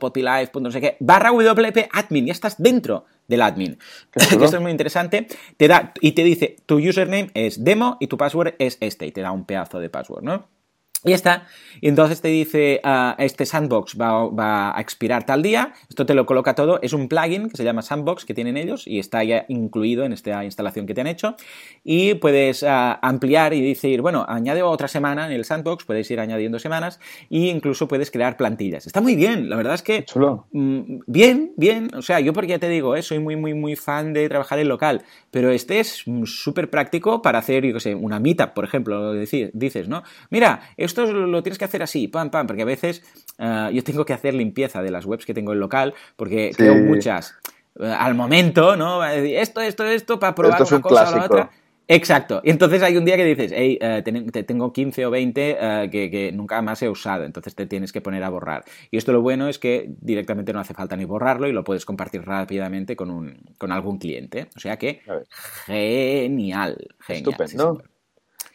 no 0.60 0.70
sé 0.70 0.82
qué, 0.82 0.98
barra 1.00 1.32
wp 1.32 1.88
admin, 1.90 2.26
ya 2.26 2.32
estás 2.32 2.62
dentro 2.62 3.06
del 3.26 3.40
admin. 3.40 3.78
Esto 4.14 4.44
es 4.44 4.60
muy 4.60 4.72
interesante. 4.72 5.26
Te 5.56 5.68
da, 5.68 5.94
y 6.02 6.12
te 6.12 6.22
dice, 6.22 6.56
tu 6.66 6.76
username 6.76 7.30
es 7.32 7.64
demo 7.64 7.96
y 7.98 8.08
tu 8.08 8.18
password 8.18 8.56
es 8.58 8.76
este, 8.80 9.06
y 9.06 9.12
te 9.12 9.22
da 9.22 9.32
un 9.32 9.46
pedazo 9.46 9.80
de 9.80 9.88
password, 9.88 10.22
¿no? 10.22 10.55
Y 11.06 11.10
ya 11.10 11.14
está. 11.14 11.46
Y 11.80 11.88
entonces 11.88 12.20
te 12.20 12.28
dice, 12.28 12.80
uh, 12.84 13.14
este 13.18 13.46
sandbox 13.46 13.96
va, 14.00 14.76
a 14.76 14.80
expirar 14.80 15.24
tal 15.24 15.42
día, 15.42 15.72
esto 15.88 16.04
te 16.04 16.14
lo 16.14 16.26
coloca 16.26 16.54
todo, 16.54 16.80
es 16.82 16.92
un 16.92 17.08
plugin 17.08 17.48
que 17.48 17.56
se 17.56 17.62
llama 17.62 17.82
sandbox 17.82 18.24
que 18.24 18.34
tienen 18.34 18.56
ellos 18.56 18.88
y 18.88 18.98
está 18.98 19.22
ya 19.22 19.44
incluido 19.48 20.04
en 20.04 20.12
esta 20.12 20.44
instalación 20.44 20.86
que 20.86 20.94
te 20.94 21.02
han 21.02 21.06
hecho. 21.06 21.36
Y 21.84 22.14
puedes 22.14 22.64
uh, 22.64 22.98
ampliar 23.02 23.54
y 23.54 23.60
decir, 23.60 24.02
bueno, 24.02 24.26
añade 24.28 24.62
otra 24.62 24.88
semana 24.88 25.26
en 25.26 25.32
el 25.32 25.44
sandbox, 25.44 25.84
puedes 25.84 26.10
ir 26.10 26.18
añadiendo 26.18 26.58
semanas 26.58 26.98
e 27.30 27.38
incluso 27.50 27.86
puedes 27.86 28.10
crear 28.10 28.36
plantillas. 28.36 28.86
Está 28.86 29.00
muy 29.00 29.14
bien, 29.14 29.48
la 29.48 29.56
verdad 29.56 29.74
es 29.74 29.82
que... 29.82 30.04
Chulo. 30.04 30.48
Mm, 30.50 31.00
bien, 31.06 31.52
bien. 31.56 31.90
O 31.94 32.02
sea, 32.02 32.18
yo 32.18 32.32
porque 32.32 32.48
ya 32.48 32.58
te 32.58 32.68
digo, 32.68 32.96
eh, 32.96 33.02
soy 33.02 33.20
muy, 33.20 33.36
muy, 33.36 33.54
muy 33.54 33.76
fan 33.76 34.12
de 34.12 34.28
trabajar 34.28 34.58
en 34.58 34.68
local, 34.68 35.02
pero 35.30 35.50
este 35.50 35.78
es 35.78 36.04
súper 36.24 36.68
práctico 36.68 37.22
para 37.22 37.38
hacer, 37.38 37.64
yo 37.64 37.74
qué 37.74 37.80
sé, 37.80 37.94
una 37.94 38.18
meetup, 38.18 38.54
por 38.54 38.64
ejemplo, 38.64 39.12
dices, 39.12 39.88
¿no? 39.88 40.02
Mira, 40.30 40.62
esto 40.76 40.95
esto 41.02 41.12
lo 41.12 41.42
tienes 41.42 41.58
que 41.58 41.64
hacer 41.64 41.82
así, 41.82 42.08
pam, 42.08 42.30
pam, 42.30 42.46
porque 42.46 42.62
a 42.62 42.66
veces 42.66 43.02
eh, 43.38 43.70
yo 43.72 43.84
tengo 43.84 44.04
que 44.04 44.12
hacer 44.12 44.34
limpieza 44.34 44.82
de 44.82 44.90
las 44.90 45.04
webs 45.04 45.26
que 45.26 45.34
tengo 45.34 45.52
en 45.52 45.60
local, 45.60 45.94
porque 46.16 46.52
creo 46.56 46.74
muchas 46.76 47.34
eh, 47.80 47.86
al 47.86 48.14
momento, 48.14 48.76
¿no? 48.76 49.04
Esto, 49.04 49.60
esto, 49.60 49.84
esto, 49.84 50.18
para 50.18 50.34
probar 50.34 50.62
una 50.62 50.80
cosa 50.80 51.10
o 51.10 51.14
la 51.14 51.24
otra. 51.24 51.50
Exacto. 51.88 52.40
Y 52.42 52.50
entonces 52.50 52.82
hay 52.82 52.96
un 52.96 53.04
día 53.04 53.16
que 53.16 53.24
dices, 53.24 53.52
hey, 53.54 53.78
eh, 53.80 54.02
tengo 54.44 54.72
15 54.72 55.06
o 55.06 55.10
20 55.10 55.88
que, 55.92 56.32
nunca 56.34 56.60
más 56.60 56.82
he 56.82 56.88
usado, 56.88 57.22
entonces 57.22 57.54
te 57.54 57.66
tienes 57.66 57.92
que 57.92 58.00
poner 58.00 58.24
a 58.24 58.28
borrar. 58.28 58.64
Y 58.90 58.96
esto 58.96 59.12
lo 59.12 59.22
bueno 59.22 59.46
es 59.48 59.60
que 59.60 59.94
directamente 60.00 60.52
no 60.52 60.58
hace 60.58 60.74
falta 60.74 60.96
ni 60.96 61.04
borrarlo 61.04 61.46
y 61.46 61.52
lo 61.52 61.62
puedes 61.62 61.84
compartir 61.84 62.22
rápidamente 62.22 62.96
con, 62.96 63.10
un, 63.10 63.38
con 63.56 63.70
algún 63.70 63.98
cliente. 63.98 64.48
O 64.56 64.58
sea 64.58 64.78
que, 64.78 65.02
genial, 65.66 66.88
genial. 66.98 67.28
Estupendo. 67.28 67.82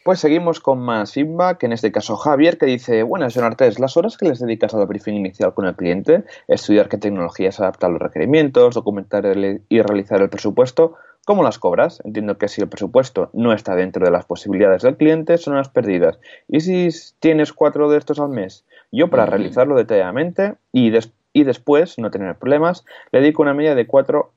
Pues 0.04 0.18
seguimos 0.18 0.58
con 0.58 0.80
más 0.80 1.12
feedback, 1.12 1.62
en 1.62 1.72
este 1.72 1.92
caso 1.92 2.16
Javier, 2.16 2.58
que 2.58 2.66
dice, 2.66 3.04
buenas, 3.04 3.34
John 3.36 3.44
Artes, 3.44 3.78
las 3.78 3.96
horas 3.96 4.16
que 4.16 4.26
les 4.26 4.40
dedicas 4.40 4.74
al 4.74 4.84
briefing 4.86 5.14
inicial 5.14 5.54
con 5.54 5.64
el 5.64 5.76
cliente, 5.76 6.24
estudiar 6.48 6.88
qué 6.88 6.98
tecnologías 6.98 7.60
adapta 7.60 7.86
a 7.86 7.90
los 7.90 8.02
requerimientos, 8.02 8.74
documentar 8.74 9.24
y 9.68 9.80
realizar 9.80 10.20
el 10.20 10.28
presupuesto, 10.28 10.94
¿cómo 11.24 11.44
las 11.44 11.60
cobras? 11.60 12.02
Entiendo 12.04 12.36
que 12.36 12.48
si 12.48 12.60
el 12.60 12.68
presupuesto 12.68 13.30
no 13.32 13.52
está 13.52 13.76
dentro 13.76 14.04
de 14.04 14.10
las 14.10 14.24
posibilidades 14.24 14.82
del 14.82 14.96
cliente, 14.96 15.38
son 15.38 15.54
unas 15.54 15.68
perdidas. 15.68 16.18
¿Y 16.48 16.58
si 16.58 16.88
tienes 17.20 17.52
cuatro 17.52 17.88
de 17.88 17.98
estos 17.98 18.18
al 18.18 18.30
mes? 18.30 18.64
Yo 18.90 19.08
para 19.08 19.26
realizarlo 19.26 19.76
detalladamente 19.76 20.54
y, 20.72 20.92
y 21.32 21.44
después 21.44 21.96
no 22.00 22.10
tener 22.10 22.34
problemas, 22.34 22.84
le 23.12 23.20
dedico 23.20 23.42
una 23.42 23.54
media 23.54 23.76
de 23.76 23.86
cuatro 23.86 24.32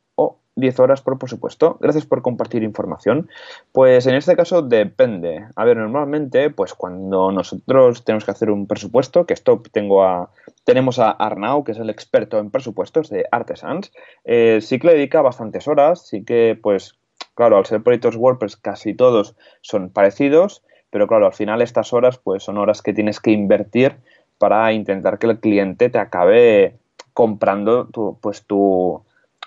10 0.56 0.80
horas 0.80 1.02
por 1.02 1.20
presupuesto. 1.20 1.78
Gracias 1.82 2.06
por 2.06 2.22
compartir 2.22 2.64
información. 2.64 3.30
Pues 3.72 4.08
en 4.08 4.16
este 4.16 4.36
caso 4.36 4.62
depende. 4.62 5.46
A 5.56 5.66
ver, 5.66 5.78
normalmente, 5.78 6.50
pues 6.50 6.74
cuando 6.74 7.32
nosotros 7.32 8.04
tenemos 8.04 8.26
que 8.26 8.32
hacer 8.32 8.50
un 8.50 8.68
presupuesto, 8.68 9.26
que 9.26 9.34
esto 9.34 9.62
tengo 9.72 10.04
a, 10.04 10.32
tenemos 10.64 11.00
a 11.00 11.12
Arnau, 11.12 11.64
que 11.64 11.74
es 11.74 11.80
el 11.80 11.90
experto 11.90 12.40
en 12.40 12.52
presupuestos 12.52 13.10
de 13.10 13.26
Artesans, 13.32 13.92
eh, 14.24 14.60
sí 14.62 14.80
que 14.80 14.88
le 14.88 14.94
dedica 14.94 15.22
bastantes 15.22 15.68
horas, 15.68 16.08
sí 16.08 16.24
que, 16.24 16.58
pues, 16.62 16.96
claro, 17.34 17.58
al 17.58 17.66
ser 17.66 17.84
proyectos 17.84 18.16
WordPress 18.16 18.56
casi 18.56 18.94
todos 18.94 19.36
son 19.62 19.90
parecidos, 19.90 20.64
pero 20.90 21.08
claro, 21.08 21.26
al 21.26 21.34
final 21.34 21.62
estas 21.62 21.92
horas, 21.92 22.18
pues 22.18 22.44
son 22.44 22.58
horas 22.58 22.82
que 22.82 22.94
tienes 22.94 23.20
que 23.20 23.32
invertir 23.32 23.98
para 24.38 24.72
intentar 24.72 25.20
que 25.20 25.28
el 25.28 25.40
cliente 25.40 25.90
te 25.90 26.00
acabe 26.00 26.78
comprando 27.14 27.88
tu, 27.88 28.18
pues 28.22 28.44
tu 28.46 29.04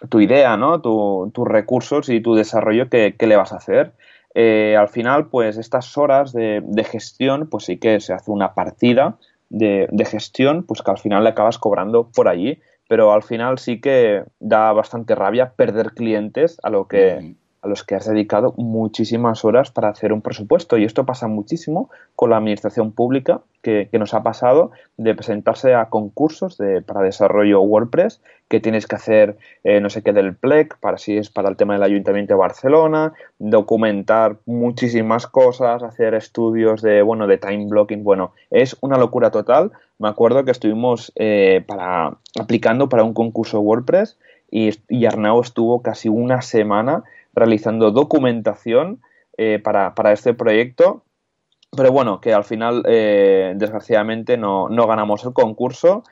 tu 0.08 0.20
idea, 0.20 0.56
¿no? 0.56 0.80
tus 0.80 1.48
recursos 1.48 2.08
y 2.08 2.20
tu 2.20 2.34
desarrollo 2.34 2.88
que, 2.88 3.14
le 3.18 3.37
vas 3.37 3.52
a 3.52 3.56
hacer. 3.56 3.92
Eh, 4.34 4.76
al 4.78 4.88
final, 4.88 5.26
pues 5.26 5.56
estas 5.56 5.96
horas 5.98 6.32
de, 6.32 6.62
gestión, 6.88 7.48
pues 7.48 7.64
sí 7.64 7.78
que 7.78 8.00
se 8.00 8.12
hace 8.12 8.30
una 8.30 8.54
partida 8.54 9.16
de, 9.48 9.88
gestión, 10.08 10.64
pues 10.64 10.82
que 10.82 10.90
al 10.90 10.98
final 10.98 11.24
le 11.24 11.30
acabas 11.30 11.58
cobrando 11.58 12.08
por 12.14 12.28
allí, 12.28 12.61
pero 12.88 13.12
al 13.12 13.22
final 13.22 13.58
sí 13.58 13.80
que 13.80 14.24
da 14.38 14.72
bastante 14.72 15.14
rabia 15.14 15.52
perder 15.56 15.92
clientes 15.92 16.58
a 16.62 16.70
lo 16.70 16.87
que, 16.87 17.34
a 17.62 17.68
los 17.68 17.85
que 17.85 17.94
has 17.94 18.07
dedicado 18.07 18.55
muchísimas 18.57 19.44
horas 19.44 19.71
para 19.71 19.88
hacer 19.88 20.12
un 20.12 20.23
presupuesto. 20.23 20.79
Y 20.79 20.85
esto 20.85 21.05
pasa 21.05 21.27
muchísimo 21.27 21.90
con 22.14 22.31
la 22.31 22.37
administración 22.37 22.92
pública, 22.92 23.40
que, 23.62 23.88
nos 23.99 24.14
ha 24.14 24.23
pasado 24.23 24.71
de 24.97 25.14
presentarse 25.14 25.75
a 25.75 25.87
concursos 25.87 26.57
de, 26.57 26.81
para 26.81 27.03
desarrollo 27.03 27.61
WordPress, 27.61 28.21
que 28.49 28.61
tienes 28.61 28.87
que 28.87 28.97
hacer 28.97 29.37
eh, 29.64 29.81
no 29.81 29.90
sé 29.90 30.03
qué 30.03 30.12
del 30.12 30.37
PLEC, 30.37 30.79
para 30.79 30.99
si 30.99 31.16
es 31.16 31.29
para 31.31 31.49
el 31.49 31.57
tema 31.57 31.75
del 31.75 31.83
Ayuntamiento 31.83 32.35
de 32.35 32.38
Barcelona, 32.38 33.12
documentar 33.38 34.37
muchísimas 34.47 35.27
cosas, 35.27 35.83
hacer 35.83 36.14
estudios 36.14 36.81
de, 36.81 37.03
bueno, 37.03 37.27
de 37.27 37.38
time 37.38 37.66
blocking. 37.66 38.05
Bueno, 38.05 38.33
es 38.51 38.77
una 38.81 38.97
locura 38.97 39.31
total. 39.31 39.73
Me 39.99 40.09
acuerdo 40.09 40.44
que 40.44 40.53
estuvimos 40.53 41.12
eh, 41.16 41.64
para, 41.66 42.16
aplicando 42.40 42.88
para 42.88 43.05
un 43.05 43.14
concurso 43.14 43.61
WordPress 43.61 44.16
y, 44.51 44.71
y 44.88 45.05
Arnau 45.05 45.40
estuvo 45.40 45.83
casi 45.83 46.09
una 46.09 46.40
semana 46.40 47.05
realizando 47.38 47.90
documentación 47.90 49.01
eh, 49.37 49.61
para, 49.62 50.12
este 50.12 50.35
proyecto. 50.35 51.05
Pero 51.77 51.92
bueno, 51.92 52.20
que 52.20 52.33
al 52.33 52.44
final, 52.44 52.83
eh, 52.87 53.53
desgraciadamente, 53.57 54.37
no, 54.37 54.68
no, 54.68 54.87
ganamos 54.87 55.24
el 55.24 55.33
concurso 55.33 56.03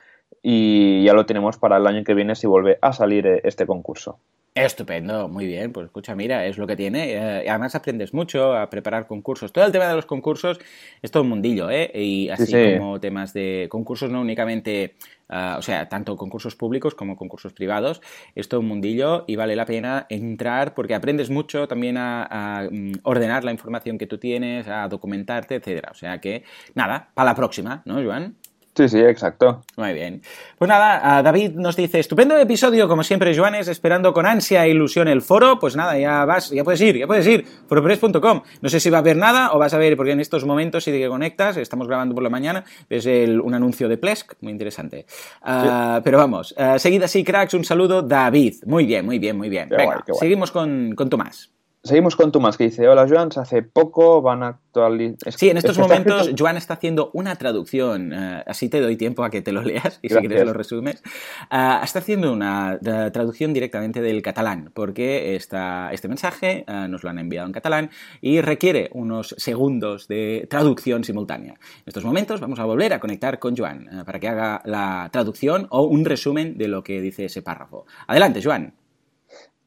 y 0.41 1.03
ya 1.03 1.13
lo 1.13 1.25
tenemos 1.25 1.57
para 1.57 1.77
el 1.77 1.87
año 1.87 2.03
que 2.03 2.13
viene 2.13 2.35
si 2.35 2.47
vuelve 2.47 2.77
a 2.81 2.93
salir 2.93 3.25
eh, 3.25 3.41
este 3.43 3.65
concurso. 3.65 4.19
Estupendo, 4.65 5.27
muy 5.27 5.45
bien. 5.45 5.71
Pues 5.71 5.85
escucha, 5.85 6.15
mira, 6.15 6.45
es 6.45 6.57
lo 6.57 6.65
que 6.65 6.75
tiene. 6.75 7.13
Eh, 7.13 7.49
además 7.49 7.75
aprendes 7.75 8.13
mucho 8.13 8.55
a 8.55 8.69
preparar 8.69 9.07
concursos. 9.07 9.53
Todo 9.53 9.65
el 9.65 9.71
tema 9.71 9.87
de 9.87 9.95
los 9.95 10.05
concursos 10.05 10.59
es 11.01 11.11
todo 11.11 11.23
un 11.23 11.29
mundillo, 11.29 11.69
¿eh? 11.69 11.91
Y 11.93 12.29
así 12.29 12.51
como 12.77 12.99
temas 12.99 13.33
de 13.33 13.67
concursos, 13.69 14.09
no 14.09 14.21
únicamente, 14.21 14.95
ah, 15.29 15.55
o 15.59 15.61
sea, 15.61 15.87
tanto 15.89 16.15
concursos 16.15 16.55
públicos 16.55 16.95
como 16.95 17.15
concursos 17.15 17.53
privados, 17.53 18.01
es 18.35 18.49
todo 18.49 18.61
un 18.61 18.67
mundillo 18.67 19.25
y 19.27 19.35
vale 19.35 19.55
la 19.55 19.65
pena 19.65 20.07
entrar 20.09 20.73
porque 20.73 20.95
aprendes 20.95 21.29
mucho 21.29 21.67
también 21.67 21.97
a, 21.97 22.67
mm, 22.71 22.93
ordenar 23.03 23.43
la 23.43 23.51
información 23.51 23.97
que 23.97 24.07
tú 24.07 24.17
tienes, 24.17 24.67
a 24.67 24.87
documentarte, 24.87 25.55
etcétera. 25.55 25.89
O 25.91 25.95
sea 25.95 26.19
que, 26.19 26.43
nada, 26.73 27.09
para 27.13 27.31
la 27.31 27.35
próxima, 27.35 27.83
¿no, 27.85 28.03
Joan? 28.03 28.35
Sí, 28.77 28.87
sí, 28.89 28.99
exacto. 28.99 29.63
Muy 29.75 29.91
bien. 29.93 30.21
Pues 30.59 30.69
nada, 30.69 31.23
David 31.23 31.53
nos 31.55 31.75
dice, 31.75 31.97
estupendo 31.99 32.37
episodio, 32.37 32.87
como 32.87 33.01
siempre, 33.01 33.35
Joanes, 33.35 33.67
esperando 33.69 34.13
con 34.13 34.27
ansia 34.27 34.67
e 34.67 34.69
ilusión 34.69 35.07
el 35.07 35.23
foro. 35.23 35.57
Pues 35.57 35.75
nada, 35.75 35.97
ya 35.97 36.25
vas, 36.25 36.51
ya 36.51 36.63
puedes 36.63 36.79
ir, 36.81 36.95
ya 36.95 37.07
puedes 37.07 37.25
ir, 37.25 37.43
foropress.com. 37.67 38.43
No 38.61 38.69
sé 38.69 38.79
si 38.79 38.91
va 38.91 38.97
a 38.97 39.01
haber 39.01 39.17
nada 39.17 39.51
o 39.53 39.57
vas 39.57 39.73
a 39.73 39.79
ver, 39.79 39.97
porque 39.97 40.11
en 40.11 40.19
estos 40.19 40.45
momentos, 40.45 40.83
si 40.83 40.91
te 40.91 41.07
conectas, 41.07 41.57
estamos 41.57 41.87
grabando 41.87 42.13
por 42.13 42.23
la 42.23 42.29
mañana, 42.29 42.65
ves 42.87 43.07
un 43.07 43.55
anuncio 43.55 43.89
de 43.89 43.97
Plesk, 43.97 44.33
muy 44.41 44.51
interesante. 44.51 45.07
Ah, 45.41 45.99
pero 46.03 46.19
vamos, 46.19 46.53
uh, 46.55 46.77
seguid 46.77 47.01
así, 47.01 47.23
cracks, 47.23 47.55
un 47.55 47.63
saludo, 47.63 48.03
David. 48.03 48.57
Muy 48.67 48.85
bien, 48.85 49.07
muy 49.07 49.17
bien, 49.17 49.35
muy 49.35 49.49
bien. 49.49 49.69
Venga, 49.69 50.05
seguimos 50.19 50.51
con, 50.51 50.93
con 50.93 51.09
Tomás. 51.09 51.49
Seguimos 51.83 52.17
con 52.17 52.33
Tomás, 52.33 52.57
que 52.57 52.65
dice, 52.65 52.87
hola 52.89 53.07
Joan, 53.07 53.29
hace 53.37 53.61
poco 53.61 54.21
van 54.21 54.43
a 54.43 54.47
actualizar... 54.47 55.31
Sí, 55.31 55.49
en 55.49 55.55
estos 55.55 55.77
momentos 55.77 56.31
Joan 56.37 56.57
está 56.57 56.73
haciendo 56.73 57.11
una 57.13 57.35
traducción, 57.37 58.11
eh, 58.11 58.43
así 58.45 58.67
te 58.67 58.81
doy 58.81 58.97
tiempo 58.97 59.23
a 59.23 59.29
que 59.29 59.41
te 59.41 59.53
lo 59.53 59.61
leas 59.61 59.99
y 60.01 60.09
si 60.09 60.15
quieres 60.15 60.43
lo 60.43 60.51
resumes. 60.51 61.01
Uh, 61.49 61.83
está 61.83 61.99
haciendo 61.99 62.33
una 62.33 62.77
traducción 62.81 63.53
directamente 63.53 64.01
del 64.01 64.21
catalán, 64.21 64.71
porque 64.73 65.35
esta, 65.35 65.89
este 65.93 66.09
mensaje 66.09 66.65
uh, 66.67 66.89
nos 66.89 67.03
lo 67.03 67.09
han 67.09 67.19
enviado 67.19 67.47
en 67.47 67.53
catalán 67.53 67.89
y 68.19 68.41
requiere 68.41 68.89
unos 68.93 69.33
segundos 69.37 70.09
de 70.09 70.45
traducción 70.49 71.05
simultánea. 71.05 71.53
En 71.53 71.83
estos 71.85 72.03
momentos 72.03 72.41
vamos 72.41 72.59
a 72.59 72.65
volver 72.65 72.91
a 72.93 72.99
conectar 72.99 73.39
con 73.39 73.55
Joan 73.55 73.87
uh, 74.01 74.03
para 74.03 74.19
que 74.19 74.27
haga 74.27 74.61
la 74.65 75.09
traducción 75.13 75.67
o 75.69 75.83
un 75.83 76.03
resumen 76.03 76.57
de 76.57 76.67
lo 76.67 76.83
que 76.83 76.99
dice 76.99 77.25
ese 77.25 77.41
párrafo. 77.41 77.85
Adelante, 78.07 78.41
Joan. 78.43 78.73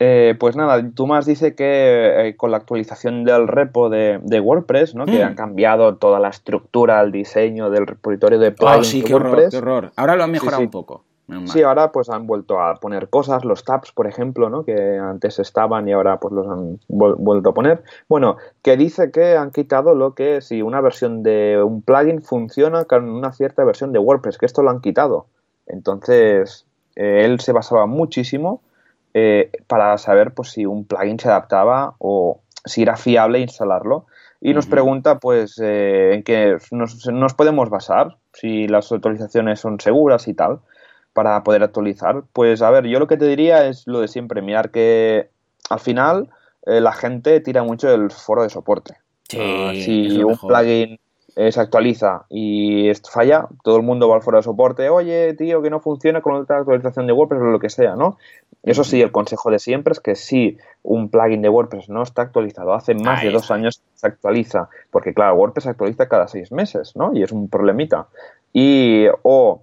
Eh, 0.02 0.34
pues 0.40 0.56
nada, 0.56 0.82
Tomás 0.94 1.26
dice 1.26 1.54
que 1.54 2.28
eh, 2.28 2.36
con 2.36 2.50
la 2.50 2.56
actualización 2.56 3.22
del 3.22 3.46
repo 3.46 3.90
de, 3.90 4.18
WordPress, 4.42 4.94
¿no? 4.94 5.04
que 5.04 5.22
mm. 5.22 5.26
han 5.26 5.34
cambiado 5.34 5.96
toda 5.96 6.18
la 6.18 6.30
estructura, 6.30 7.02
el 7.02 7.12
diseño 7.12 7.68
del 7.68 7.86
repositorio 7.86 8.38
de 8.38 8.50
plugins 8.50 8.80
oh, 8.80 8.90
sí, 8.90 9.02
qué 9.02 9.14
Horror, 9.14 9.50
qué 9.50 9.58
horror. 9.58 9.92
Ahora 9.96 10.16
lo 10.16 10.24
han 10.24 10.30
mejorado 10.30 10.62
un 10.62 10.70
poco. 10.70 11.04
Sí, 11.44 11.62
ahora 11.62 11.92
pues 11.92 12.08
han 12.08 12.26
vuelto 12.26 12.60
a 12.60 12.74
poner 12.76 13.08
cosas, 13.08 13.44
los 13.44 13.62
tabs, 13.62 13.92
por 13.92 14.06
ejemplo, 14.06 14.50
¿no? 14.50 14.64
que 14.64 14.98
antes 14.98 15.38
estaban 15.38 15.88
y 15.88 15.92
ahora 15.92 16.18
pues 16.18 16.32
los 16.32 16.48
han 16.48 16.80
vuelto 16.88 17.50
a 17.50 17.54
poner. 17.54 17.84
Bueno, 18.08 18.36
que 18.62 18.76
dice 18.76 19.10
que 19.10 19.36
han 19.36 19.50
quitado 19.50 19.94
lo 19.94 20.14
que 20.14 20.40
si 20.40 20.62
una 20.62 20.80
versión 20.80 21.22
de 21.22 21.62
un 21.62 21.82
plugin 21.82 22.22
funciona 22.22 22.84
con 22.86 23.08
una 23.08 23.32
cierta 23.32 23.64
versión 23.64 23.92
de 23.92 24.00
WordPress, 24.00 24.38
que 24.38 24.46
esto 24.46 24.62
lo 24.62 24.70
han 24.70 24.80
quitado. 24.80 25.26
Entonces, 25.66 26.66
eh, 26.96 27.22
él 27.24 27.38
se 27.38 27.52
basaba 27.52 27.86
muchísimo 27.86 28.62
eh, 29.14 29.51
para 29.66 29.99
saber 29.99 30.33
pues, 30.33 30.51
si 30.51 30.66
un 30.66 30.85
plugin 30.85 31.18
se 31.18 31.29
adaptaba 31.29 31.94
o 31.99 32.40
si 32.64 32.83
era 32.83 32.96
fiable 32.96 33.40
instalarlo. 33.40 34.07
Y 34.42 34.55
nos 34.55 34.66
pregunta 34.66 35.18
pues 35.18 35.61
eh, 35.62 36.14
en 36.14 36.23
qué 36.23 36.57
nos, 36.70 37.35
podemos 37.35 37.68
basar, 37.68 38.16
si 38.33 38.68
las 38.68 38.90
actualizaciones 38.90 39.61
son 39.61 39.79
seguras 39.81 40.29
y 40.29 40.35
tal, 40.35 40.61
para 41.12 41.42
poder 41.42 41.62
actualizar. 41.62 42.23
Pues 42.33 42.62
a 42.62 42.70
ver, 42.70 42.87
yo 42.87 42.99
lo 42.99 43.07
que 43.07 43.18
te 43.18 43.27
diría 43.27 43.66
es 43.66 43.87
lo 43.87 44.01
de 44.01 44.09
siempre, 44.09 44.40
mirar 44.40 44.70
que 44.70 45.29
al 45.68 45.81
final 45.81 46.31
eh, 46.64 46.81
la 46.81 46.92
gente 46.92 47.40
tira 47.40 47.62
mucho 47.62 47.88
del 47.88 48.11
foro 48.11 48.42
de 48.42 48.49
soporte. 48.49 48.94
Ah, 49.38 49.73
si 49.75 50.23
un 50.23 50.38
plugin 50.38 50.99
se 51.35 51.61
actualiza 51.61 52.27
y 52.29 52.90
falla, 53.11 53.47
todo 53.62 53.77
el 53.77 53.83
mundo 53.83 54.09
va 54.09 54.16
al 54.16 54.23
foro 54.23 54.38
de 54.38 54.43
soporte, 54.43 54.88
oye, 54.88 55.35
tío, 55.35 55.62
que 55.62 55.71
no 55.71 55.81
funciona 55.81 56.21
con 56.21 56.35
otra 56.35 56.59
actualización 56.59 57.07
de 57.07 57.12
WordPress 57.12 57.43
o 57.43 57.47
lo 57.47 57.59
que 57.59 57.71
sea, 57.71 57.97
¿no? 57.97 58.19
Eso 58.62 58.85
sí, 58.85 59.01
el 59.01 59.11
consejo 59.11 59.51
de 59.51 59.59
siempre 59.59 59.93
es 59.93 60.01
que 60.01 60.14
si 60.14 60.59
un 60.83 61.09
plugin 61.09 61.43
de 61.43 61.49
WordPress 61.49 61.88
no 61.88 62.03
está 62.03 62.23
actualizado 62.23 62.75
hace 62.75 62.95
más 62.95 63.23
de 63.23 63.31
dos 63.31 63.51
años, 63.51 63.83
se 63.95 64.07
actualiza, 64.07 64.69
porque 64.90 65.14
claro, 65.14 65.35
WordPress 65.37 65.64
se 65.64 65.71
actualiza 65.71 66.09
cada 66.09 66.29
seis 66.29 66.53
meses, 66.53 66.95
¿no? 66.95 67.12
Y 67.14 67.23
es 67.23 67.33
un 67.33 67.49
problemita. 67.49 68.09
Y 68.53 69.07
o 69.23 69.62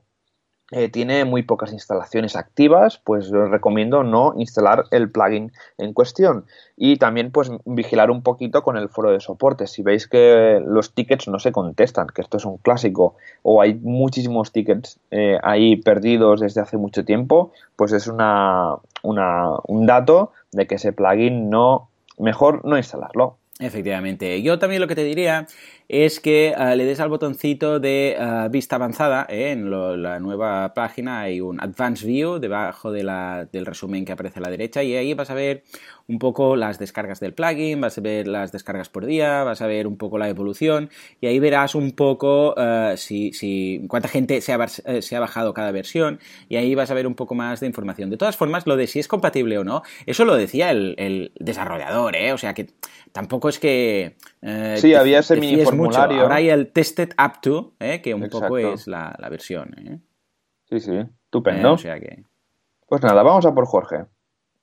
eh, 0.72 0.90
tiene 0.90 1.24
muy 1.24 1.44
pocas 1.44 1.72
instalaciones 1.72 2.36
activas, 2.36 3.00
pues 3.02 3.32
os 3.32 3.50
recomiendo 3.50 4.04
no 4.04 4.34
instalar 4.36 4.84
el 4.92 5.10
plugin 5.10 5.54
en 5.78 5.94
cuestión. 5.94 6.46
Y 6.76 6.98
también 6.98 7.32
pues 7.32 7.50
vigilar 7.64 8.12
un 8.12 8.22
poquito 8.22 8.64
con 8.64 8.76
el 8.76 8.90
foro 8.90 9.12
de 9.12 9.22
soporte. 9.22 9.66
Si 9.68 9.82
veis 9.82 10.08
que 10.08 10.62
los 10.66 10.94
tickets 10.94 11.30
no 11.30 11.40
se 11.40 11.54
contestan, 11.54 12.08
que 12.08 12.22
esto 12.22 12.36
es 12.36 12.44
un 12.44 12.58
clásico, 12.58 13.16
o 13.44 13.62
hay 13.62 13.76
muchísimos 13.76 14.52
tickets 14.52 15.00
eh, 15.10 15.38
ahí 15.42 15.78
perdidos 15.78 16.42
desde 16.42 16.60
hace 16.60 16.76
mucho 16.76 17.06
tiempo, 17.06 17.54
pues 17.78 17.94
es 17.94 18.08
una, 18.08 18.76
un 19.04 19.86
dato 19.86 20.34
de 20.52 20.68
que 20.68 20.76
ese 20.76 20.92
plugin 20.92 21.50
no, 21.50 21.88
mejor 22.18 22.66
no 22.66 22.78
instalarlo. 22.78 23.38
Efectivamente. 23.60 24.40
Yo 24.44 24.60
también 24.60 24.82
lo 24.82 24.88
que 24.88 24.94
te 24.94 25.04
diría 25.04 25.48
es 25.88 26.20
que 26.20 26.54
eh, 26.56 26.76
le 26.76 26.86
des 26.86 27.00
al 27.00 27.10
botoncito 27.10 27.80
de 27.80 28.16
eh, 28.20 28.48
vista 28.52 28.76
avanzada. 28.76 29.26
¿eh? 29.30 29.52
en 29.52 29.72
la 30.04 30.20
nueva 30.20 30.76
página 30.76 31.22
hay 31.22 31.42
un 31.42 31.60
Advanced 31.60 32.06
View 32.06 32.38
debajo 32.38 32.92
de 32.92 33.08
del 33.52 33.66
resumen 33.66 34.06
que 34.06 34.12
aparece 34.12 34.40
a 34.40 34.44
la 34.44 34.50
derecha 34.50 34.84
y 34.84 34.96
ahí 34.96 35.14
vas 35.16 35.32
a 35.32 35.34
ver 35.34 35.64
un 36.08 36.20
poco 36.20 36.56
las 36.56 36.80
descargas 36.80 37.20
del 37.20 37.34
plugin, 37.34 37.82
vas 37.82 37.98
a 37.98 38.02
ver 38.02 38.28
las 38.28 38.52
descargas 38.52 38.90
por 38.90 39.06
día, 39.06 39.44
vas 39.44 39.62
a 39.62 39.68
ver 39.68 39.88
un 39.88 39.98
poco 39.98 40.18
la 40.18 40.30
evolución 40.30 40.90
y 41.20 41.28
ahí 41.28 41.40
verás 41.40 41.76
un 41.76 41.92
poco 41.92 42.56
si, 42.96 43.34
si, 43.34 43.86
cuánta 43.90 44.08
gente 44.08 44.40
se 44.42 44.54
ha, 44.54 44.68
se 44.68 45.16
ha, 45.16 45.20
bajado 45.20 45.54
cada 45.54 45.72
versión 45.72 46.20
y 46.48 46.56
ahí 46.56 46.76
vas 46.76 46.92
a 46.92 46.94
ver 46.94 47.08
un 47.08 47.16
poco 47.16 47.36
más 47.36 47.60
de 47.60 47.68
información. 47.68 48.10
De 48.10 48.18
todas 48.18 48.38
formas, 48.38 48.66
lo 48.66 48.78
de 48.78 48.88
si 48.88 49.00
es 49.00 49.08
compatible 49.08 49.58
o 49.58 49.64
no, 49.64 49.84
eso 50.06 50.24
lo 50.24 50.36
decía 50.36 50.72
el, 50.72 50.96
el 50.98 51.32
desarrollador, 51.40 52.16
¿eh? 52.16 52.32
o 52.32 52.38
sea 52.38 52.54
que 52.54 52.68
tampoco 53.12 53.50
es 53.50 53.60
que... 53.60 54.16
sí, 54.78 54.94
había 54.94 55.20
ese 55.20 55.36
mini 55.38 55.64
formulario. 55.64 56.22
Ahora 56.22 56.36
hay 56.36 56.50
el 56.50 56.72
Tested 56.72 57.10
Up 57.24 57.42
To, 57.42 57.74
¿eh? 57.80 58.02
que 58.02 58.14
un 58.14 58.30
poco 58.30 58.58
es 58.58 58.88
la, 58.88 59.16
versión. 59.30 59.74
¿eh? 59.78 60.00
Sí, 60.70 60.80
sí, 60.80 60.98
estupendo. 61.26 61.78
Pues 62.88 63.02
nada, 63.02 63.24
vamos 63.24 63.46
a 63.46 63.54
por 63.54 63.66
Jorge. 63.66 64.06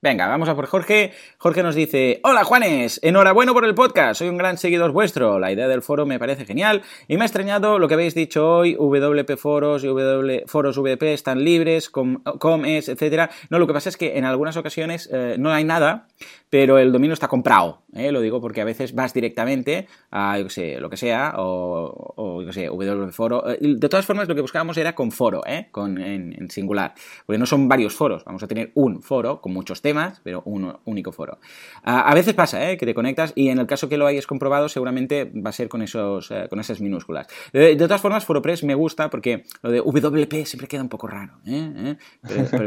Venga, 0.05 0.27
vamos 0.27 0.51
a 0.51 0.55
por 0.55 0.67
Jorge. 0.67 1.15
Jorge 1.39 1.63
nos 1.63 1.75
dice, 1.75 2.21
hola 2.25 2.45
Juanes, 2.45 3.01
enhorabuena 3.03 3.55
por 3.55 3.65
el 3.65 3.75
podcast, 3.75 4.19
soy 4.19 4.29
un 4.29 4.37
gran 4.37 4.59
seguidor 4.59 4.93
vuestro, 4.93 5.39
la 5.39 5.51
idea 5.51 5.67
del 5.67 5.81
foro 5.81 6.05
me 6.05 6.19
parece 6.19 6.45
genial 6.45 6.83
y 7.09 7.17
me 7.17 7.23
ha 7.23 7.25
extrañado 7.25 7.79
lo 7.79 7.89
que 7.89 7.95
habéis 7.95 8.15
dicho 8.15 8.47
hoy, 8.47 8.75
WP 8.75 9.39
Foros 9.39 9.83
y 9.83 9.87
W 9.87 10.45
Foros 10.47 10.77
VP 10.77 11.15
están 11.15 11.43
libres, 11.43 11.89
com, 11.89 12.21
es, 12.67 12.91
etc. 12.91 13.31
No, 13.49 13.59
lo 13.59 13.67
que 13.67 13.73
pasa 13.73 13.89
es 13.89 13.97
que 13.97 14.19
en 14.19 14.27
algunas 14.27 14.59
ocasiones 14.59 15.09
eh, 15.11 15.37
no 15.39 15.51
hay 15.51 15.65
nada, 15.65 16.07
pero 16.55 16.79
el 16.79 16.93
dominio 16.93 17.15
está 17.15 17.27
comprado. 17.27 17.83
¿eh? 17.95 18.13
Lo 18.13 18.21
digo 18.21 18.41
porque 18.41 18.61
a 18.61 18.65
veces 18.65 18.95
vas 18.95 19.13
directamente 19.13 19.89
a, 20.13 20.39
yo 20.39 20.49
sé, 20.49 20.79
lo 20.79 20.89
que 20.89 20.97
sea, 20.97 21.35
o, 21.39 22.13
o 22.15 22.43
yo 22.43 22.53
sé, 22.53 22.71
wforo. 22.71 23.51
Eh, 23.51 23.59
de 23.61 23.89
todas 23.89 24.07
formas, 24.07 24.29
lo 24.29 24.37
que 24.37 24.41
buscábamos 24.41 24.77
era 24.77 24.95
con 24.95 25.11
foro, 25.11 25.43
¿eh? 25.49 25.67
con, 25.73 26.01
en, 26.01 26.49
singular, 26.51 26.95
porque 27.27 27.41
no 27.41 27.47
son 27.47 27.69
varios 27.69 27.97
foros, 27.97 28.25
vamos 28.25 28.41
a 28.45 28.47
tener 28.47 28.71
un 28.75 29.03
foro 29.03 29.41
con 29.41 29.53
muchos 29.53 29.83
temas, 29.83 30.21
pero 30.23 30.43
un 30.45 30.73
único 30.85 31.11
foro. 31.11 31.39
a 31.83 32.15
veces 32.15 32.35
pasa 32.35 32.71
¿eh? 32.71 32.77
que 32.77 32.87
te 32.87 32.95
conectas 32.95 33.33
y 33.35 33.49
en 33.49 33.59
el 33.59 33.67
caso 33.67 33.89
que 33.89 33.97
lo 33.97 34.07
hayas 34.07 34.29
comprobado, 34.29 34.69
seguramente 34.69 35.25
va 35.25 35.51
a 35.51 35.53
ser 35.53 35.69
con, 35.69 35.83
esos, 35.83 36.31
eh, 36.31 36.47
con 36.49 36.61
esas 36.61 36.81
minúsculas. 36.81 37.27
De, 37.53 37.75
todas 37.75 38.01
formas, 38.01 38.25
ForoPress 38.27 38.63
me 38.63 38.77
gusta 38.77 39.11
porque 39.11 39.43
lo 39.63 39.73
de 39.73 39.81
WP 39.81 40.47
siempre 40.47 40.69
queda 40.69 40.83
un 40.83 40.89
poco 40.89 41.09
raro. 41.09 41.33
¿eh? 41.49 41.97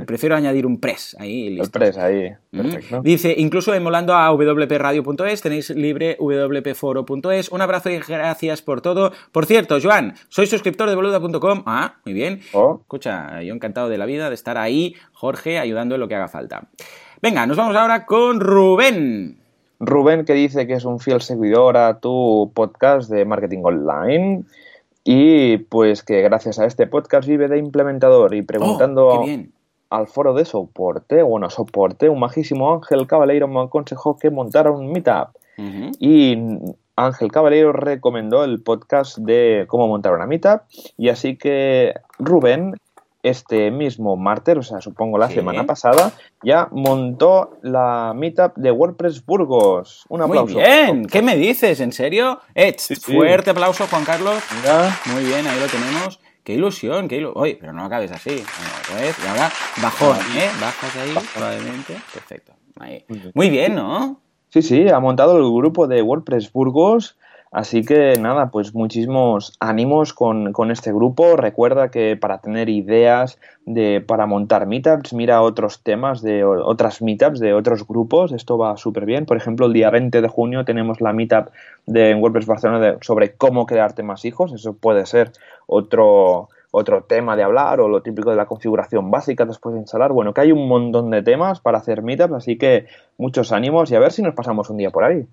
prefiero 0.05 0.35
añadir 0.35 0.65
un 0.65 0.81
press 0.81 1.15
ahí. 1.17 1.51
Listo. 1.51 1.63
El 1.63 1.71
press 1.71 1.97
ahí, 1.97 2.31
perfecto. 2.51 3.01
Dice, 3.01 3.33
incluso 3.37 3.76
emulando 3.77 4.13
a 4.13 4.31
wpradio.es 4.31 5.41
tenéis 5.41 5.69
libre 5.69 6.17
wpforo.es. 6.19 7.49
Un 7.49 7.61
abrazo 7.61 7.89
y 7.89 7.99
gracias 7.99 8.61
por 8.61 8.81
todo. 8.81 9.11
Por 9.31 9.45
cierto, 9.45 9.77
Joan, 9.81 10.15
soy 10.29 10.47
suscriptor 10.47 10.89
de 10.89 10.95
boluda.com. 10.95 11.63
Ah, 11.65 11.95
muy 12.05 12.13
bien. 12.13 12.41
Oh. 12.53 12.79
Escucha, 12.81 13.41
yo 13.41 13.53
encantado 13.53 13.89
de 13.89 13.97
la 13.97 14.05
vida 14.05 14.29
de 14.29 14.35
estar 14.35 14.57
ahí, 14.57 14.95
Jorge, 15.13 15.59
ayudando 15.59 15.95
en 15.95 16.01
lo 16.01 16.07
que 16.07 16.15
haga 16.15 16.27
falta. 16.27 16.67
Venga, 17.21 17.47
nos 17.47 17.57
vamos 17.57 17.75
ahora 17.75 18.05
con 18.05 18.39
Rubén. 18.39 19.37
Rubén 19.79 20.25
que 20.25 20.33
dice 20.33 20.67
que 20.67 20.73
es 20.73 20.85
un 20.85 20.99
fiel 20.99 21.21
seguidor 21.21 21.77
a 21.77 21.99
tu 21.99 22.51
podcast 22.53 23.09
de 23.09 23.25
marketing 23.25 23.61
online 23.63 24.43
y 25.03 25.57
pues 25.57 26.03
que 26.03 26.21
gracias 26.21 26.59
a 26.59 26.65
este 26.65 26.85
podcast 26.85 27.27
vive 27.27 27.47
de 27.47 27.57
implementador 27.57 28.33
y 28.33 28.41
preguntando 28.41 29.07
oh, 29.07 29.25
al 29.89 30.07
foro 30.07 30.33
de 30.33 30.45
soporte, 30.45 31.21
bueno, 31.23 31.49
soporte, 31.49 32.09
un 32.09 32.19
majísimo 32.19 32.73
Ángel 32.73 33.07
Caballero 33.07 33.47
me 33.47 33.61
aconsejó 33.61 34.17
que 34.17 34.29
montara 34.29 34.71
un 34.71 34.91
meetup 34.91 35.29
y 35.99 36.37
Ángel 36.95 37.31
Caballero 37.31 37.73
recomendó 37.73 38.43
el 38.43 38.61
podcast 38.61 39.17
de 39.17 39.65
cómo 39.67 39.87
montar 39.87 40.13
una 40.13 40.27
meetup 40.27 40.61
y 40.97 41.09
así 41.09 41.37
que 41.37 41.95
Rubén 42.19 42.75
este 43.23 43.71
mismo 43.71 44.15
martes, 44.15 44.57
o 44.57 44.63
sea, 44.63 44.81
supongo 44.81 45.17
la 45.17 45.29
semana 45.29 45.65
pasada, 45.65 46.11
ya 46.43 46.69
montó 46.71 47.57
la 47.61 48.13
meetup 48.15 48.55
de 48.55 48.71
WordPress 48.71 49.25
Burgos. 49.25 50.05
Un 50.09 50.21
aplauso. 50.21 50.55
Muy 50.55 50.63
bien, 50.63 51.05
¿qué 51.05 51.21
me 51.21 51.35
dices? 51.35 51.79
¿En 51.81 51.91
serio? 51.91 52.39
Eh, 52.55 52.75
fuerte 53.01 53.49
aplauso, 53.49 53.87
Juan 53.87 54.05
Carlos. 54.05 54.41
Muy 55.13 55.25
bien, 55.25 55.45
ahí 55.47 55.59
lo 55.59 55.67
tenemos. 55.67 56.19
Qué 56.47 56.53
ilusión, 56.53 57.09
qué 57.09 57.17
ilusión. 57.17 57.43
Oye, 57.43 57.57
pero 57.59 57.73
no 57.73 57.83
acabes 57.83 58.09
así. 58.09 58.29
Y 58.29 59.27
ahora, 59.27 59.51
bajón, 59.81 60.15
¿eh? 60.33 60.49
Bajas 60.61 60.95
ahí, 60.95 61.13
probablemente. 61.33 61.97
Perfecto. 62.13 62.53
Muy 63.33 63.49
bien, 63.49 63.75
¿no? 63.75 64.21
Sí, 64.47 64.61
sí, 64.61 64.87
ha 64.87 65.01
montado 65.01 65.35
el 65.35 65.43
grupo 65.43 65.87
de 65.87 66.01
WordPress 66.01 66.53
Burgos 66.53 67.17
Así 67.51 67.83
que 67.83 68.15
nada, 68.19 68.51
pues 68.51 68.75
muchísimos 68.75 69.55
ánimos 69.59 70.13
con, 70.13 70.53
este 70.71 70.91
grupo. 70.91 71.37
Recuerda 71.37 71.89
que 71.89 72.17
para 72.17 72.39
tener 72.39 72.67
ideas 72.67 73.39
de, 73.65 74.01
para 74.01 74.25
montar 74.25 74.67
meetups, 74.67 75.13
mira 75.13 75.41
otros 75.41 75.81
temas 75.81 76.21
de 76.21 76.43
otras 76.43 77.01
meetups 77.01 77.39
de 77.39 77.53
otros 77.53 77.87
grupos. 77.87 78.33
Esto 78.33 78.57
va 78.57 78.75
súper 78.75 79.05
bien. 79.05 79.25
Por 79.25 79.37
ejemplo, 79.37 79.67
el 79.67 79.73
día 79.73 79.89
20 79.89 80.21
de 80.21 80.27
junio 80.27 80.65
tenemos 80.65 80.99
la 80.99 81.13
meetup 81.13 81.49
de 81.85 82.15
WordPress 82.15 82.47
Barcelona 82.47 82.97
sobre 83.01 83.33
cómo 83.33 83.65
crearte 83.65 84.03
más 84.03 84.25
hijos. 84.25 84.51
Eso 84.51 84.73
puede 84.73 85.05
ser 85.05 85.31
otro, 85.67 86.49
otro 86.71 87.03
tema 87.03 87.37
de 87.37 87.43
hablar 87.43 87.79
o 87.79 87.87
lo 87.87 88.01
típico 88.01 88.29
de 88.29 88.35
la 88.35 88.45
configuración 88.45 89.09
básica 89.09 89.45
después 89.45 89.73
de 89.73 89.79
instalar. 89.79 90.11
Bueno, 90.11 90.33
que 90.33 90.41
hay 90.41 90.51
un 90.51 90.67
montón 90.67 91.09
de 91.11 91.23
temas 91.23 91.61
para 91.61 91.77
hacer 91.77 92.01
meetups, 92.01 92.33
así 92.33 92.57
que 92.57 92.87
muchos 93.17 93.53
ánimos 93.53 93.89
y 93.91 93.95
a 93.95 93.99
ver 93.99 94.11
si 94.11 94.21
nos 94.21 94.35
pasamos 94.35 94.69
un 94.69 94.77
día 94.77 94.91
por 94.91 95.05
ahí. 95.05 95.25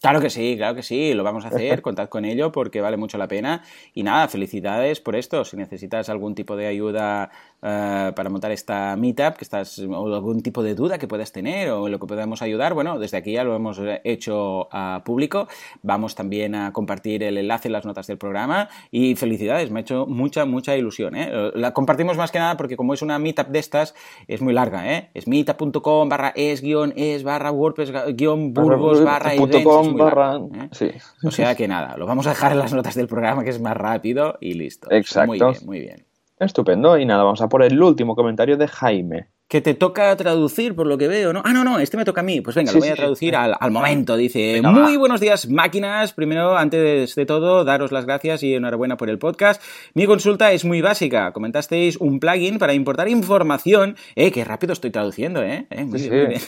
Claro 0.00 0.20
que 0.20 0.28
sí, 0.28 0.56
claro 0.56 0.74
que 0.74 0.82
sí, 0.82 1.14
lo 1.14 1.24
vamos 1.24 1.46
a 1.46 1.48
hacer, 1.48 1.80
contad 1.82 2.08
con 2.08 2.24
ello 2.24 2.52
porque 2.52 2.80
vale 2.80 2.96
mucho 2.96 3.16
la 3.16 3.28
pena. 3.28 3.62
Y 3.94 4.02
nada, 4.02 4.28
felicidades 4.28 5.00
por 5.00 5.16
esto. 5.16 5.44
Si 5.44 5.56
necesitas 5.56 6.08
algún 6.08 6.34
tipo 6.34 6.54
de 6.54 6.66
ayuda 6.66 7.30
eh, 7.62 8.12
para 8.14 8.28
montar 8.28 8.52
esta 8.52 8.94
meetup, 8.96 9.36
que 9.36 9.44
estás, 9.44 9.78
o 9.78 10.14
algún 10.14 10.42
tipo 10.42 10.62
de 10.62 10.74
duda 10.74 10.98
que 10.98 11.08
puedas 11.08 11.32
tener 11.32 11.70
o 11.70 11.88
lo 11.88 11.98
que 11.98 12.06
podamos 12.06 12.42
ayudar, 12.42 12.74
bueno, 12.74 12.98
desde 12.98 13.16
aquí 13.16 13.32
ya 13.32 13.42
lo 13.42 13.56
hemos 13.56 13.80
hecho 14.04 14.68
a 14.70 15.02
público. 15.04 15.48
Vamos 15.82 16.14
también 16.14 16.54
a 16.54 16.72
compartir 16.72 17.22
el 17.22 17.38
enlace 17.38 17.68
en 17.68 17.72
las 17.72 17.86
notas 17.86 18.06
del 18.06 18.18
programa. 18.18 18.68
Y 18.90 19.14
felicidades, 19.14 19.70
me 19.70 19.80
ha 19.80 19.82
hecho 19.82 20.06
mucha, 20.06 20.44
mucha 20.44 20.76
ilusión. 20.76 21.16
¿eh? 21.16 21.52
La 21.54 21.72
compartimos 21.72 22.18
más 22.18 22.30
que 22.30 22.38
nada 22.38 22.56
porque 22.58 22.76
como 22.76 22.92
es 22.92 23.00
una 23.00 23.18
meetup 23.18 23.48
de 23.48 23.58
estas, 23.58 23.94
es 24.28 24.42
muy 24.42 24.52
larga. 24.52 24.92
¿eh? 24.92 25.10
Es 25.14 25.26
meetup.com 25.26 26.08
barra 26.08 26.32
es 26.36 26.60
guion 26.60 26.92
es 26.96 27.22
barra 27.22 27.50
wordpress 27.50 27.92
guion 28.14 28.52
burgos 28.52 29.02
barra 29.02 29.34
¿eh? 30.00 30.98
O 31.24 31.30
sea 31.30 31.54
que 31.54 31.68
nada, 31.68 31.96
lo 31.96 32.06
vamos 32.06 32.26
a 32.26 32.30
dejar 32.30 32.52
en 32.52 32.58
las 32.58 32.72
notas 32.72 32.94
del 32.94 33.06
programa 33.06 33.44
que 33.44 33.50
es 33.50 33.60
más 33.60 33.76
rápido 33.76 34.36
y 34.40 34.54
listo. 34.54 34.88
Exacto. 34.90 35.26
Muy 35.28 35.38
bien, 35.38 35.66
muy 35.66 35.80
bien. 35.80 36.06
Estupendo. 36.38 36.98
Y 36.98 37.06
nada, 37.06 37.24
vamos 37.24 37.40
a 37.40 37.48
por 37.48 37.62
el 37.62 37.82
último 37.82 38.14
comentario 38.14 38.56
de 38.56 38.68
Jaime 38.68 39.28
que 39.48 39.60
te 39.60 39.74
toca 39.74 40.14
traducir 40.16 40.74
por 40.74 40.88
lo 40.88 40.98
que 40.98 41.06
veo, 41.06 41.32
¿no? 41.32 41.40
Ah, 41.44 41.52
no, 41.52 41.62
no, 41.62 41.78
este 41.78 41.96
me 41.96 42.04
toca 42.04 42.20
a 42.20 42.24
mí. 42.24 42.40
Pues 42.40 42.56
venga, 42.56 42.72
lo 42.72 42.80
voy 42.80 42.88
a 42.88 42.96
traducir 42.96 43.36
al, 43.36 43.70
momento. 43.70 44.16
Dice, 44.16 44.60
muy 44.60 44.96
buenos 44.96 45.20
días 45.20 45.48
máquinas. 45.48 46.12
Primero, 46.12 46.56
antes 46.56 47.14
de 47.14 47.26
todo, 47.26 47.64
daros 47.64 47.92
las 47.92 48.06
gracias 48.06 48.42
y 48.42 48.54
enhorabuena 48.54 48.96
por 48.96 49.08
el 49.08 49.18
podcast. 49.18 49.62
Mi 49.94 50.06
consulta 50.06 50.50
es 50.50 50.64
muy 50.64 50.80
básica. 50.80 51.32
Comentasteis 51.32 51.96
un 51.98 52.18
plugin 52.18 52.58
para 52.58 52.74
importar 52.74 53.08
información. 53.08 53.96
Eh, 54.16 54.32
qué 54.32 54.44
rápido 54.44 54.72
estoy 54.72 54.90
traduciendo, 54.90 55.42
¿eh? 55.42 55.66
eh 55.70 55.84
muy, 55.84 56.08
bien, 56.08 56.40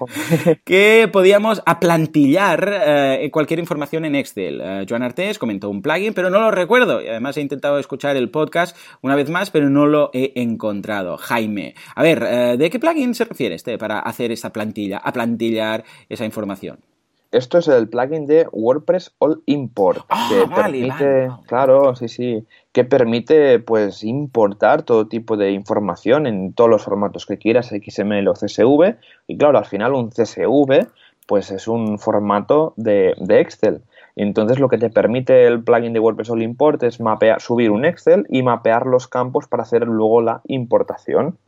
que 0.64 1.10
podíamos 1.12 1.62
aplantillar 1.66 2.72
eh, 2.86 3.28
cualquier 3.32 3.60
información 3.60 4.06
en 4.06 4.14
Excel. 4.14 4.62
Eh, 4.62 4.86
Joan 4.88 5.02
Artés 5.02 5.38
comentó 5.38 5.68
un 5.68 5.82
plugin, 5.82 6.14
pero 6.14 6.30
no 6.30 6.40
lo 6.40 6.50
recuerdo. 6.50 7.02
Y 7.02 7.08
además 7.08 7.36
he 7.36 7.42
intentado 7.42 7.78
escuchar 7.78 8.16
el 8.16 8.30
podcast 8.30 8.74
una 9.02 9.14
vez 9.14 9.28
más, 9.28 9.50
pero 9.50 9.68
no 9.68 9.86
lo 9.86 10.08
he 10.14 10.32
encontrado. 10.36 11.18
Jaime. 11.18 11.74
A 11.94 12.02
ver, 12.02 12.24
¿De 12.56 12.70
qué 12.70 12.78
plugin 12.78 13.14
se 13.14 13.24
refiere 13.24 13.54
este 13.54 13.78
para 13.78 13.98
hacer 14.00 14.30
esta 14.30 14.50
plantilla, 14.50 14.98
a 14.98 15.12
plantillar 15.12 15.84
esa 16.08 16.24
información? 16.24 16.78
Esto 17.32 17.58
es 17.58 17.68
el 17.68 17.88
plugin 17.88 18.26
de 18.26 18.46
WordPress 18.52 19.14
All 19.18 19.42
Import 19.46 20.04
ah, 20.08 20.28
que 20.30 20.54
permite, 20.54 21.28
claro, 21.46 21.94
sí, 21.96 22.08
sí, 22.08 22.46
que 22.72 22.84
permite 22.84 23.58
pues 23.58 24.04
importar 24.04 24.84
todo 24.84 25.08
tipo 25.08 25.36
de 25.36 25.50
información 25.50 26.26
en 26.26 26.52
todos 26.52 26.70
los 26.70 26.84
formatos 26.84 27.26
que 27.26 27.36
quieras, 27.36 27.68
XML 27.68 28.28
o 28.28 28.34
CSV, 28.34 28.96
y 29.26 29.36
claro, 29.36 29.58
al 29.58 29.66
final 29.66 29.94
un 29.94 30.10
CSV 30.10 30.86
pues 31.26 31.50
es 31.50 31.66
un 31.66 31.98
formato 31.98 32.72
de, 32.76 33.14
de 33.18 33.40
Excel. 33.40 33.82
Entonces 34.14 34.58
lo 34.58 34.68
que 34.68 34.78
te 34.78 34.88
permite 34.88 35.46
el 35.46 35.62
plugin 35.62 35.92
de 35.92 36.00
WordPress 36.00 36.30
All 36.30 36.42
Import 36.42 36.82
es 36.84 37.00
mapear, 37.00 37.40
subir 37.40 37.70
un 37.70 37.84
Excel 37.84 38.26
y 38.30 38.42
mapear 38.42 38.86
los 38.86 39.08
campos 39.08 39.46
para 39.46 39.64
hacer 39.64 39.86
luego 39.86 40.22
la 40.22 40.40
importación. 40.46 41.38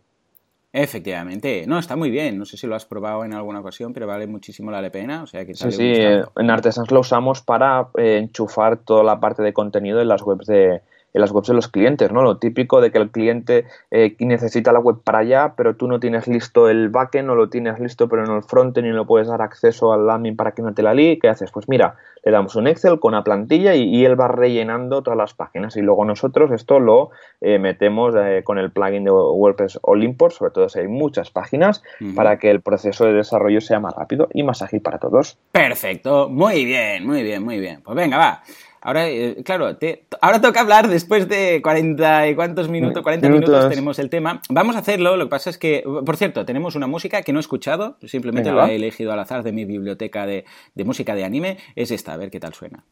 Efectivamente, 0.81 1.65
no, 1.67 1.77
está 1.77 1.97
muy 1.97 2.09
bien. 2.09 2.39
No 2.39 2.45
sé 2.45 2.57
si 2.57 2.69
lo 2.69 2.77
has 2.77 2.85
probado 2.85 3.25
en 3.25 3.35
alguna 3.35 3.59
ocasión, 3.59 3.93
pero 3.93 4.07
vale 4.07 4.29
muchísimo 4.29 4.71
la 4.71 4.89
pena. 4.91 5.25
O 5.25 5.27
sea, 5.27 5.45
que 5.45 5.53
sí, 5.53 5.73
sí, 5.73 5.93
en 5.93 6.51
Artesans 6.51 6.93
lo 6.93 7.01
usamos 7.01 7.43
para 7.43 7.89
eh, 7.97 8.19
enchufar 8.19 8.77
toda 8.77 9.03
la 9.03 9.19
parte 9.19 9.43
de 9.43 9.53
contenido 9.53 10.01
en 10.01 10.07
las 10.07 10.23
webs 10.23 10.47
de, 10.47 10.83
en 11.19 11.23
las 11.23 11.33
webs 11.33 11.49
de 11.49 11.55
los 11.55 11.69
clientes, 11.69 12.13
¿no? 12.13 12.23
Lo 12.23 12.39
típico 12.39 12.81
de 12.81 12.93
que 12.93 12.99
el 12.99 13.11
cliente 13.11 13.67
eh, 13.91 14.15
necesita 14.21 14.73
la 14.73 14.79
web 14.79 14.99
para 15.03 15.19
allá, 15.19 15.55
pero 15.57 15.75
tú 15.75 15.89
no 15.89 15.99
tienes 15.99 16.29
listo 16.29 16.69
el 16.69 16.89
backend, 16.91 17.27
no 17.27 17.35
lo 17.35 17.49
tienes 17.49 17.81
listo, 17.81 18.09
pero 18.09 18.25
en 18.25 18.31
el 18.31 18.43
frontend 18.45 18.87
y 18.87 18.91
no 18.91 19.05
puedes 19.05 19.27
dar 19.27 19.43
acceso 19.43 19.93
al 19.93 20.07
landing 20.07 20.37
para 20.37 20.53
que 20.53 20.63
no 20.63 20.73
te 20.73 20.83
la 20.83 20.95
líe. 20.95 21.19
¿Qué 21.19 21.29
haces? 21.29 21.51
Pues 21.51 21.69
mira, 21.69 21.97
le 22.25 22.31
damos 22.31 22.55
un 22.55 22.69
Excel 22.69 23.01
con 23.01 23.15
una 23.15 23.25
plantilla 23.25 23.75
y, 23.75 24.05
él 24.05 24.19
va 24.19 24.29
rellenando 24.29 25.03
todas 25.03 25.17
las 25.17 25.35
páginas 25.35 25.77
y 25.77 25.83
luego 25.83 26.05
nosotros 26.05 26.53
esto 26.53 26.79
lo 26.79 27.11
eh, 27.41 27.59
metemos 27.59 28.15
eh, 28.17 28.43
con 28.45 28.59
el 28.59 28.71
plugin 28.71 29.05
de 29.05 29.11
WordPress 29.11 29.81
All 29.83 30.05
Import, 30.05 30.35
sobre 30.35 30.53
todo 30.53 30.69
si 30.69 30.79
hay 30.79 30.89
muchas 30.89 31.31
páginas, 31.31 31.83
para 32.15 32.39
que 32.39 32.51
el 32.51 32.61
proceso 32.61 33.07
de 33.07 33.13
desarrollo 33.13 33.61
sea 33.61 33.81
más 33.81 33.95
rápido 33.95 34.29
y 34.33 34.45
más 34.45 34.63
ágil 34.63 34.81
para 34.81 34.99
todos. 34.99 35.37
Perfecto, 35.51 36.29
muy 36.29 36.65
bien, 36.65 37.05
muy 37.05 37.23
bien, 37.23 37.45
muy 37.45 37.59
bien. 37.59 37.83
Pues 37.83 37.97
venga, 37.97 38.19
va. 38.19 38.43
Ahora, 38.81 39.09
eh, 39.09 39.43
claro, 39.45 39.77
ahora 40.21 40.41
toca 40.41 40.61
hablar 40.61 40.89
después 40.89 41.29
de 41.29 41.61
40 41.63 42.29
y 42.29 42.35
cuántos 42.35 42.69
minutos, 42.69 43.03
40 43.03 43.29
minutos. 43.29 43.69
tenemos 43.69 43.99
el 43.99 44.09
tema. 44.09 44.41
Vamos 44.49 44.77
a 44.77 44.81
hacerlo, 44.81 45.17
lo 45.17 45.25
que 45.25 45.31
pasa 45.31 45.51
es 45.51 45.59
que, 45.59 45.83
por 46.05 46.17
cierto, 46.17 46.45
tenemos 46.45 46.77
una 46.77 46.87
música 46.87 47.23
que 47.23 47.33
no 47.33 47.39
he 47.39 47.41
escuchado, 47.41 47.97
simplemente 48.07 48.53
la 48.53 48.71
he 48.71 48.77
elegido 48.77 49.13
al 49.13 49.19
azar 49.19 49.43
de 49.43 49.53
mi 49.53 49.65
biblioteca 49.65 50.27
de, 50.27 50.45
música 50.85 51.15
de 51.15 51.25
anime, 51.25 51.59
es 51.75 51.91
esta, 51.91 52.15
a 52.15 52.17
ver 52.17 52.31
qué 52.31 52.39
tal 52.39 52.55
suena. 52.55 52.85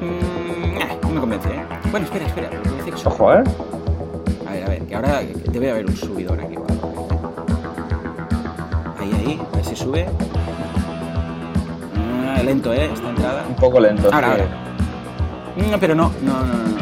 Mm, 0.00 1.02
no 1.02 1.10
me 1.10 1.20
convence, 1.20 1.48
¿eh? 1.48 1.62
Bueno, 1.90 2.06
espera, 2.06 2.26
espera. 2.26 2.50
Ojo, 3.06 3.32
¿eh? 3.32 3.42
A 4.46 4.52
ver, 4.52 4.64
a 4.64 4.68
ver, 4.68 4.82
que 4.82 4.94
ahora 4.94 5.22
debe 5.50 5.70
haber 5.70 5.86
un 5.86 5.96
subidor 5.96 6.38
aquí. 6.40 6.56
Ahí, 8.98 9.12
ahí, 9.12 9.40
a 9.52 9.56
ver 9.56 9.64
si 9.64 9.76
sube 9.76 10.06
lento, 12.42 12.72
¿eh? 12.72 12.90
Esta 12.92 13.08
entrada. 13.10 13.44
Un 13.48 13.56
poco 13.56 13.80
lento. 13.80 14.08
Ahora, 14.12 14.30
ahora. 14.32 14.46
No, 15.56 15.78
pero 15.78 15.94
no, 15.94 16.12
no, 16.22 16.32
no, 16.44 16.54
no, 16.54 16.74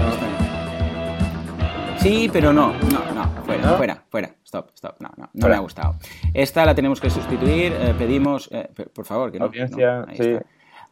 Sí, 1.99 2.29
pero 2.33 2.53
no, 2.53 2.73
no, 2.91 3.15
no, 3.15 3.43
fuera, 3.45 3.69
fuera, 3.77 4.03
fuera. 4.11 4.35
stop, 4.45 4.71
stop. 4.75 4.97
No, 5.01 5.11
no, 5.17 5.31
no 5.33 5.49
me 5.49 5.55
ha 5.55 5.59
gustado. 5.61 5.95
Esta 6.35 6.65
la 6.67 6.75
tenemos 6.75 7.01
que 7.01 7.09
sustituir. 7.11 7.73
eh, 7.73 7.95
pedimos, 7.97 8.49
eh, 8.51 8.69
por 8.93 9.05
favor, 9.05 9.31
que 9.31 9.39
no. 9.39 9.45
Audiencia, 9.45 10.05
no, 10.09 10.15
sí. 10.15 10.37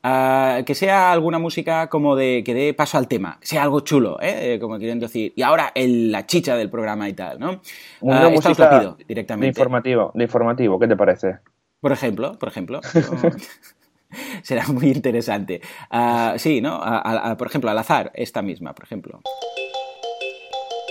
Ah, 0.04 0.60
que 0.64 0.74
sea 0.74 1.10
alguna 1.12 1.38
música 1.38 1.88
como 1.88 2.14
de 2.16 2.42
que 2.44 2.54
dé 2.54 2.72
paso 2.74 2.96
al 2.96 3.06
tema, 3.08 3.38
sea 3.42 3.64
algo 3.64 3.80
chulo, 3.80 4.18
¿eh? 4.22 4.54
Eh, 4.54 4.58
como 4.60 4.78
quieren 4.78 4.98
decir. 5.00 5.32
Y 5.36 5.42
ahora 5.42 5.72
el- 5.74 6.10
la 6.12 6.24
chicha 6.26 6.54
del 6.56 6.70
programa 6.70 7.08
y 7.08 7.12
tal, 7.12 7.38
¿no? 7.40 7.60
Una 8.00 8.16
os 8.18 8.22
la 8.22 8.30
música 8.30 8.70
pido 8.78 8.94
De 8.94 9.04
directamente. 9.06 9.48
informativo, 9.48 10.12
de 10.14 10.24
informativo, 10.24 10.78
¿qué 10.78 10.86
te 10.88 10.96
parece? 10.96 11.38
Por 11.80 11.92
ejemplo, 11.92 12.38
por 12.38 12.48
ejemplo. 12.48 12.80
Será 14.42 14.66
muy 14.68 14.88
interesante. 14.88 15.60
Ah, 15.90 16.34
sí, 16.36 16.60
¿no? 16.60 16.74
A- 16.74 16.98
a- 16.98 17.30
a- 17.30 17.36
por 17.36 17.46
ejemplo, 17.48 17.70
al 17.70 17.78
azar, 17.78 18.10
esta 18.14 18.42
misma, 18.42 18.74
por 18.74 18.84
ejemplo. 18.84 19.20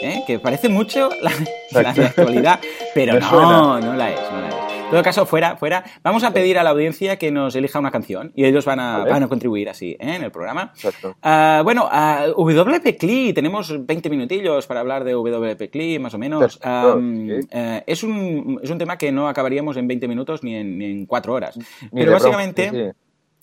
¿Eh? 0.01 0.23
Que 0.25 0.39
parece 0.39 0.69
mucho 0.69 1.09
la, 1.21 1.31
la 1.81 1.93
de 1.93 2.05
actualidad, 2.05 2.59
pero 2.93 3.19
no, 3.19 3.79
no 3.81 3.93
la 3.95 4.11
es, 4.11 4.19
no 4.31 4.41
la 4.41 4.47
es. 4.47 4.55
En 4.85 4.91
todo 4.93 5.03
caso, 5.03 5.25
fuera, 5.27 5.55
fuera. 5.57 5.83
Vamos 6.01 6.23
a 6.23 6.31
pedir 6.33 6.57
a 6.57 6.63
la 6.63 6.71
audiencia 6.71 7.17
que 7.17 7.29
nos 7.31 7.55
elija 7.55 7.77
una 7.77 7.91
canción 7.91 8.31
y 8.33 8.45
ellos 8.45 8.65
van 8.65 8.79
a, 8.79 8.97
Vale. 8.99 9.11
van 9.11 9.23
a 9.23 9.27
contribuir 9.27 9.69
así 9.69 9.91
¿eh? 9.91 10.15
en 10.15 10.23
el 10.23 10.31
programa. 10.31 10.71
Exacto. 10.73 11.15
Ah, 11.21 11.61
bueno, 11.63 11.87
ah, 11.91 12.25
WP 12.35 12.97
CLI, 12.97 13.33
tenemos 13.33 13.85
20 13.85 14.09
minutillos 14.09 14.65
para 14.65 14.79
hablar 14.79 15.03
de 15.03 15.13
WP 15.13 15.69
CLI, 15.69 15.99
más 15.99 16.13
o 16.15 16.17
menos. 16.17 16.59
Eh, 16.65 17.83
es, 17.85 18.01
un, 18.01 18.59
es 18.63 18.69
un 18.71 18.77
tema 18.79 18.97
que 18.97 19.11
no 19.11 19.27
acabaríamos 19.27 19.77
en 19.77 19.87
20 19.87 20.07
minutos 20.07 20.43
ni 20.43 20.55
en, 20.55 20.77
ni 20.79 20.85
en 20.85 21.05
4 21.05 21.33
horas. 21.33 21.55
Ni 21.91 21.99
Pero 22.01 22.13
básicamente 22.13 22.93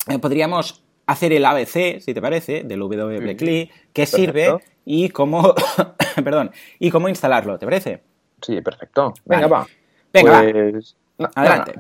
eh, 0.09 0.19
podríamos 0.19 0.83
hacer 1.07 1.33
el 1.33 1.45
ABC, 1.45 2.01
si 2.01 2.15
te 2.15 2.21
parece, 2.21 2.63
del 2.65 2.81
WP 2.81 3.37
CLI, 3.37 3.71
qué 3.93 4.07
sirve 4.07 4.57
y 4.85 5.09
cómo, 5.11 5.55
perdón, 6.25 6.51
y 6.79 6.91
cómo 6.91 7.09
instalarlo, 7.09 7.59
¿te 7.59 7.67
parece? 7.67 8.03
Sí, 8.43 8.61
perfecto. 8.61 9.15
Venga, 9.25 9.47
Vale. 9.47 9.63
va. 9.63 9.67
Venga, 10.13 10.33
va. 10.33 10.43
pues, 10.43 10.97
no, 11.19 11.29
Adelante. 11.35 11.75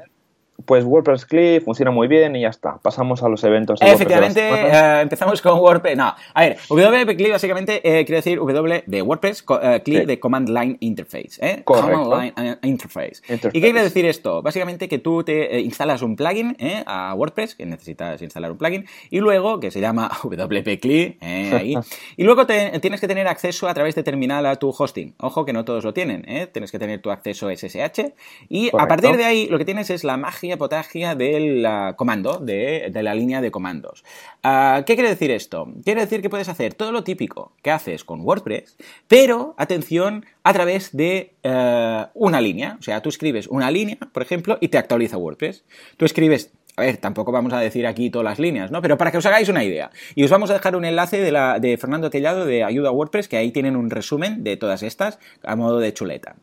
Pues 0.65 0.85
WordPress 0.85 1.27
CLI 1.27 1.61
funciona 1.61 1.91
muy 1.91 2.09
bien 2.09 2.35
y 2.35 2.41
ya 2.41 2.49
está. 2.49 2.79
Pasamos 2.79 3.23
a 3.23 3.29
los 3.29 3.45
eventos. 3.45 3.79
de 3.81 3.91
Efectivamente, 3.93 4.49
WordPress 4.49 4.75
eh, 4.75 5.01
empezamos 5.03 5.43
con 5.43 5.59
WordPress. 5.59 5.97
No, 5.97 6.15
a 6.35 6.41
ver, 6.41 6.57
WP 6.69 7.17
CLI 7.17 7.31
básicamente 7.31 7.77
eh, 7.85 8.05
quiere 8.05 8.17
decir 8.17 8.39
W 8.39 8.83
de 8.87 9.03
WordPress, 9.03 9.45
Sí. 9.85 10.05
de 10.05 10.19
Command 10.19 10.49
Line 10.49 10.77
Interface. 10.81 11.39
¿eh? 11.41 11.63
Correcto. 11.65 12.05
Command 12.05 12.39
Line 12.39 12.59
Interface. 12.63 13.23
Interface. 13.29 13.49
¿Y 13.49 13.61
qué 13.61 13.71
quiere 13.71 13.83
decir 13.83 14.07
esto? 14.07 14.43
Básicamente 14.43 14.89
que 14.89 14.99
tú 14.99 15.23
te 15.23 15.57
eh, 15.57 15.61
instalas 15.61 16.03
un 16.03 16.17
plugin 16.17 16.57
a 16.87 17.15
WordPress, 17.15 17.55
que 17.55 17.67
necesitas 17.67 18.23
instalar 18.23 18.51
un 18.51 18.59
plugin, 18.59 18.87
y 19.11 19.19
luego, 19.21 19.61
que 19.61 19.71
se 19.71 19.81
llama 19.81 20.11
WP 20.25 20.81
CLI, 20.81 21.19
¿eh? 21.21 21.51
ahí, 21.53 21.75
y 22.17 22.25
luego 22.25 22.47
te- 22.47 22.79
tienes 22.81 23.01
que 23.01 23.09
tener 23.09 23.29
acceso 23.29 23.69
a 23.69 23.75
través 23.75 23.95
de 23.95 24.03
terminal 24.03 24.47
a 24.47 24.57
tu 24.57 24.71
hosting. 24.77 25.15
Ojo 25.19 25.45
que 25.45 25.53
no 25.53 25.65
todos 25.65 25.85
lo 25.85 25.93
tienen, 25.93 26.25
¿eh? 26.29 26.47
tienes 26.47 26.71
que 26.73 26.79
tener 26.79 27.01
tu 27.03 27.11
acceso 27.11 27.49
SSH, 27.51 28.13
y 28.49 28.69
a 28.77 28.87
partir 28.87 29.17
de 29.17 29.25
ahí 29.25 29.49
lo 29.49 29.59
que 29.59 29.65
tienes 29.65 29.91
es 29.91 30.05
la 30.05 30.17
magia 30.17 30.46
potagia 30.55 31.15
del 31.15 31.67
ah, 31.67 31.95
comando, 31.97 32.39
de, 32.39 32.91
de 32.93 33.03
la 33.03 33.15
línea 33.15 33.41
de 33.41 33.51
comandos. 33.51 34.05
Ah, 34.43 34.85
¿Qué 34.87 34.95
quiere 34.95 35.11
decir 35.11 35.31
esto? 35.31 35.73
Quiere 35.85 36.03
decir 36.03 36.23
que 36.23 36.31
puedes 36.31 36.49
hacer 36.49 36.75
todo 36.75 36.93
lo 36.93 37.03
típico 37.03 37.53
que 37.63 37.71
haces 37.71 38.05
con 38.05 38.21
WordPress, 38.21 38.77
pero, 39.09 39.55
atención, 39.59 40.25
a 40.45 40.53
través 40.53 40.97
de 40.97 41.35
eh, 41.43 42.07
una 42.15 42.41
línea. 42.41 42.77
O 42.79 42.83
sea, 42.83 43.03
tú 43.03 43.09
escribes 43.09 43.49
una 43.49 43.71
línea, 43.71 43.99
por 44.13 44.23
ejemplo, 44.23 44.59
y 44.61 44.69
te 44.69 44.79
actualiza 44.79 45.19
WordPress. 45.19 45.65
Tú 45.97 46.05
escribes... 46.05 46.53
A 46.77 46.83
ver, 46.83 46.99
tampoco 46.99 47.33
vamos 47.33 47.55
a 47.55 47.61
decir 47.61 47.87
aquí 47.87 48.11
todas 48.11 48.25
las 48.27 48.39
líneas, 48.39 48.71
¿no? 48.71 48.83
Pero 48.83 48.99
para 48.99 49.11
que 49.11 49.17
os 49.17 49.25
hagáis 49.25 49.49
una 49.49 49.65
idea. 49.65 49.91
Y 50.15 50.25
os 50.25 50.31
vamos 50.31 50.51
a 50.51 50.53
dejar 50.53 50.77
un 50.77 50.85
enlace 50.85 51.19
de, 51.21 51.33
la, 51.33 51.59
de 51.59 51.79
Fernando 51.79 52.11
Tellado 52.11 52.45
de 52.45 52.65
Ayuda 52.65 52.91
a 52.91 52.93
WordPress, 52.93 53.29
que 53.29 53.39
ahí 53.39 53.51
tienen 53.51 53.77
un 53.77 53.89
resumen 53.89 54.45
de 54.45 54.59
todas 54.59 54.83
estas 54.83 55.19
a 55.43 55.57
modo 55.57 55.79
de 55.79 55.95
chuleta. 55.95 56.37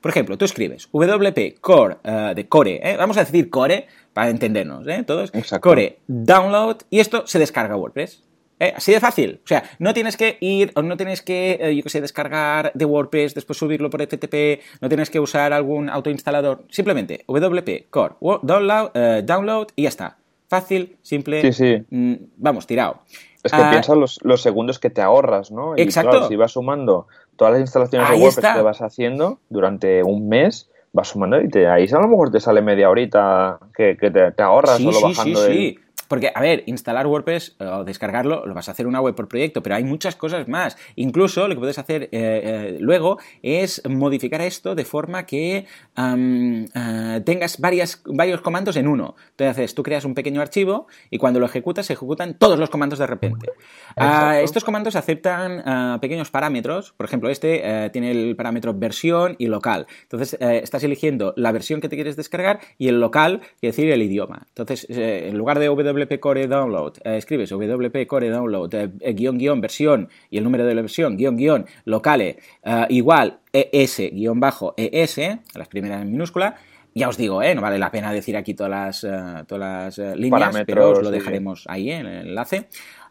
Por 0.00 0.10
ejemplo, 0.10 0.38
tú 0.38 0.46
escribes 0.46 0.88
WP 0.92 1.60
Core 1.60 1.98
eh, 2.02 2.32
de 2.34 2.48
Core, 2.48 2.80
¿eh? 2.82 2.96
vamos 2.96 3.18
a 3.18 3.24
decir 3.24 3.50
Core 3.50 3.86
para 4.14 4.30
entendernos, 4.30 4.86
¿eh? 4.86 5.02
Todos. 5.06 5.30
Exacto. 5.34 5.68
Core 5.68 5.98
Download 6.06 6.78
y 6.88 7.00
esto 7.00 7.26
se 7.26 7.38
descarga 7.38 7.76
WordPress. 7.76 8.22
¿Eh? 8.60 8.72
Así 8.76 8.92
de 8.92 9.00
fácil. 9.00 9.40
O 9.44 9.46
sea, 9.46 9.64
no 9.78 9.92
tienes 9.94 10.16
que 10.16 10.38
ir, 10.40 10.70
o 10.76 10.82
no 10.82 10.96
tienes 10.96 11.22
que, 11.22 11.58
eh, 11.60 11.74
yo 11.74 11.82
qué 11.82 11.88
sé, 11.88 12.00
descargar 12.00 12.70
de 12.74 12.84
WordPress, 12.84 13.34
después 13.34 13.58
subirlo 13.58 13.90
por 13.90 14.00
FTP, 14.00 14.60
no 14.80 14.88
tienes 14.88 15.10
que 15.10 15.18
usar 15.20 15.52
algún 15.52 15.90
autoinstalador. 15.90 16.64
Simplemente 16.70 17.24
WP 17.26 17.86
Core 17.90 18.14
Download, 18.42 18.90
eh, 18.94 19.22
download 19.24 19.68
y 19.76 19.82
ya 19.82 19.88
está. 19.88 20.16
Fácil, 20.48 20.96
simple. 21.02 21.40
Sí, 21.40 21.52
sí. 21.52 21.82
mm, 21.90 22.14
vamos, 22.36 22.66
tirado. 22.66 23.00
Es 23.42 23.50
que 23.52 23.60
Ah, 23.60 23.70
piensa 23.70 23.94
los, 23.96 24.20
los 24.22 24.40
segundos 24.40 24.78
que 24.78 24.88
te 24.88 25.02
ahorras, 25.02 25.50
¿no? 25.50 25.76
Y 25.76 25.82
Exacto. 25.82 26.10
claro, 26.10 26.28
si 26.28 26.36
vas 26.36 26.52
sumando 26.52 27.08
todas 27.36 27.52
las 27.54 27.60
instalaciones 27.62 28.08
Ahí 28.08 28.18
de 28.18 28.22
WordPress 28.24 28.44
está. 28.44 28.54
que 28.56 28.62
vas 28.62 28.80
haciendo 28.80 29.40
durante 29.50 30.02
un 30.04 30.28
mes, 30.28 30.70
vas 30.92 31.08
sumando 31.08 31.40
y 31.40 31.48
te, 31.48 31.66
ahí 31.66 31.86
a 31.92 31.98
lo 31.98 32.08
mejor 32.08 32.30
te 32.30 32.38
sale 32.40 32.62
media 32.62 32.88
horita 32.88 33.58
que, 33.76 33.96
que 33.98 34.10
te, 34.12 34.30
te 34.32 34.42
ahorras 34.42 34.76
Sí, 34.76 34.84
solo 34.84 35.00
bajando 35.08 35.40
sí, 35.40 35.50
el- 35.50 35.54
sí. 35.56 35.78
Porque, 36.08 36.30
a 36.34 36.40
ver, 36.40 36.64
instalar 36.66 37.06
WordPress 37.06 37.56
eh, 37.58 37.64
o 37.64 37.84
descargarlo, 37.84 38.46
lo 38.46 38.54
vas 38.54 38.68
a 38.68 38.72
hacer 38.72 38.86
una 38.86 39.00
web 39.00 39.14
por 39.14 39.28
proyecto, 39.28 39.62
pero 39.62 39.76
hay 39.76 39.84
muchas 39.84 40.16
cosas 40.16 40.48
más. 40.48 40.76
Incluso 40.96 41.48
lo 41.48 41.54
que 41.54 41.60
puedes 41.60 41.78
hacer 41.78 42.04
eh, 42.04 42.08
eh, 42.12 42.76
luego 42.80 43.18
es 43.42 43.82
modificar 43.88 44.40
esto 44.40 44.74
de 44.74 44.84
forma 44.84 45.26
que 45.26 45.66
tengas 45.94 47.60
varias, 47.60 48.02
varios 48.04 48.40
comandos 48.40 48.76
en 48.76 48.88
uno. 48.88 49.14
Entonces, 49.30 49.74
tú 49.74 49.82
creas 49.82 50.04
un 50.04 50.14
pequeño 50.14 50.40
archivo 50.40 50.86
y 51.10 51.18
cuando 51.18 51.40
lo 51.40 51.46
ejecutas, 51.46 51.86
se 51.86 51.92
ejecutan 51.92 52.34
todos 52.34 52.58
los 52.58 52.70
comandos 52.70 52.98
de 52.98 53.06
repente. 53.06 53.50
Ah, 53.96 54.40
estos 54.40 54.64
comandos 54.64 54.96
aceptan 54.96 55.62
ah, 55.64 55.98
pequeños 56.00 56.30
parámetros. 56.30 56.92
Por 56.92 57.06
ejemplo, 57.06 57.30
este 57.30 57.90
tiene 57.92 58.10
el 58.10 58.36
parámetro 58.36 58.74
versión 58.74 59.36
y 59.38 59.46
local. 59.46 59.86
Entonces, 60.02 60.36
estás 60.40 60.82
eligiendo 60.84 61.32
la 61.36 61.52
versión 61.52 61.80
que 61.80 61.88
te 61.88 61.96
quieres 61.96 62.16
descargar 62.16 62.60
y 62.78 62.88
el 62.88 63.00
local, 63.00 63.40
quiere 63.60 63.76
decir 63.76 63.90
el 63.90 64.02
idioma. 64.02 64.46
Entonces, 64.48 64.86
en 64.88 65.36
lugar 65.38 65.58
de 65.58 65.68
WP 65.94 66.18
Core 66.20 66.46
Download, 66.48 66.92
eh, 67.04 67.16
escribes 67.16 67.50
WP 67.50 68.06
Core 68.06 68.28
Download, 68.28 68.72
eh, 68.74 68.90
eh, 69.00 69.12
guion, 69.12 69.38
guion, 69.38 69.60
versión 69.60 70.08
y 70.30 70.38
el 70.38 70.44
número 70.44 70.66
de 70.66 70.74
la 70.74 70.80
versión, 70.82 71.16
guion, 71.16 71.36
guion, 71.36 71.66
locale, 71.84 72.38
eh, 72.64 72.86
igual 72.88 73.38
ES, 73.52 74.10
guion 74.12 74.40
bajo, 74.40 74.74
ES, 74.76 75.18
las 75.54 75.68
primeras 75.68 76.02
en 76.02 76.10
minúscula. 76.10 76.56
Ya 76.96 77.08
os 77.08 77.16
digo, 77.16 77.42
¿eh? 77.42 77.54
no 77.54 77.60
vale 77.62 77.78
la 77.78 77.90
pena 77.90 78.12
decir 78.12 78.36
aquí 78.36 78.54
todas 78.54 78.70
las, 79.04 79.46
todas 79.48 79.96
las 79.98 80.16
líneas, 80.16 80.62
pero 80.64 80.90
os 80.90 81.02
lo 81.02 81.08
sí. 81.08 81.14
dejaremos 81.14 81.64
ahí 81.68 81.90
en 81.90 82.06
el 82.06 82.28
enlace. 82.28 82.68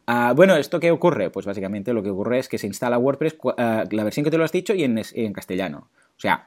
Ah, 0.07 0.33
bueno, 0.35 0.55
¿esto 0.55 0.79
qué 0.79 0.91
ocurre? 0.91 1.29
Pues 1.29 1.45
básicamente 1.45 1.93
lo 1.93 2.01
que 2.03 2.09
ocurre 2.09 2.39
es 2.39 2.47
que 2.47 2.57
se 2.57 2.67
instala 2.67 2.97
WordPress, 2.97 3.37
la 3.57 4.03
versión 4.03 4.23
que 4.23 4.31
te 4.31 4.37
lo 4.37 4.45
has 4.45 4.51
dicho, 4.53 4.73
y 4.73 4.83
en, 4.83 5.33
castellano. 5.33 5.89
O 6.15 6.19
sea, 6.19 6.43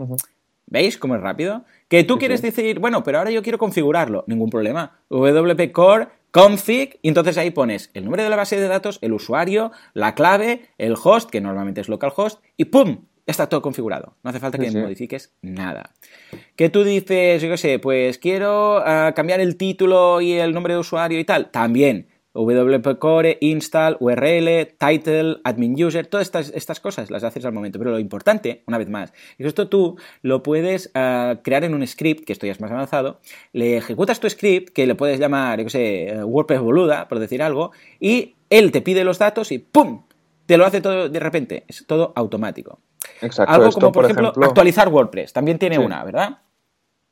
¿veis 0.67 0.97
cómo 0.99 1.15
es 1.15 1.21
rápido? 1.21 1.65
Que 1.89 2.05
tú 2.05 2.15
Sí, 2.15 2.21
quieres 2.21 2.41
sí. 2.41 2.47
decir, 2.47 2.79
bueno, 2.79 3.03
pero 3.03 3.19
ahora 3.19 3.31
yo 3.31 3.43
quiero 3.43 3.59
configurarlo. 3.59 4.25
Ningún 4.27 4.49
problema. 4.51 4.99
WP 5.11 5.73
Core 5.73 6.09
config, 6.31 6.99
y 7.03 7.09
entonces 7.09 7.39
ahí 7.39 7.51
pones 7.51 7.91
el 7.95 8.05
nombre 8.05 8.23
de 8.23 8.31
la 8.31 8.37
base 8.37 8.61
de 8.61 8.69
datos, 8.69 8.99
el 9.03 9.13
usuario, 9.13 9.73
la 9.95 10.15
clave, 10.15 10.69
el 10.79 10.95
host, 11.03 11.31
que 11.31 11.41
normalmente 11.41 11.81
es 11.81 11.89
localhost, 11.89 12.41
y 12.57 12.67
ppum 12.67 13.07
Ya 13.27 13.31
está 13.31 13.49
todo 13.49 13.63
configurado. 13.63 14.17
No 14.23 14.31
hace 14.31 14.41
falta 14.41 14.59
que 14.59 14.71
sí. 14.71 14.77
modifiques 14.77 15.35
nada. 15.43 15.95
Que 16.55 16.69
tú 16.69 16.85
dices, 16.85 17.43
yo 17.43 17.51
qué 17.51 17.57
sé, 17.57 17.79
pues 17.79 18.19
quiero 18.19 18.79
ah, 18.79 19.13
cambiar 19.17 19.41
el 19.41 19.57
título 19.57 20.21
y 20.21 20.33
el 20.33 20.53
nombre 20.53 20.75
de 20.75 20.81
usuario 20.81 21.19
y 21.19 21.25
tal. 21.25 21.51
También. 21.51 22.09
WP 22.45 22.99
Core, 22.99 23.39
install, 23.41 23.97
URL, 24.01 24.69
title, 24.79 25.39
admin 25.45 25.83
user, 25.83 26.07
todas 26.07 26.27
estas, 26.27 26.53
estas 26.55 26.81
cosas 26.81 27.11
las 27.11 27.25
haces 27.25 27.45
al 27.45 27.53
momento. 27.53 27.79
Pero 27.79 27.91
lo 27.93 27.99
importante, 27.99 28.63
una 28.67 28.79
vez 28.79 28.89
más, 28.89 29.13
es 29.33 29.37
que 29.39 29.47
esto 29.47 29.69
tú 29.69 29.97
lo 30.23 30.43
puedes 30.43 30.91
ah, 30.95 31.37
crear 31.43 31.65
en 31.65 31.75
un 31.75 31.87
script, 31.87 32.25
que 32.25 32.33
esto 32.33 32.47
ya 32.47 32.53
es 32.53 32.61
más 32.61 32.71
avanzado, 32.71 33.21
le 33.53 33.77
ejecutas 33.77 34.21
tu 34.21 34.29
script, 34.29 34.71
que 34.73 34.87
le 34.87 34.95
puedes 34.95 35.19
llamar, 35.19 35.59
yo 35.59 35.65
qué 35.65 35.71
sé, 35.71 36.09
eh, 36.09 36.25
WordPress 36.25 36.61
boluda, 36.61 37.09
por 37.09 37.19
decir 37.19 37.43
algo, 37.43 37.73
y 38.01 38.35
él 38.51 38.73
te 38.73 38.83
pide 38.83 39.05
los 39.05 39.19
datos 39.19 39.53
y 39.53 39.59
¡pum! 39.59 40.03
Te 40.47 40.57
lo 40.57 40.65
hace 40.65 40.81
todo 40.81 41.09
de 41.09 41.21
repente. 41.21 41.65
Es 41.67 41.85
todo 41.87 42.13
automático. 42.15 42.79
Exacto. 43.21 43.53
Algo 43.53 43.69
Esto, 43.69 43.81
como, 43.81 43.93
por, 43.93 44.05
ejemplo, 44.05 44.29
ejemplo, 44.29 44.47
actualizar 44.47 44.89
WordPress. 44.89 45.33
También 45.33 45.59
tiene 45.59 45.77
Sí. 45.77 45.83
una, 45.83 46.05
¿verdad? 46.05 46.39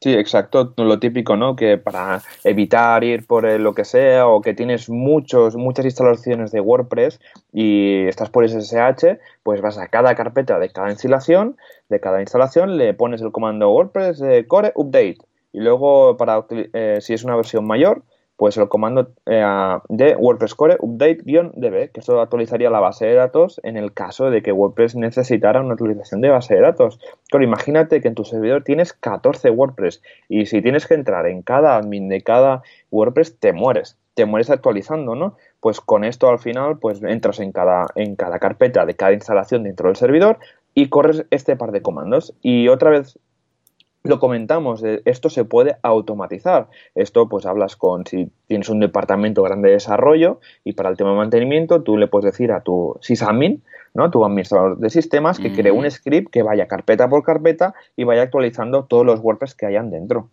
Sí, 0.04 0.12
exacto, 0.12 0.74
lo 0.76 0.98
típico, 0.98 1.34
¿no? 1.34 1.56
Que 1.56 1.78
para 1.78 2.20
evitar 2.44 3.02
ir 3.04 3.26
por 3.26 3.44
lo 3.58 3.72
que 3.72 3.86
sea 3.86 4.26
o 4.26 4.42
que 4.42 4.52
tienes 4.52 4.90
muchos, 4.90 5.56
muchas 5.56 5.86
instalaciones 5.86 6.52
de 6.52 6.60
WordPress 6.60 7.20
y 7.54 8.04
estás 8.06 8.28
por 8.28 8.46
SSH, 8.46 9.18
pues 9.42 9.62
vas 9.62 9.78
a 9.78 9.88
cada 9.88 10.14
carpeta 10.14 10.58
de 10.58 10.68
cada 10.68 10.90
instalación, 10.90 11.56
de 11.88 12.00
cada 12.00 12.20
instalación 12.20 12.76
le 12.76 12.92
pones 12.92 13.22
el 13.22 13.32
comando 13.32 13.70
WordPress 13.70 14.20
eh, 14.20 14.44
core 14.46 14.72
update 14.74 15.16
y 15.54 15.60
luego 15.60 16.18
para 16.18 16.44
eh, 16.50 16.98
si 17.00 17.14
es 17.14 17.24
una 17.24 17.36
versión 17.36 17.66
mayor, 17.66 18.02
pues 18.36 18.56
el 18.56 18.68
comando 18.68 19.12
eh, 19.26 19.44
de 19.88 20.16
WordPress 20.16 20.54
core 20.54 20.76
update-db, 20.80 21.92
que 21.92 22.00
esto 22.00 22.20
actualizaría 22.20 22.70
la 22.70 22.80
base 22.80 23.06
de 23.06 23.14
datos 23.14 23.60
en 23.62 23.76
el 23.76 23.92
caso 23.92 24.30
de 24.30 24.42
que 24.42 24.52
WordPress 24.52 24.96
necesitara 24.96 25.60
una 25.60 25.74
actualización 25.74 26.20
de 26.20 26.30
base 26.30 26.54
de 26.54 26.60
datos. 26.60 26.98
Claro, 27.30 27.44
imagínate 27.44 28.00
que 28.00 28.08
en 28.08 28.14
tu 28.14 28.24
servidor 28.24 28.64
tienes 28.64 28.92
14 28.92 29.50
WordPress 29.50 30.02
y 30.28 30.46
si 30.46 30.62
tienes 30.62 30.86
que 30.86 30.94
entrar 30.94 31.26
en 31.26 31.42
cada 31.42 31.76
admin 31.76 32.08
de 32.08 32.22
cada 32.22 32.62
WordPress, 32.90 33.38
te 33.38 33.52
mueres. 33.52 33.98
Te 34.14 34.26
mueres 34.26 34.50
actualizando, 34.50 35.14
¿no? 35.14 35.36
Pues 35.60 35.80
con 35.80 36.04
esto 36.04 36.28
al 36.28 36.38
final, 36.38 36.78
pues 36.78 37.02
entras 37.02 37.40
en 37.40 37.52
cada, 37.52 37.86
en 37.94 38.16
cada 38.16 38.38
carpeta 38.38 38.86
de 38.86 38.94
cada 38.94 39.12
instalación 39.12 39.64
dentro 39.64 39.88
del 39.88 39.96
servidor 39.96 40.38
y 40.74 40.88
corres 40.88 41.24
este 41.30 41.56
par 41.56 41.72
de 41.72 41.82
comandos. 41.82 42.34
Y 42.42 42.68
otra 42.68 42.90
vez 42.90 43.18
lo 44.04 44.20
comentamos, 44.20 44.82
esto 45.06 45.30
se 45.30 45.46
puede 45.46 45.78
automatizar. 45.82 46.68
Esto 46.94 47.26
pues 47.26 47.46
hablas 47.46 47.74
con, 47.74 48.06
si 48.06 48.30
tienes 48.46 48.68
un 48.68 48.80
departamento 48.80 49.42
grande 49.42 49.68
de 49.68 49.74
desarrollo 49.74 50.40
y 50.62 50.74
para 50.74 50.90
el 50.90 50.96
tema 50.98 51.10
de 51.10 51.16
mantenimiento, 51.16 51.82
tú 51.82 51.96
le 51.96 52.06
puedes 52.06 52.30
decir 52.30 52.52
a 52.52 52.60
tu 52.60 52.98
sysadmin, 53.00 53.62
¿no? 53.94 54.10
tu 54.10 54.22
administrador 54.22 54.76
de 54.78 54.90
sistemas, 54.90 55.38
que 55.38 55.52
cree 55.54 55.72
un 55.72 55.90
script 55.90 56.30
que 56.30 56.42
vaya 56.42 56.68
carpeta 56.68 57.08
por 57.08 57.22
carpeta 57.22 57.74
y 57.96 58.04
vaya 58.04 58.22
actualizando 58.22 58.84
todos 58.84 59.06
los 59.06 59.20
WordPress 59.20 59.54
que 59.54 59.66
hayan 59.66 59.90
dentro. 59.90 60.28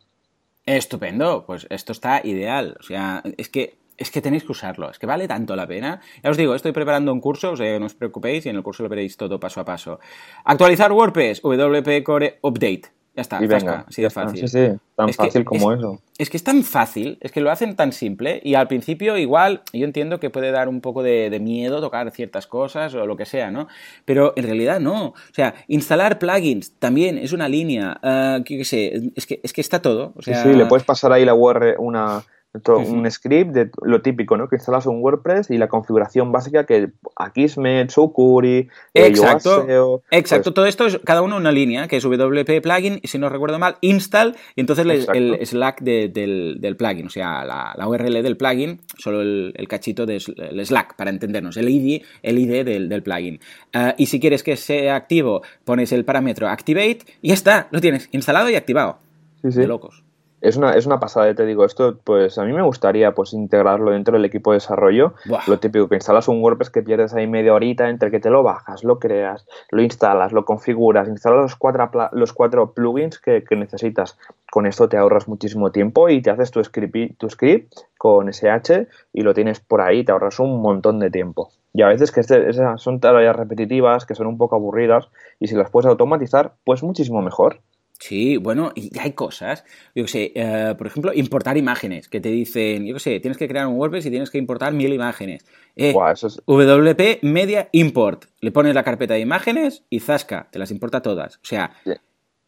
Estupendo, 0.66 1.46
pues 1.46 1.66
esto 1.70 1.94
está 1.94 2.20
ideal. 2.26 2.76
O 2.78 2.84
sea, 2.84 3.24
es 3.38 3.48
que 3.48 3.80
es 3.98 4.10
que 4.10 4.22
tenéis 4.22 4.44
que 4.44 4.52
usarlo, 4.52 4.90
es 4.90 4.98
que 4.98 5.06
vale 5.06 5.28
tanto 5.28 5.56
la 5.56 5.68
pena. 5.68 6.02
Ya 6.24 6.32
os 6.32 6.38
digo, 6.38 6.56
estoy 6.56 6.72
preparando 6.72 7.14
un 7.14 7.22
curso, 7.22 7.52
o 7.52 7.56
sea, 7.56 7.80
no 7.80 7.86
os 7.86 7.94
preocupéis 7.94 8.46
y 8.48 8.50
en 8.50 8.56
el 8.56 8.64
curso 8.64 8.84
lo 8.84 8.90
veréis 8.90 9.16
todo 9.16 9.40
paso 9.40 9.62
a 9.62 9.66
paso. 9.66 10.00
Actualizar 10.44 10.92
WordPress, 10.92 11.42
WP 11.42 12.04
Core 12.04 12.40
Update. 12.42 13.01
Ya 13.14 13.24
está, 13.24 13.44
y 13.44 13.48
venga, 13.48 13.84
así 13.90 14.02
de 14.02 14.10
fácil. 14.10 14.40
Sí, 14.40 14.48
sí, 14.48 14.78
tan 14.96 15.12
fácil 15.12 15.44
como 15.44 15.74
eso. 15.74 16.00
Es 16.18 16.30
que 16.30 16.38
es 16.38 16.44
tan 16.46 16.64
fácil, 16.64 17.18
es 17.20 17.34
que 17.34 17.42
lo 17.42 17.52
hacen 17.52 17.76
tan 17.76 17.92
simple 17.92 18.40
y 18.42 18.56
al 18.56 18.70
principio 18.70 19.18
igual 19.18 19.64
yo 19.74 19.84
entiendo 19.84 20.22
que 20.22 20.30
puede 20.30 20.52
dar 20.52 20.70
un 20.70 20.80
poco 20.80 21.04
de, 21.04 21.38
miedo 21.42 21.82
tocar 21.82 22.10
ciertas 22.12 22.48
cosas 22.48 22.96
o 22.96 23.06
lo 23.06 23.18
que 23.18 23.26
sea, 23.26 23.52
¿no? 23.52 23.68
Pero 24.06 24.32
en 24.38 24.46
realidad 24.46 24.80
no. 24.80 25.08
O 25.08 25.34
sea, 25.34 25.56
instalar 25.68 26.20
plugins 26.20 26.72
también 26.80 27.18
es 27.18 27.34
una 27.34 27.50
línea, 27.50 28.00
uh, 28.02 28.44
qué 28.46 28.64
sé, 28.64 29.12
es 29.16 29.26
que, 29.26 29.42
es 29.44 29.52
que 29.52 29.60
está 29.60 29.82
todo. 29.82 30.14
O 30.16 30.22
sea... 30.22 30.42
Sí, 30.42 30.50
sí, 30.50 30.56
le 30.56 30.66
puedes 30.66 30.86
pasar 30.86 31.12
ahí 31.12 31.26
la 31.26 31.34
URL, 31.34 31.76
una 31.80 32.24
un 32.54 33.10
script 33.10 33.52
de 33.52 33.72
lo 33.82 34.02
típico, 34.02 34.36
¿no? 34.36 34.50
Que 34.50 34.58
instalas 34.58 34.86
un 34.86 35.02
WordPress 35.02 35.50
y 35.52 35.58
la 35.58 35.70
configuración 35.70 36.32
básica 36.34 36.66
que 36.66 36.90
Akismet, 37.16 37.90
Sukuri, 37.90 38.68
eh, 38.94 39.08
Exacto, 39.08 40.04
exacto. 40.12 40.52
Pues 40.52 40.56
todo 40.56 40.66
esto 40.66 40.86
es 40.86 41.00
cada 41.06 41.22
uno 41.22 41.38
una 41.38 41.52
línea, 41.52 41.88
que 41.88 41.98
es 41.98 42.04
WP 42.04 42.62
plugin, 42.62 43.00
y 43.02 43.08
si 43.08 43.18
no 43.18 43.30
recuerdo 43.30 43.58
mal, 43.58 43.78
install, 43.82 44.36
y 44.56 44.62
entonces 44.62 44.86
el, 44.86 45.46
Slack 45.46 45.82
del, 45.82 46.76
plugin, 46.78 47.08
o 47.08 47.10
sea, 47.10 47.46
la, 47.46 47.88
URL 47.88 48.22
del 48.22 48.36
plugin, 48.36 48.82
solo 48.98 49.22
el, 49.22 49.68
cachito 49.70 50.06
del 50.06 50.20
Slack, 50.20 50.96
para 50.96 51.10
entendernos, 51.10 51.56
el 51.56 51.70
ID, 51.70 52.04
el 52.22 52.38
ID 52.38 52.66
del, 52.66 53.04
plugin. 53.04 53.40
Ah, 53.74 53.96
y 53.98 54.08
si 54.08 54.20
quieres 54.20 54.44
que 54.44 54.58
sea 54.58 54.96
activo, 54.96 55.42
pones 55.64 55.94
el 55.94 56.04
parámetro 56.04 56.50
activate 56.50 57.00
y 57.22 57.30
ya 57.30 57.34
está, 57.34 57.68
lo 57.72 57.80
tienes 57.80 58.10
instalado 58.12 58.50
y 58.50 58.56
activado. 58.56 59.00
Sí, 59.42 59.52
sí. 59.52 59.60
De 59.62 59.68
locos 59.68 60.04
es 60.42 60.58
una, 60.58 60.72
es 60.74 60.88
una 60.88 61.00
pasada, 61.00 61.34
te 61.36 61.46
digo, 61.46 61.66
esto 61.66 62.00
pues 62.04 62.38
a 62.40 62.44
mí 62.44 62.52
me 62.52 62.64
gustaría 62.64 63.14
pues 63.14 63.34
integrarlo 63.34 63.92
dentro 63.92 64.16
del 64.16 64.26
equipo 64.26 64.52
de 64.52 64.56
desarrollo. 64.56 65.14
Lo 65.48 65.60
típico, 65.60 65.88
que 65.88 65.96
instalas 65.96 66.28
un 66.28 66.42
WordPress 66.42 66.72
que 66.72 66.82
pierdes 66.82 67.14
ahí 67.14 67.28
media 67.28 67.54
horita 67.54 67.90
entre 67.90 68.10
que 68.10 68.20
te 68.20 68.32
lo 68.32 68.42
bajas, 68.42 68.84
lo 68.84 69.00
creas, 69.00 69.48
lo 69.70 69.84
instalas, 69.84 70.32
lo 70.32 70.44
configuras, 70.44 71.08
instalas 71.08 71.42
los 71.42 71.56
cuatro, 71.56 71.90
los 72.14 72.34
cuatro 72.34 72.74
plugins 72.74 73.20
que, 73.20 73.44
necesitas. 73.52 74.18
Con 74.52 74.66
esto 74.66 74.90
te 74.90 74.98
ahorras 74.98 75.28
muchísimo 75.28 75.72
tiempo 75.72 76.10
y 76.10 76.22
te 76.22 76.32
haces 76.32 76.52
tu 76.52 76.64
script, 76.64 77.18
tu 77.18 77.30
script 77.30 77.74
con 77.98 78.28
SH 78.28 78.88
y 79.14 79.22
lo 79.22 79.34
tienes 79.34 79.60
por 79.60 79.82
ahí, 79.82 80.04
te 80.04 80.12
ahorras 80.12 80.40
un 80.40 80.62
montón 80.62 81.00
de 81.00 81.12
tiempo. 81.12 81.52
Y 81.74 81.84
a 81.84 81.88
veces 81.88 82.12
que 82.12 82.20
este, 82.20 82.50
esas 82.50 82.82
son 82.82 83.00
tareas 83.00 83.36
repetitivas, 83.36 84.06
que 84.06 84.16
son 84.16 84.28
un 84.28 84.38
poco 84.38 84.56
aburridas, 84.56 85.10
y 85.40 85.48
si 85.48 85.56
las 85.56 85.70
puedes 85.70 85.88
automatizar, 85.88 86.54
pues 86.66 86.84
muchísimo 86.84 87.22
mejor. 87.22 87.60
Sí, 88.02 88.38
bueno, 88.38 88.72
y 88.74 88.98
hay 88.98 89.12
cosas, 89.12 89.64
yo 89.94 90.08
sé, 90.08 90.32
eh, 90.34 90.74
por 90.76 90.88
ejemplo, 90.88 91.14
importar 91.14 91.56
imágenes, 91.56 92.10
que 92.10 92.20
te 92.20 92.30
dicen, 92.30 92.84
yo 92.88 92.96
qué 92.96 93.00
sé, 93.00 93.20
tienes 93.20 93.38
que 93.38 93.48
crear 93.48 93.68
un 93.68 93.76
WordPress 93.76 94.08
y 94.08 94.10
tienes 94.10 94.32
que 94.32 94.40
importar 94.40 94.74
mil 94.74 94.92
imágenes. 94.92 95.46
Eh, 95.76 95.94
WP 95.94 97.20
Media 97.22 97.70
Import, 97.74 98.26
le 98.40 98.52
pones 98.52 98.74
la 98.74 98.84
carpeta 98.84 99.14
de 99.14 99.20
imágenes 99.20 99.84
y 99.92 100.00
zasca, 100.00 100.48
te 100.52 100.58
las 100.58 100.72
importa 100.72 101.04
todas. 101.04 101.36
O 101.36 101.46
sea, 101.46 101.74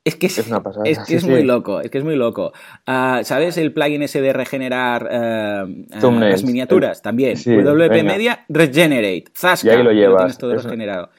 es 0.03 0.15
que 0.15 0.25
es, 0.25 0.41
que 1.07 1.15
es 1.15 1.23
muy 1.23 1.43
loco, 1.43 1.81
es 1.81 1.91
que 1.91 1.99
es 1.99 2.03
muy 2.03 2.15
loco. 2.15 2.51
Ah, 2.87 3.21
¿Sabes 3.23 3.55
el 3.57 3.73
plugin 3.73 4.01
ese 4.01 4.21
de 4.21 4.33
regenerar 4.33 5.07
eh, 5.11 5.85
las 6.01 6.43
miniaturas? 6.43 7.03
También. 7.03 7.35
WP 7.35 8.03
Media 8.03 8.43
Regenerate, 8.49 9.25
zasca, 9.35 9.67
y 9.67 9.69
ahí 9.77 9.83
lo 9.83 9.91
llevas. 9.91 10.17
tienes 10.17 10.37
todo 10.39 10.55
regenerado. 10.55 11.11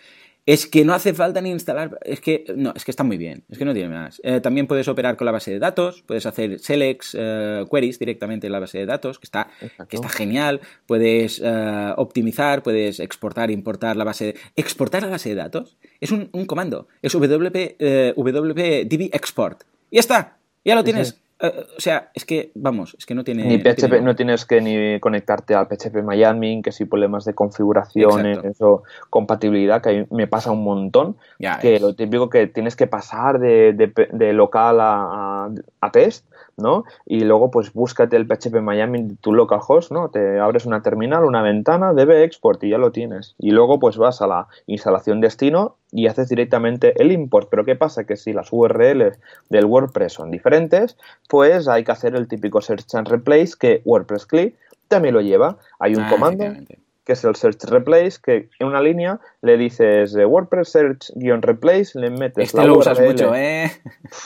Es 0.46 0.66
que 0.66 0.84
no 0.84 0.92
hace 0.92 1.14
falta 1.14 1.40
ni 1.40 1.50
instalar, 1.50 1.98
es 2.02 2.20
que 2.20 2.44
no, 2.54 2.74
es 2.76 2.84
que 2.84 2.90
está 2.90 3.02
muy 3.02 3.16
bien, 3.16 3.44
es 3.48 3.56
que 3.56 3.64
no 3.64 3.72
tiene 3.72 3.88
más. 3.88 4.20
Eh, 4.22 4.40
también 4.40 4.66
puedes 4.66 4.86
operar 4.88 5.16
con 5.16 5.24
la 5.24 5.32
base 5.32 5.50
de 5.50 5.58
datos, 5.58 6.02
puedes 6.02 6.26
hacer 6.26 6.58
selects, 6.58 7.16
eh, 7.18 7.64
queries 7.70 7.98
directamente 7.98 8.46
en 8.46 8.52
la 8.52 8.60
base 8.60 8.76
de 8.76 8.84
datos, 8.84 9.18
que 9.18 9.24
está, 9.24 9.48
que 9.88 9.96
está 9.96 10.08
genial. 10.10 10.60
Puedes 10.86 11.40
eh, 11.42 11.92
optimizar, 11.96 12.62
puedes 12.62 13.00
exportar, 13.00 13.50
importar 13.50 13.96
la 13.96 14.04
base 14.04 14.24
de... 14.26 14.36
Exportar 14.54 15.02
la 15.02 15.08
base 15.08 15.30
de 15.30 15.34
datos 15.36 15.78
es 15.98 16.12
un, 16.12 16.26
comando, 16.44 16.88
es 17.00 17.14
WP, 17.14 18.14
WPDB 18.14 19.14
export. 19.14 19.62
Y 19.90 19.96
ya 19.96 20.00
está, 20.00 20.36
ya 20.62 20.74
lo 20.74 20.84
tienes. 20.84 21.23
Eh, 21.40 21.66
o 21.76 21.80
sea, 21.80 22.10
es 22.14 22.24
que, 22.24 22.52
vamos, 22.54 22.96
es 22.98 23.06
que 23.06 23.14
no 23.14 23.24
tiene... 23.24 23.44
Ni 23.44 23.58
PHP, 23.58 24.02
no 24.02 24.14
tienes 24.14 24.44
que 24.44 24.60
ni 24.60 25.00
conectarte 25.00 25.54
al 25.54 25.66
PHP 25.66 26.02
Miami, 26.02 26.62
que 26.62 26.70
si 26.70 26.84
problemas 26.84 27.24
de 27.24 27.34
configuraciones 27.34 28.60
o 28.60 28.84
compatibilidad, 29.10 29.82
que 29.82 30.06
me 30.10 30.26
pasa 30.26 30.52
un 30.52 30.62
montón, 30.62 31.16
que 31.60 31.80
lo 31.80 31.94
típico 31.94 32.30
que 32.30 32.46
tienes 32.46 32.76
que 32.76 32.86
pasar 32.86 33.40
de, 33.40 34.32
local 34.32 34.80
a, 34.80 35.50
a, 35.80 35.90
test, 35.90 36.26
¿no? 36.56 36.84
Y 37.04 37.20
luego 37.20 37.50
pues 37.50 37.72
búscate 37.72 38.16
el 38.16 38.26
PHP 38.26 38.60
Miami 38.60 39.16
tu 39.20 39.32
localhost, 39.32 39.90
¿no? 39.90 40.10
Te 40.10 40.38
abres 40.38 40.66
una 40.66 40.82
terminal, 40.82 41.24
una 41.24 41.42
ventana, 41.42 41.92
debe 41.92 42.22
export 42.22 42.62
y 42.64 42.70
ya 42.70 42.78
lo 42.78 42.92
tienes. 42.92 43.34
Y 43.38 43.50
luego 43.50 43.78
pues 43.78 43.96
vas 43.96 44.22
a 44.22 44.26
la 44.26 44.46
instalación 44.66 45.20
destino 45.20 45.76
y 45.94 46.08
haces 46.08 46.28
directamente 46.28 47.00
el 47.00 47.12
import. 47.12 47.48
Pero 47.48 47.64
¿qué 47.64 47.76
pasa? 47.76 48.04
Que 48.04 48.16
si 48.16 48.32
las 48.32 48.48
URLs 48.52 49.18
del 49.48 49.64
WordPress 49.64 50.14
son 50.14 50.30
diferentes, 50.30 50.96
pues 51.28 51.68
hay 51.68 51.84
que 51.84 51.92
hacer 51.92 52.16
el 52.16 52.28
típico 52.28 52.60
search 52.60 52.94
and 52.94 53.08
replace 53.08 53.52
que 53.58 53.80
WordPress 53.84 54.26
CLI 54.26 54.54
también 54.88 55.14
lo 55.14 55.20
lleva. 55.20 55.56
Hay 55.78 55.94
un 55.94 56.02
ah, 56.02 56.10
comando 56.10 56.44
que 57.04 57.12
es 57.12 57.24
el 57.24 57.36
search 57.36 57.64
replace, 57.64 58.18
que 58.22 58.48
en 58.58 58.66
una 58.66 58.80
línea 58.80 59.20
le 59.42 59.58
dices 59.58 60.14
WordPress 60.14 60.74
search-replace, 60.74 61.98
le 62.00 62.10
metes 62.10 62.46
este 62.46 62.66
lo 62.66 62.78
usas 62.78 62.98
mucho, 62.98 63.34
¿eh? 63.34 63.70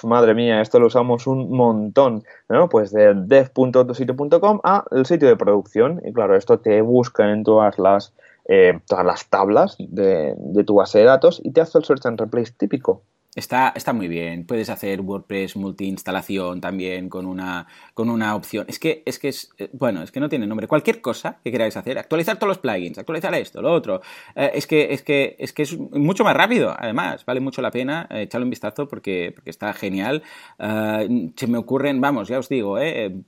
madre 0.04 0.34
mía, 0.34 0.60
esto 0.60 0.78
lo 0.78 0.86
usamos 0.86 1.26
un 1.26 1.50
montón, 1.50 2.22
¿no? 2.48 2.68
Pues 2.68 2.92
de 2.92 3.14
dev.autositio.com 3.14 4.60
a 4.62 4.84
el 4.92 5.06
sitio 5.06 5.28
de 5.28 5.36
producción. 5.36 6.00
Y 6.04 6.12
claro, 6.12 6.36
esto 6.36 6.60
te 6.60 6.80
busca 6.80 7.30
en 7.32 7.42
todas 7.42 7.78
las 7.78 8.12
eh, 8.48 8.80
todas 8.86 9.04
las 9.04 9.28
tablas 9.28 9.76
de, 9.78 10.34
de, 10.36 10.64
tu 10.64 10.74
base 10.74 10.98
de 10.98 11.04
datos 11.04 11.40
y 11.44 11.52
te 11.52 11.60
hace 11.60 11.78
el 11.78 11.84
search 11.84 12.06
and 12.06 12.20
replace 12.20 12.52
típico. 12.52 13.02
Está, 13.38 13.72
está 13.76 13.92
muy 13.92 14.08
bien. 14.08 14.44
Puedes 14.44 14.68
hacer 14.68 15.00
WordPress 15.00 15.54
multi-instalación 15.54 16.60
también 16.60 17.08
con 17.08 17.24
una, 17.24 17.68
con 17.94 18.10
una 18.10 18.34
opción. 18.34 18.64
Es 18.68 18.80
que, 18.80 19.04
es 19.06 19.20
que 19.20 19.28
es, 19.28 19.52
eh, 19.58 19.70
bueno, 19.74 20.02
es 20.02 20.10
que 20.10 20.18
no 20.18 20.28
tiene 20.28 20.44
nombre. 20.44 20.66
Cualquier 20.66 21.00
cosa 21.00 21.38
que 21.44 21.52
queráis 21.52 21.76
hacer, 21.76 21.98
actualizar 21.98 22.36
todos 22.36 22.48
los 22.48 22.58
plugins, 22.58 22.98
actualizar 22.98 23.32
esto, 23.36 23.62
lo 23.62 23.72
otro, 23.72 24.00
eh, 24.34 24.50
es, 24.54 24.66
que, 24.66 24.92
es, 24.92 25.02
que, 25.04 25.36
es 25.38 25.52
que 25.52 25.62
es 25.62 25.78
mucho 25.78 26.24
más 26.24 26.34
rápido, 26.36 26.74
además. 26.76 27.24
Vale 27.24 27.38
mucho 27.38 27.62
la 27.62 27.70
pena 27.70 28.08
eh, 28.10 28.22
echarle 28.22 28.42
un 28.42 28.50
vistazo 28.50 28.88
porque, 28.88 29.30
porque 29.32 29.50
está 29.50 29.72
genial. 29.72 30.24
se 30.58 31.46
me 31.46 31.58
ocurren, 31.58 32.00
vamos, 32.00 32.26
ya 32.26 32.40
os 32.40 32.48
digo, 32.48 32.76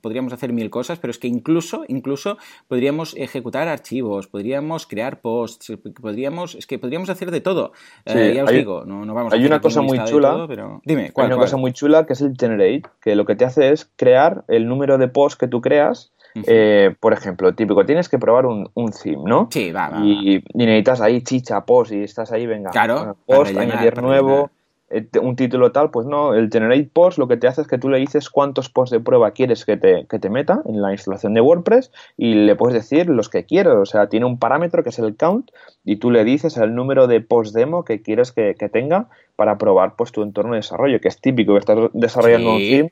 podríamos 0.01 0.33
hacer 0.33 0.51
mil 0.51 0.69
cosas, 0.69 0.99
pero 0.99 1.11
es 1.11 1.19
que 1.19 1.29
incluso, 1.29 1.85
incluso 1.87 2.37
podríamos 2.67 3.15
ejecutar 3.15 3.69
archivos, 3.69 4.27
podríamos 4.27 4.87
crear 4.87 5.21
posts, 5.21 5.71
podríamos, 6.01 6.55
es 6.55 6.67
que 6.67 6.79
podríamos 6.79 7.09
hacer 7.09 7.31
de 7.31 7.39
todo. 7.39 7.71
ya 8.05 8.43
os 8.43 8.51
digo, 8.51 8.83
no, 8.85 9.05
no 9.05 9.13
vamos 9.13 9.31
hay 9.31 9.45
una 9.45 9.61
cosa 9.61 9.81
muy 9.81 10.00
chula. 10.05 10.47
Dime, 10.83 11.11
Hay 11.15 11.25
una 11.25 11.37
cosa 11.37 11.57
muy 11.57 11.73
chula 11.73 12.05
que 12.05 12.13
es 12.13 12.21
el 12.21 12.35
generate, 12.39 12.83
que 13.01 13.15
lo 13.15 13.25
que 13.25 13.35
te 13.35 13.45
hace 13.45 13.71
es 13.71 13.89
crear 13.95 14.43
el 14.47 14.67
número 14.67 14.97
de 14.97 15.07
posts 15.07 15.37
que 15.37 15.47
tú 15.47 15.61
creas. 15.61 16.11
Eh, 16.47 16.95
por 17.01 17.11
ejemplo, 17.11 17.53
típico, 17.53 17.85
tienes 17.85 18.07
que 18.07 18.17
probar 18.17 18.45
un, 18.45 18.69
un 18.73 18.91
theme, 18.91 19.23
¿no? 19.25 19.49
Sí, 19.51 19.71
va, 19.73 19.89
va, 19.89 19.99
y, 19.99 20.41
necesitas 20.53 21.01
ahí 21.01 21.21
chicha, 21.23 21.65
post, 21.65 21.91
y 21.91 22.03
estás 22.03 22.31
ahí, 22.31 22.47
venga, 22.47 22.71
claro, 22.71 23.17
post, 23.25 23.57
añadir 23.57 24.01
nuevo, 24.01 24.49
eh, 24.91 25.07
un 25.21 25.37
título 25.37 25.71
tal, 25.71 25.89
pues 25.89 26.05
no, 26.05 26.33
el 26.33 26.49
generate 26.51 26.89
post 26.91 27.17
lo 27.17 27.27
que 27.27 27.37
te 27.37 27.47
hace 27.47 27.61
es 27.61 27.67
que 27.67 27.77
tú 27.77 27.87
le 27.87 27.97
dices 27.97 28.29
cuántos 28.29 28.69
posts 28.69 28.91
de 28.91 28.99
prueba 28.99 29.31
quieres 29.31 29.63
que 29.63 29.77
te, 29.77 30.05
que 30.07 30.19
te 30.19 30.29
meta 30.29 30.61
en 30.65 30.81
la 30.81 30.91
instalación 30.91 31.33
de 31.33 31.39
WordPress 31.39 31.91
y 32.17 32.33
le 32.33 32.55
puedes 32.55 32.73
decir 32.75 33.07
los 33.07 33.29
que 33.29 33.45
quieres, 33.45 33.73
o 33.73 33.85
sea, 33.85 34.07
tiene 34.07 34.25
un 34.25 34.37
parámetro 34.37 34.83
que 34.83 34.89
es 34.89 34.99
el 34.99 35.15
count 35.15 35.49
y 35.85 35.95
tú 35.95 36.11
le 36.11 36.25
dices 36.25 36.57
el 36.57 36.75
número 36.75 37.07
de 37.07 37.21
post 37.21 37.55
demo 37.55 37.85
que 37.85 38.01
quieres 38.01 38.33
que, 38.33 38.55
que 38.59 38.67
tenga 38.67 39.07
para 39.41 39.57
probar 39.57 39.95
pues 39.95 40.11
tu 40.11 40.21
entorno 40.21 40.51
de 40.51 40.57
desarrollo, 40.57 41.01
que 41.01 41.07
es 41.07 41.19
típico 41.19 41.53
que 41.53 41.59
estás 41.61 41.89
desarrollando 41.93 42.51
un 42.51 42.59
theme 42.59 42.91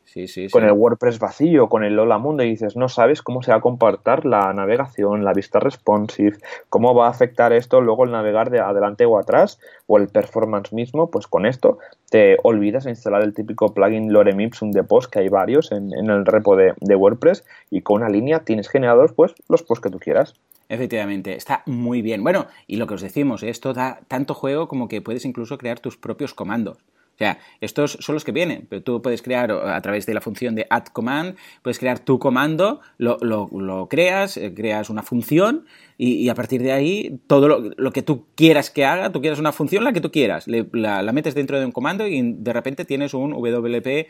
con 0.49 0.63
el 0.63 0.71
WordPress 0.71 1.19
vacío, 1.19 1.69
con 1.69 1.83
el 1.83 1.95
Lola 1.95 2.17
Mundo 2.17 2.41
y 2.41 2.49
dices, 2.49 2.75
no 2.75 2.89
sabes 2.89 3.21
cómo 3.21 3.43
se 3.43 3.51
va 3.51 3.57
a 3.57 3.61
comportar 3.61 4.25
la 4.25 4.51
navegación, 4.51 5.23
la 5.23 5.33
vista 5.33 5.59
responsive, 5.59 6.37
cómo 6.67 6.95
va 6.95 7.05
a 7.05 7.11
afectar 7.11 7.53
esto 7.53 7.81
luego 7.81 8.03
el 8.03 8.09
navegar 8.09 8.49
de 8.49 8.61
adelante 8.61 9.05
o 9.05 9.19
atrás 9.19 9.59
o 9.85 9.99
el 9.99 10.07
performance 10.07 10.73
mismo, 10.73 11.11
pues 11.11 11.27
con 11.27 11.45
esto 11.45 11.77
te 12.09 12.37
olvidas 12.41 12.85
de 12.85 12.89
instalar 12.89 13.21
el 13.21 13.35
típico 13.35 13.71
plugin 13.71 14.11
Lorem 14.11 14.41
Ipsum 14.41 14.71
de 14.71 14.83
post, 14.83 15.11
que 15.11 15.19
hay 15.19 15.29
varios 15.29 15.71
en, 15.71 15.93
el 15.93 16.25
repo 16.25 16.55
de, 16.55 16.73
de, 16.81 16.95
WordPress, 16.95 17.45
y 17.69 17.81
con 17.81 17.97
una 17.97 18.09
línea 18.09 18.39
tienes 18.39 18.69
generados 18.69 19.13
pues 19.13 19.35
los 19.47 19.61
posts 19.61 19.83
que 19.83 19.91
tú 19.91 19.99
quieras. 19.99 20.33
Efectivamente, 20.71 21.35
está 21.35 21.63
muy 21.65 22.03
bien. 22.03 22.23
Bueno, 22.23 22.45
y 22.67 22.75
lo 22.75 22.85
que 22.85 22.93
os 22.93 23.01
decimos, 23.01 23.41
esto 23.41 23.73
da 23.73 24.01
tanto 24.07 24.35
juego 24.35 24.67
como 24.67 24.87
que 24.87 25.01
puedes 25.01 25.25
incluso 25.25 25.57
crear 25.57 25.79
tus 25.79 25.97
propios 25.97 26.35
comandos. 26.39 26.77
O 26.77 27.17
sea, 27.19 27.37
estos 27.59 27.97
son 27.99 28.15
los 28.15 28.23
que 28.23 28.31
vienen, 28.31 28.65
pero 28.69 28.81
tú 28.81 29.01
puedes 29.01 29.21
crear 29.21 29.51
a 29.51 29.81
través 29.81 30.05
de 30.05 30.13
la 30.13 30.21
función 30.21 30.55
de 30.55 30.65
add 30.69 30.85
command, 30.93 31.35
puedes 31.61 31.77
crear 31.77 31.99
tu 31.99 32.17
comando, 32.17 32.79
lo, 32.97 33.17
lo, 33.19 33.49
lo 33.51 33.89
creas, 33.89 34.37
eh, 34.37 34.53
creas 34.55 34.89
una 34.89 35.03
función 35.03 35.65
y, 36.01 36.29
a 36.29 36.33
partir 36.33 36.63
de 36.63 36.71
ahí 36.71 37.19
todo 37.27 37.59
lo, 37.75 37.91
que 37.91 38.01
tú 38.01 38.25
quieras 38.35 38.69
que 38.69 38.85
haga, 38.85 39.11
tú 39.11 39.19
quieras 39.19 39.37
una 39.37 39.51
función, 39.51 39.83
la 39.83 39.91
que 39.91 39.99
tú 39.99 40.11
quieras, 40.11 40.45
la, 40.47 41.11
metes 41.11 41.35
dentro 41.35 41.59
de 41.59 41.65
un 41.65 41.73
comando 41.73 42.07
y 42.07 42.35
de 42.37 42.53
repente 42.53 42.85
tienes 42.85 43.13
un 43.13 43.33
WP 43.33 43.87
eh, 43.87 44.07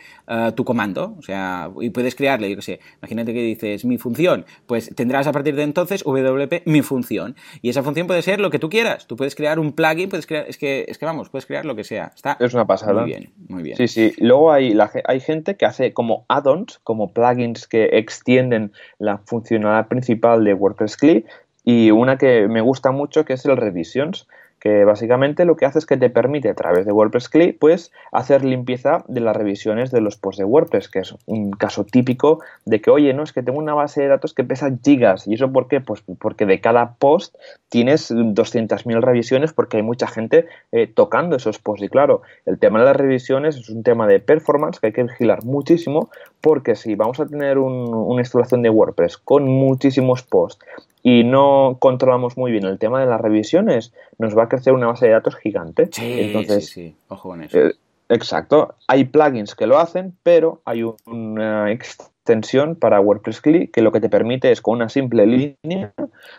tu 0.56 0.64
comando, 0.64 1.16
o 1.18 1.24
sea, 1.24 1.72
y 1.82 1.90
puedes 1.90 2.14
crearle, 2.14 2.48
yo 2.48 2.58
qué 2.58 2.62
sé, 2.62 2.80
imagínate 3.02 3.34
que 3.34 3.42
dices 3.42 3.86
mi 3.86 3.98
función, 3.98 4.46
pues 4.68 4.94
tendrás 4.96 5.26
a 5.26 5.32
partir 5.32 5.56
de 5.56 5.64
entonces 5.64 6.04
WP 6.04 6.68
mi 6.68 6.84
función 6.84 7.36
y 7.64 7.70
esa 7.70 7.82
función 7.82 8.06
puede 8.06 8.22
ser 8.22 8.40
lo 8.40 8.52
que 8.52 8.60
tú 8.60 8.70
quieras, 8.70 9.08
tú 9.08 9.16
puedes 9.16 9.34
crear 9.34 9.58
un 9.58 9.72
plugin, 9.72 10.10
puedes 10.10 10.28
crear, 10.28 10.46
es 10.48 10.60
que, 10.60 10.86
es 10.88 11.00
que 11.00 11.08
vamos, 11.08 11.30
puedes 11.30 11.48
crear 11.48 11.66
lo 11.66 11.76
que 11.76 11.84
sea, 11.84 12.12
está 12.16 12.38
es 12.40 12.54
una 12.54 12.68
pasada. 12.68 13.02
Muy 13.02 13.10
bien, 13.10 13.32
muy 13.48 13.64
bien. 13.64 13.78
Sí, 13.78 13.88
sí, 13.88 14.14
luego 14.20 14.52
hay, 14.52 14.78
hay 15.06 15.20
gente 15.20 15.56
que 15.56 15.66
hace 15.66 15.92
como 15.92 16.26
add-ons, 16.28 16.80
como 16.84 17.14
plugins 17.14 17.68
que 17.68 17.86
extienden 17.94 18.74
la 19.00 19.18
funcionalidad 19.26 19.88
principal 19.88 20.44
de 20.44 20.54
WordPress 20.54 20.96
CLI 20.96 21.26
y 21.72 21.92
una 21.92 22.18
que 22.18 22.48
me 22.48 22.62
gusta 22.62 22.90
mucho 22.90 23.26
que 23.26 23.34
es 23.34 23.46
el 23.46 23.56
Revisions, 23.56 24.28
que 24.60 24.86
básicamente 24.86 25.46
lo 25.46 25.56
que 25.56 25.68
hace 25.68 25.78
es 25.78 25.86
que 25.86 25.98
te 25.98 26.10
permite 26.10 26.50
a 26.50 26.56
través 26.56 26.88
de 26.88 26.92
WordPress 26.92 27.30
CLI 27.30 27.54
pues 27.54 27.92
hacer 28.12 28.44
limpieza 28.44 29.04
de 29.08 29.22
las 29.22 29.38
revisiones 29.38 29.92
de 29.92 30.02
los 30.02 30.18
posts 30.18 30.40
de 30.40 30.46
WordPress, 30.46 30.90
que 30.90 31.00
es 31.00 31.14
un 31.28 31.52
caso 31.52 31.84
típico 31.86 32.40
de 32.66 32.82
que, 32.82 32.90
oye, 32.90 33.14
no, 33.14 33.22
es 33.22 33.34
que 33.34 33.44
tengo 33.44 33.60
una 33.60 33.76
base 33.76 34.02
de 34.02 34.08
datos 34.08 34.34
que 34.34 34.44
pesa 34.44 34.72
gigas. 34.84 35.28
¿Y 35.28 35.36
eso 35.36 35.52
por 35.52 35.68
qué? 35.68 35.80
Pues 35.80 36.04
porque 36.20 36.48
de 36.48 36.60
cada 36.60 36.96
post 36.96 37.36
tienes 37.70 38.10
200.000 38.10 39.00
revisiones 39.00 39.54
porque 39.54 39.78
hay 39.78 39.84
mucha 39.84 40.08
gente 40.08 40.48
eh, 40.72 40.88
tocando 40.88 41.36
esos 41.36 41.60
posts. 41.60 41.86
Y 41.86 41.90
claro, 41.90 42.24
el 42.48 42.58
tema 42.58 42.80
de 42.80 42.86
las 42.86 42.96
revisiones 42.96 43.58
es 43.58 43.70
un 43.70 43.84
tema 43.84 44.08
de 44.08 44.20
performance 44.20 44.80
que 44.80 44.88
hay 44.88 44.94
que 44.94 45.04
vigilar 45.04 45.46
muchísimo 45.46 46.10
porque 46.42 46.76
si 46.76 46.96
vamos 46.96 47.20
a 47.20 47.28
tener 47.28 47.60
una 47.60 48.22
instalación 48.22 48.64
de 48.64 48.72
WordPress 48.72 49.18
con 49.18 49.48
muchísimos 49.48 50.24
posts 50.24 50.66
y 51.04 51.24
no 51.24 51.78
controlamos 51.80 52.38
muy 52.38 52.52
bien 52.52 52.66
el 52.66 52.80
tema 52.80 53.00
de 53.00 53.06
las 53.06 53.22
revisiones, 53.22 53.94
nos 54.18 54.38
va 54.38 54.44
a 54.44 54.50
crecer 54.50 54.74
una 54.74 54.88
base 54.88 55.08
de 55.08 55.14
datos 55.14 55.36
gigante. 55.36 55.90
Sí, 55.92 56.20
Entonces, 56.20 56.68
sí, 56.68 56.90
sí. 56.90 56.96
Ojo 57.08 57.30
con 57.30 57.44
eso. 57.44 57.58
Eh, 57.58 57.74
exacto. 58.10 58.76
Hay 58.88 59.06
plugins 59.06 59.56
que 59.56 59.68
lo 59.68 59.80
hacen, 59.80 60.16
pero 60.24 60.62
hay 60.66 60.84
una 61.06 61.72
extensión 61.72 62.76
para 62.76 63.00
WordPress 63.00 63.42
CLI 63.42 63.68
que 63.70 63.82
lo 63.82 63.92
que 63.92 64.02
te 64.02 64.10
permite 64.10 64.52
es 64.52 64.62
con 64.62 64.76
una 64.76 64.90
simple 64.90 65.26
línea, 65.26 65.94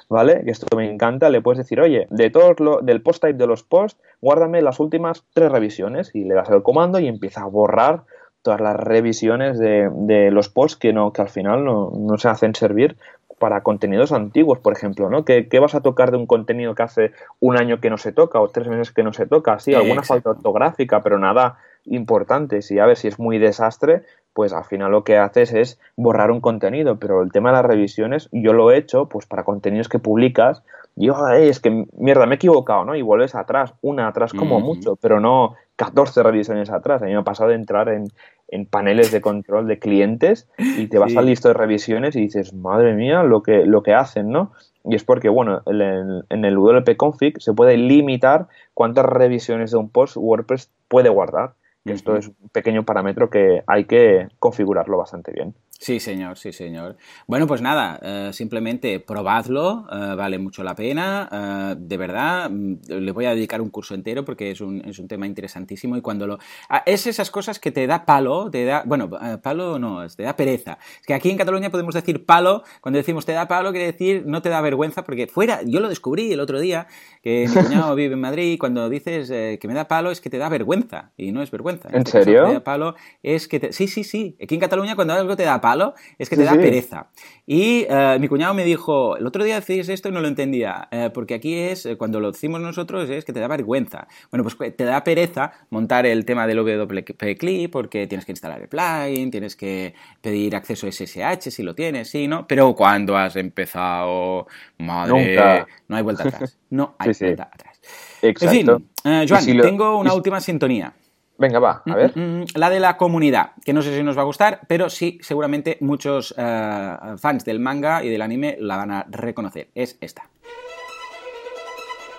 ¿vale? 0.08 0.42
Que 0.44 0.50
esto 0.50 0.76
me 0.76 0.90
encanta, 0.90 1.30
le 1.30 1.40
puedes 1.40 1.58
decir, 1.58 1.80
oye, 1.80 2.06
de 2.10 2.30
todo 2.30 2.54
lo, 2.58 2.80
del 2.80 3.02
post 3.02 3.22
type 3.22 3.38
de 3.38 3.46
los 3.46 3.62
posts, 3.62 4.00
guárdame 4.20 4.62
las 4.62 4.78
últimas 4.78 5.24
tres 5.32 5.50
revisiones 5.50 6.14
y 6.14 6.24
le 6.24 6.34
das 6.34 6.50
el 6.50 6.62
comando 6.62 7.00
y 7.00 7.08
empieza 7.08 7.42
a 7.42 7.46
borrar 7.46 8.04
todas 8.42 8.60
las 8.60 8.76
revisiones 8.76 9.58
de, 9.58 9.90
de, 9.92 10.30
los 10.30 10.48
posts 10.48 10.78
que 10.78 10.92
no 10.92 11.12
que 11.12 11.22
al 11.22 11.28
final 11.28 11.64
no, 11.64 11.92
no, 11.94 12.16
se 12.18 12.28
hacen 12.28 12.54
servir 12.54 12.96
para 13.40 13.62
contenidos 13.62 14.12
antiguos, 14.12 14.58
por 14.58 14.74
ejemplo, 14.74 15.08
¿no? 15.08 15.24
¿Qué, 15.24 15.58
vas 15.58 15.74
a 15.74 15.80
tocar 15.80 16.10
de 16.10 16.18
un 16.18 16.26
contenido 16.26 16.74
que 16.74 16.82
hace 16.82 17.12
un 17.40 17.56
año 17.56 17.80
que 17.80 17.88
no 17.88 17.96
se 17.96 18.12
toca 18.12 18.38
o 18.38 18.48
tres 18.48 18.68
meses 18.68 18.92
que 18.92 19.02
no 19.02 19.14
se 19.14 19.26
toca? 19.26 19.58
Sí, 19.58 19.74
alguna 19.74 20.02
falta 20.02 20.30
ortográfica, 20.30 21.02
pero 21.02 21.18
nada 21.18 21.56
importante. 21.86 22.60
Si 22.60 22.78
a 22.78 22.84
ver 22.84 22.98
si 22.98 23.08
es 23.08 23.18
muy 23.18 23.38
desastre, 23.38 24.02
pues 24.34 24.52
al 24.52 24.64
final 24.64 24.92
lo 24.92 25.04
que 25.04 25.16
haces 25.16 25.54
es 25.54 25.80
borrar 25.96 26.30
un 26.30 26.42
contenido. 26.42 26.98
Pero 26.98 27.22
el 27.22 27.32
tema 27.32 27.48
de 27.48 27.56
las 27.56 27.64
revisiones, 27.64 28.28
yo 28.30 28.52
lo 28.52 28.70
he 28.70 28.76
hecho, 28.76 29.06
pues 29.06 29.24
para 29.24 29.42
contenidos 29.42 29.88
que 29.88 29.98
publicas, 29.98 30.62
y 30.94 31.06
yo, 31.06 31.28
es 31.28 31.60
que 31.60 31.86
mierda, 31.96 32.26
me 32.26 32.34
he 32.34 32.36
equivocado, 32.36 32.84
¿no? 32.84 32.94
Y 32.94 33.00
vuelves 33.00 33.34
atrás, 33.34 33.72
una 33.80 34.08
atrás 34.08 34.34
como 34.34 34.60
mucho, 34.60 34.96
pero 34.96 35.18
no 35.18 35.56
14 35.76 36.22
revisiones 36.22 36.68
atrás. 36.68 37.00
A 37.00 37.06
mí 37.06 37.12
me 37.12 37.20
ha 37.20 37.24
pasado 37.24 37.48
de 37.48 37.56
entrar 37.56 37.88
en, 37.88 38.08
en 38.50 38.66
paneles 38.66 39.12
de 39.12 39.20
control 39.20 39.66
de 39.66 39.78
clientes 39.78 40.48
y 40.58 40.88
te 40.88 40.98
vas 40.98 41.16
al 41.16 41.26
listo 41.26 41.48
de 41.48 41.54
revisiones 41.54 42.16
y 42.16 42.20
dices, 42.20 42.52
madre 42.52 42.94
mía, 42.94 43.22
lo 43.22 43.42
que, 43.42 43.64
lo 43.64 43.82
que 43.82 43.94
hacen, 43.94 44.30
¿no? 44.30 44.52
Y 44.84 44.94
es 44.94 45.04
porque, 45.04 45.28
bueno, 45.28 45.62
en 45.66 46.44
el 46.44 46.56
WP 46.56 46.96
config 46.96 47.40
se 47.40 47.52
puede 47.52 47.76
limitar 47.76 48.48
cuántas 48.74 49.04
revisiones 49.04 49.70
de 49.70 49.76
un 49.76 49.90
post 49.90 50.16
WordPress 50.16 50.70
puede 50.88 51.08
guardar. 51.08 51.54
Y 51.84 51.92
esto 51.92 52.16
es 52.16 52.28
un 52.28 52.48
pequeño 52.52 52.84
parámetro 52.84 53.30
que 53.30 53.62
hay 53.66 53.84
que 53.84 54.28
configurarlo 54.38 54.98
bastante 54.98 55.32
bien. 55.32 55.54
Sí, 55.80 55.98
señor, 55.98 56.36
sí, 56.36 56.52
señor. 56.52 56.98
Bueno, 57.26 57.46
pues 57.46 57.62
nada, 57.62 57.98
eh, 58.02 58.30
simplemente 58.34 59.00
probadlo, 59.00 59.86
eh, 59.90 60.14
vale 60.14 60.38
mucho 60.38 60.62
la 60.62 60.74
pena, 60.74 61.26
eh, 61.32 61.74
de 61.78 61.96
verdad, 61.96 62.50
mm, 62.50 62.80
le 62.86 63.12
voy 63.12 63.24
a 63.24 63.34
dedicar 63.34 63.62
un 63.62 63.70
curso 63.70 63.94
entero 63.94 64.22
porque 64.22 64.50
es 64.50 64.60
un, 64.60 64.82
es 64.84 64.98
un 64.98 65.08
tema 65.08 65.26
interesantísimo 65.26 65.96
y 65.96 66.02
cuando 66.02 66.26
lo... 66.26 66.38
Ah, 66.68 66.82
es 66.84 67.06
esas 67.06 67.30
cosas 67.30 67.58
que 67.58 67.72
te 67.72 67.86
da 67.86 68.04
palo, 68.04 68.50
te 68.50 68.66
da... 68.66 68.82
Bueno, 68.84 69.08
palo 69.42 69.78
no, 69.78 70.06
te 70.06 70.22
da 70.22 70.36
pereza. 70.36 70.76
Es 71.00 71.06
que 71.06 71.14
aquí 71.14 71.30
en 71.30 71.38
Cataluña 71.38 71.70
podemos 71.70 71.94
decir 71.94 72.26
palo, 72.26 72.62
cuando 72.82 72.98
decimos 72.98 73.24
te 73.24 73.32
da 73.32 73.48
palo 73.48 73.70
quiere 73.70 73.86
decir 73.86 74.24
no 74.26 74.42
te 74.42 74.50
da 74.50 74.60
vergüenza 74.60 75.02
porque 75.02 75.28
fuera, 75.28 75.62
yo 75.64 75.80
lo 75.80 75.88
descubrí 75.88 76.30
el 76.30 76.40
otro 76.40 76.60
día, 76.60 76.88
que 77.22 77.48
mi 77.48 77.54
cuñado 77.68 77.94
vive 77.94 78.12
en 78.12 78.20
Madrid 78.20 78.52
y 78.52 78.58
cuando 78.58 78.90
dices 78.90 79.30
que 79.30 79.66
me 79.66 79.72
da 79.72 79.88
palo 79.88 80.10
es 80.10 80.20
que 80.20 80.28
te 80.28 80.36
da 80.36 80.50
vergüenza 80.50 81.12
y 81.16 81.32
no 81.32 81.40
es 81.40 81.50
vergüenza. 81.50 81.88
¿En, 81.90 82.04
serio? 82.04 82.48
te 82.48 82.52
da 82.52 82.64
palo 82.64 82.96
es 83.22 83.48
que... 83.48 83.60
Te... 83.60 83.72
Sí, 83.72 83.88
sí, 83.88 84.04
sí, 84.04 84.36
aquí 84.42 84.56
en 84.56 84.60
Cataluña 84.60 84.94
cuando 84.94 85.14
algo 85.14 85.36
te 85.36 85.44
da 85.44 85.58
palo, 85.58 85.69
es 86.18 86.28
que 86.28 86.36
te 86.36 86.44
da 86.44 86.52
pereza. 86.52 87.08
Y 87.46 87.86
eh, 87.88 88.16
mi 88.20 88.28
cuñado 88.28 88.54
me 88.54 88.64
dijo, 88.64 89.16
el 89.16 89.26
otro 89.26 89.42
día 89.42 89.60
decís 89.60 89.88
esto 89.88 90.08
y 90.08 90.12
no 90.12 90.20
lo 90.20 90.28
entendía, 90.28 90.88
eh, 90.90 91.10
porque 91.12 91.34
aquí 91.34 91.54
es, 91.54 91.84
eh, 91.84 91.96
cuando 91.96 92.20
lo 92.20 92.32
decimos 92.32 92.60
nosotros, 92.60 93.10
es 93.10 93.24
que 93.24 93.32
te 93.32 93.40
da 93.40 93.48
vergüenza. 93.48 94.06
Bueno, 94.30 94.44
pues 94.44 94.76
te 94.76 94.84
da 94.84 95.02
pereza 95.02 95.52
montar 95.70 96.06
el 96.06 96.24
tema 96.24 96.46
del 96.46 96.58
WP 96.58 97.36
Clip 97.38 97.72
porque 97.72 98.06
tienes 98.06 98.24
que 98.24 98.32
instalar 98.32 98.60
el 98.60 98.68
plugin, 98.68 99.30
tienes 99.30 99.56
que 99.56 99.94
pedir 100.20 100.54
acceso 100.54 100.86
a 100.86 100.92
SSH 100.92 101.50
si 101.50 101.62
lo 101.62 101.74
tienes, 101.74 102.08
sí, 102.08 102.28
¿no? 102.28 102.46
Pero 102.46 102.74
cuando 102.74 103.16
has 103.16 103.36
empezado, 103.36 104.46
madre, 104.78 105.66
no 105.88 105.96
hay 105.96 106.02
vuelta 106.02 106.28
atrás. 106.28 106.56
No 106.70 106.94
hay 106.98 107.12
vuelta 107.18 107.50
atrás. 107.52 107.80
Exacto. 108.22 108.82
En 109.04 109.26
fin, 109.26 109.28
Joan, 109.28 109.60
tengo 109.60 109.98
una 109.98 110.14
última 110.14 110.40
sintonía. 110.40 110.92
Venga, 111.40 111.58
va, 111.58 111.82
a 111.86 111.94
ver. 111.94 112.12
Mm, 112.14 112.42
mm, 112.42 112.44
la 112.56 112.68
de 112.68 112.80
la 112.80 112.98
comunidad, 112.98 113.52
que 113.64 113.72
no 113.72 113.80
sé 113.80 113.96
si 113.96 114.02
nos 114.02 114.14
va 114.14 114.20
a 114.20 114.26
gustar, 114.26 114.60
pero 114.68 114.90
sí, 114.90 115.18
seguramente 115.22 115.78
muchos 115.80 116.34
eh, 116.36 116.96
fans 117.16 117.46
del 117.46 117.60
manga 117.60 118.04
y 118.04 118.10
del 118.10 118.20
anime 118.20 118.58
la 118.60 118.76
van 118.76 118.90
a 118.90 119.06
reconocer. 119.08 119.70
Es 119.74 119.96
esta. 120.02 120.28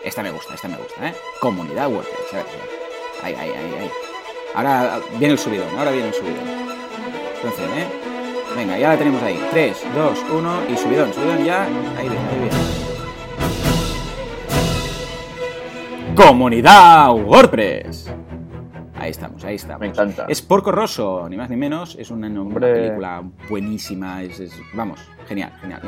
Esta 0.03 0.23
me 0.23 0.31
gusta, 0.31 0.55
esta 0.55 0.67
me 0.67 0.77
gusta, 0.77 1.07
¿eh? 1.07 1.13
Comunidad 1.39 1.87
WordPress. 1.91 2.33
A 2.33 2.37
ver, 2.37 2.45
Ahí, 3.21 3.35
ahí, 3.35 3.51
ahí, 3.51 3.73
ahí. 3.81 3.91
Ahora 4.55 4.99
viene 5.19 5.33
el 5.33 5.39
subidón, 5.39 5.69
ahora 5.77 5.91
viene 5.91 6.07
el 6.07 6.13
subidón. 6.15 6.49
Entonces, 7.35 7.69
¿eh? 7.77 7.87
Venga, 8.55 8.79
ya 8.79 8.89
la 8.89 8.97
tenemos 8.97 9.21
ahí. 9.21 9.39
3, 9.51 9.85
2, 9.95 10.19
1 10.33 10.61
y 10.67 10.77
subidón, 10.77 11.13
subidón 11.13 11.43
ya. 11.45 11.65
Ahí 11.95 12.09
viene, 12.09 12.27
ahí 12.27 12.39
viene. 12.39 12.55
Comunidad 16.15 17.13
WordPress. 17.13 18.11
Ahí 19.01 19.09
estamos, 19.09 19.43
ahí 19.43 19.55
estamos. 19.55 19.79
Me 19.79 19.87
encanta. 19.87 20.27
Es 20.29 20.43
Porco 20.43 20.71
Rosso, 20.71 21.27
ni 21.27 21.35
más 21.35 21.49
ni 21.49 21.55
menos. 21.55 21.95
Es 21.95 22.11
una, 22.11 22.29
película 22.59 23.23
buenísima. 23.49 24.21
Es, 24.21 24.53
vamos, 24.75 24.99
genial, 25.27 25.51
genial. 25.59 25.81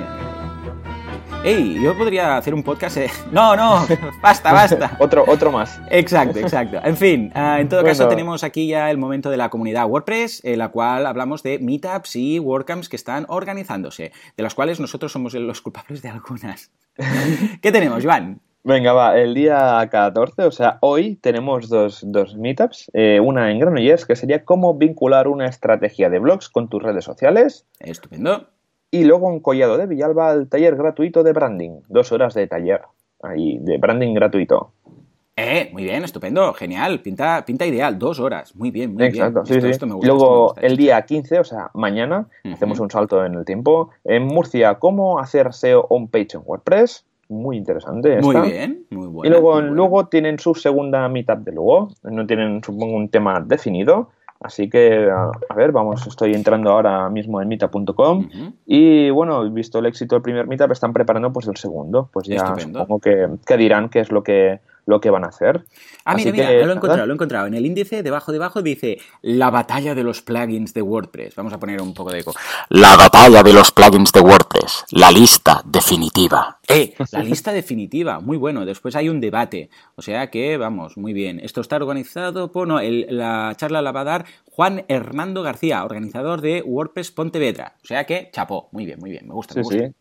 Ey, 1.44 1.80
yo 1.80 1.96
podría 1.96 2.38
hacer 2.38 2.56
un 2.56 2.64
podcast. 2.64 2.98
No, 3.32 3.56
no, 3.56 3.86
basta, 4.20 4.52
basta. 4.52 4.96
otro, 5.00 5.26
otro 5.28 5.52
más. 5.52 5.80
Exacto, 5.92 6.40
exacto. 6.40 6.80
En 6.84 6.98
fin, 6.98 7.32
ah, 7.36 7.60
en 7.60 7.70
todo 7.70 7.84
caso 7.84 8.08
tenemos 8.08 8.44
aquí 8.44 8.66
ya 8.66 8.90
el 8.90 8.98
momento 8.98 9.30
de 9.30 9.38
la 9.38 9.50
comunidad 9.50 9.86
WordPress, 9.86 10.44
en 10.44 10.58
la 10.58 10.70
cual 10.70 11.06
hablamos 11.06 11.44
de 11.44 11.60
meetups 11.60 12.16
y 12.16 12.40
WordCamps 12.40 12.90
que 12.90 12.96
están 12.96 13.28
organizándose, 13.30 14.12
de 14.36 14.44
las 14.44 14.56
cuales 14.56 14.80
nosotros 14.80 15.12
somos 15.12 15.36
los 15.36 15.62
culpables 15.62 16.02
de 16.02 16.10
algunas. 16.10 16.72
¿Qué 17.62 17.72
tenemos, 17.72 18.04
Joan? 18.04 18.42
Venga, 18.66 18.94
va, 18.94 19.20
el 19.20 19.34
día 19.34 19.86
14, 19.92 20.44
o 20.44 20.52
sea, 20.52 20.78
hoy 20.80 21.18
tenemos 21.18 21.68
dos, 21.68 22.00
dos 22.08 22.38
meetups, 22.38 22.90
eh, 22.94 23.20
una 23.20 23.52
en 23.52 23.60
Granollers, 23.60 24.06
que 24.06 24.16
sería 24.16 24.46
cómo 24.46 24.74
vincular 24.76 25.28
una 25.28 25.48
estrategia 25.48 26.10
de 26.10 26.20
blogs 26.20 26.48
con 26.48 26.70
tus 26.70 26.82
redes 26.82 27.04
sociales. 27.04 27.66
Estupendo. 27.82 28.48
Y 28.90 29.04
luego 29.04 29.30
en 29.34 29.42
Collado 29.42 29.78
de 29.78 29.86
Villalba, 29.86 30.32
el 30.32 30.48
taller 30.48 30.78
gratuito 30.78 31.24
de 31.24 31.34
branding, 31.34 31.82
dos 31.90 32.14
horas 32.14 32.36
de 32.36 32.48
taller, 32.48 32.84
ahí, 33.22 33.58
de 33.60 33.78
branding 33.80 34.14
gratuito. 34.14 34.72
Eh, 35.36 35.70
muy 35.74 35.84
bien, 35.84 36.06
estupendo, 36.06 36.54
genial, 36.54 37.02
pinta, 37.02 37.44
pinta 37.46 37.66
ideal, 37.66 38.00
dos 38.00 38.22
horas, 38.22 38.56
muy 38.56 38.72
bien, 38.72 38.94
muy 38.94 39.04
Exacto, 39.04 39.44
bien. 39.44 39.62
Sí, 39.62 39.74
sí. 39.74 39.86
Luego, 40.04 40.56
el 40.62 40.78
día 40.78 41.02
15, 41.02 41.40
o 41.40 41.44
sea, 41.44 41.70
mañana, 41.74 42.30
hacemos 42.46 42.80
un 42.80 42.90
salto 42.90 43.26
en 43.26 43.34
el 43.34 43.44
tiempo, 43.44 43.90
en 44.06 44.24
Murcia, 44.24 44.76
cómo 44.76 45.20
hacer 45.20 45.52
SEO 45.54 45.86
on 45.90 46.08
page 46.08 46.30
en 46.36 46.44
WordPress 46.46 47.06
muy 47.34 47.58
interesante. 47.58 48.22
Muy 48.22 48.36
bien, 48.50 48.86
muy 48.90 49.08
bueno. 49.08 49.28
Y 49.28 49.30
luego, 49.30 49.62
luego 49.62 50.08
tienen 50.08 50.40
su 50.40 50.56
segunda 50.56 51.08
mitad 51.10 51.38
de 51.38 51.52
luego, 51.52 51.90
no 52.04 52.26
tienen, 52.26 52.64
supongo, 52.64 52.96
un 52.96 53.10
tema 53.10 53.42
definido. 53.42 54.10
Así 54.40 54.70
que, 54.70 55.10
a, 55.10 55.56
ver, 55.56 55.72
vamos, 55.72 56.06
estoy 56.06 56.34
entrando 56.34 56.72
ahora 56.72 57.10
mismo 57.10 57.42
en 57.42 57.48
meetup.com 57.48 58.28
y 58.66 59.10
bueno, 59.10 59.50
visto 59.50 59.80
el 59.80 59.86
éxito 59.86 60.16
del 60.16 60.22
primer 60.22 60.48
meetup, 60.48 60.72
están 60.72 60.92
preparando 60.92 61.32
pues 61.32 61.48
el 61.48 61.56
segundo. 61.56 62.10
Pues 62.12 62.28
ya 62.28 62.54
supongo 62.58 63.00
que, 63.00 63.30
que, 63.46 63.58
dirán 63.58 63.88
qué 63.88 64.02
es 64.02 64.12
lo 64.12 64.22
que 64.22 64.60
lo 64.86 65.00
que 65.00 65.10
van 65.10 65.24
a 65.24 65.28
hacer. 65.28 65.66
Ah, 66.06 66.16
mira, 66.16 66.32
mira, 66.32 66.52
lo 66.52 66.72
he 66.72 66.76
encontrado, 66.76 67.06
lo 67.06 67.14
he 67.14 67.16
encontrado. 67.16 67.48
En 67.48 67.54
el 67.54 67.66
índice, 67.66 68.04
debajo, 68.04 68.32
debajo, 68.32 68.62
dice 68.62 68.98
la 69.22 69.50
batalla 69.50 69.96
de 69.96 70.04
los 70.04 70.22
plugins 70.22 70.74
de 70.74 70.82
WordPress. 70.82 71.36
Vamos 71.36 71.54
a 71.54 71.60
poner 71.60 71.82
un 71.82 71.94
poco 71.94 72.12
de 72.12 72.20
eco. 72.20 72.34
La 72.70 72.96
batalla 72.96 73.44
de 73.44 73.54
los 73.54 73.72
plugins 73.72 74.12
de 74.12 74.20
WordPress. 74.20 74.86
La 74.92 75.12
lista 75.12 75.62
definitiva. 75.66 76.60
¡Eh! 76.68 76.94
La 77.12 77.24
lista 77.24 77.52
definitiva. 77.54 78.20
Muy 78.20 78.38
bueno. 78.38 78.66
Después 78.66 78.96
hay 78.96 79.10
un 79.10 79.22
debate. 79.22 79.70
O 79.96 80.02
sea 80.02 80.30
que, 80.30 80.58
vamos, 80.58 80.98
muy 80.98 81.14
bien. 81.14 81.40
Esto 81.40 81.62
está 81.62 81.78
organizado 81.78 82.52
por... 82.52 82.68
No, 82.68 82.80
la 82.82 83.54
charla 83.56 83.82
la 83.82 83.92
va 83.92 84.02
a 84.02 84.06
dar 84.06 84.26
Juan 84.52 84.86
Hernando 84.88 85.44
García, 85.44 85.84
organizador 85.84 86.42
de 86.42 86.62
WordPress 86.62 87.12
Pontevedra. 87.12 87.76
O 87.84 87.88
sea 87.88 88.06
que, 88.06 88.30
chapó. 88.32 88.70
Muy 88.72 88.86
bien, 88.86 89.00
muy 89.00 89.12
bien. 89.12 89.28
Me 89.28 89.34
gusta, 89.34 89.56
me 89.56 89.64
gusta. 89.64 89.88
Sí. 89.88 89.94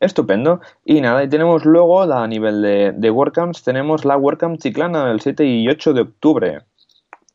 Estupendo. 0.00 0.60
Y 0.84 1.00
nada, 1.00 1.22
y 1.22 1.28
tenemos 1.28 1.64
luego 1.64 2.02
a 2.02 2.26
nivel 2.26 2.62
de, 2.62 2.92
de 2.96 3.10
WordCamps, 3.10 3.62
tenemos 3.62 4.04
la 4.04 4.16
WordCamp 4.16 4.58
Chiclana 4.58 5.10
el 5.10 5.20
7 5.20 5.44
y 5.44 5.68
8 5.68 5.92
de 5.92 6.00
octubre. 6.00 6.58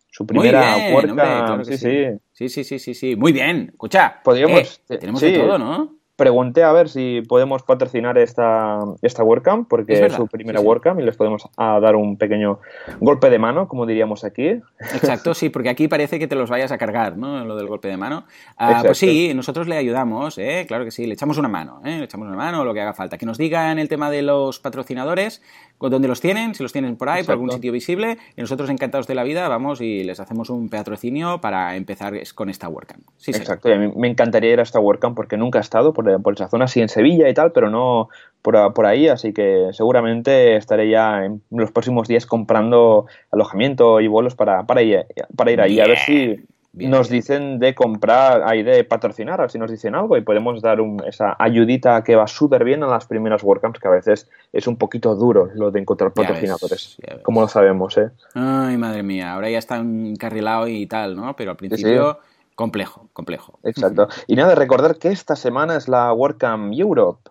Su 0.09 0.26
primera 0.26 0.78
WordCamp. 0.93 1.63
sí, 1.63 1.78
sí. 1.78 1.88
sí, 2.32 2.49
sí. 2.49 2.63
Sí, 2.63 2.80
sí, 2.80 2.93
sí, 2.93 3.16
Muy 3.16 3.32
bien. 3.32 3.70
Escucha. 3.72 4.22
Podríamos. 4.24 4.82
Eh, 4.89 4.97
tenemos 4.97 5.22
de 5.22 5.38
todo, 5.38 5.57
¿no? 5.57 5.95
Pregunté 6.16 6.63
a 6.63 6.72
ver 6.72 6.89
si 6.89 7.22
podemos 7.28 7.63
patrocinar 7.63 8.18
esta, 8.18 8.80
esta 9.01 9.24
WordCamp, 9.24 9.68
porque 9.68 10.05
es, 10.05 10.13
su 10.13 10.28
primera 10.28 10.61
WordCamp 10.61 10.99
y 10.99 11.03
les 11.03 11.18
podemos 11.18 11.49
dar 11.57 11.95
un 11.95 12.18
pequeño 12.18 12.59
golpe 12.99 13.30
de 13.30 13.39
mano, 13.39 13.68
como 13.68 13.86
diríamos 13.86 14.24
aquí. 14.24 14.61
Exacto, 14.93 15.34
sí, 15.34 15.49
porque 15.49 15.70
aquí 15.70 15.88
parece 15.88 16.18
que 16.18 16.28
te 16.28 16.36
los 16.36 16.49
vayas 16.49 16.72
a 16.72 16.78
cargar, 16.78 17.18
¿no? 17.18 17.43
Lo 17.43 17.55
del 17.55 17.68
golpe 17.68 17.88
de 17.88 17.97
mano. 17.97 18.26
Ah, 18.57 18.82
pues 18.86 18.97
sí, 18.97 19.34
nosotros 19.34 19.68
le 19.68 19.78
ayudamos, 19.78 20.38
¿eh? 20.38 20.66
claro 20.68 20.86
que 20.86 20.91
sí, 20.91 21.05
le 21.05 21.13
echamos 21.13 21.38
una 21.38 21.49
mano, 21.49 21.82
¿eh? 21.84 21.97
le 21.97 22.05
echamos 22.05 22.28
una 22.28 22.38
mano, 22.38 22.63
lo 22.63 22.74
que 22.74 22.82
haga 22.82 22.93
falta. 22.93 23.18
Que 23.18 23.26
nos 23.26 23.38
digan 23.38 23.80
el 23.80 23.89
tema 23.89 24.09
de 24.09 24.22
los 24.22 24.59
patrocinadores, 24.59 25.41
dónde 25.80 26.07
los 26.07 26.21
tienen, 26.21 26.55
si 26.55 26.63
los 26.63 26.71
tienen 26.71 26.95
por 26.95 27.09
ahí, 27.09 27.23
por 27.23 27.34
algún 27.34 27.51
sitio 27.51 27.71
visible, 27.71 28.17
y 28.36 28.41
nosotros 28.41 28.69
encantados 28.69 29.07
de 29.07 29.15
la 29.15 29.23
vida 29.23 29.47
vamos 29.47 29.82
y 29.82 30.03
les 30.03 30.19
hacemos 30.19 30.49
un 30.49 30.69
patrocinio 30.69 31.41
para 31.41 31.76
empezar 31.76 32.13
con 32.34 32.49
esta 32.49 32.69
WordCamp. 32.69 33.03
Sí, 33.17 33.32
Exacto, 33.32 33.69
y 33.69 33.73
a 33.73 33.78
mí 33.78 33.91
me 33.95 34.07
encantaría 34.07 34.53
ir 34.53 34.59
a 34.59 34.63
esta 34.63 34.80
WordCamp 34.80 35.15
porque 35.15 35.38
nunca 35.38 35.59
he 35.59 35.61
estado 35.61 35.93
por 35.93 36.05
por, 36.21 36.34
esa 36.34 36.47
zona, 36.49 36.67
sí 36.67 36.82
en 36.82 36.89
Sevilla 36.89 37.30
y 37.30 37.34
tal, 37.34 37.51
pero 37.51 37.69
no 37.69 38.09
por, 38.41 38.86
ahí, 38.86 39.07
así 39.07 39.34
que 39.34 39.69
seguramente 39.71 40.55
estaré 40.55 40.89
ya 40.89 41.26
en 41.26 41.41
los 41.49 41.71
próximos 41.71 42.07
días 42.07 42.28
comprando 42.28 43.07
alojamiento 43.32 44.01
y 44.01 44.07
vuelos 44.07 44.36
para, 44.36 44.67
para, 44.67 44.84
ir, 44.84 45.05
para 45.36 45.51
ir 45.51 45.61
ahí, 45.61 45.80
a 45.80 45.88
ver 45.88 45.97
si 45.97 46.45
nos 46.76 47.09
dicen 47.09 47.59
de 47.59 47.73
comprar, 47.73 48.43
ahí 48.45 48.63
de 48.63 48.84
patrocinar, 48.84 49.39
a 49.39 49.43
ver 49.43 49.51
si 49.51 49.57
nos 49.57 49.71
dicen 49.71 49.95
algo 49.95 50.17
y 50.17 50.21
podemos 50.21 50.61
dar 50.61 50.80
esa 51.07 51.36
ayudita 51.39 52.03
que 52.03 52.15
va 52.15 52.28
súper 52.28 52.63
bien 52.63 52.84
a 52.84 52.88
las 52.88 53.05
primeras 53.05 53.43
WordCamps, 53.43 53.80
que 53.80 53.88
a 53.88 53.91
veces 53.91 54.30
es 54.51 54.67
un 54.67 54.78
poquito 54.78 55.15
duro 55.15 55.49
lo 55.55 55.71
de 55.71 55.80
encontrar 55.80 56.11
patrocinadores, 56.11 56.97
como 57.23 57.41
lo 57.41 57.47
sabemos, 57.47 57.97
¿eh? 57.97 58.09
Ay, 58.34 58.78
madre 58.78 59.03
mía, 59.03 59.34
ahora 59.34 59.49
ya 59.49 59.57
está 59.57 59.78
encarrilado 59.78 60.67
y 60.67 60.86
tal, 60.88 61.15
¿no? 61.15 61.36
Pero 61.36 61.51
al 61.51 61.57
principio... 61.57 62.19
Complejo, 62.55 63.09
complejo. 63.11 63.59
Exacto. 63.63 64.07
Y 64.28 64.36
nada, 64.38 64.55
recordar 64.55 64.95
que 64.95 65.09
esta 65.09 65.36
semana 65.36 65.76
es 65.76 65.89
la 65.89 66.13
WordCamp 66.13 66.73
Europe. 66.73 67.30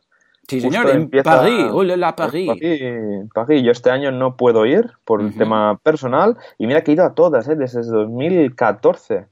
Sí, 0.49 0.61
señor, 0.61 0.91
en 0.91 1.09
París. 1.09 1.67
Hola, 1.73 1.97
la 1.97 2.15
París. 2.15 2.51
París. 3.33 3.63
Yo 3.63 3.73
este 3.73 3.91
año 3.91 4.11
no 4.11 4.37
puedo 4.37 4.67
ir 4.67 4.91
por 5.05 5.21
un 5.21 5.33
tema 5.33 5.79
personal 5.83 6.37
y 6.59 6.67
mira 6.67 6.83
que 6.83 6.91
he 6.91 6.95
ido 6.95 7.05
a 7.05 7.15
todas, 7.15 7.49
¿eh? 7.49 7.57
desde 7.57 7.83
2014. 7.83 9.27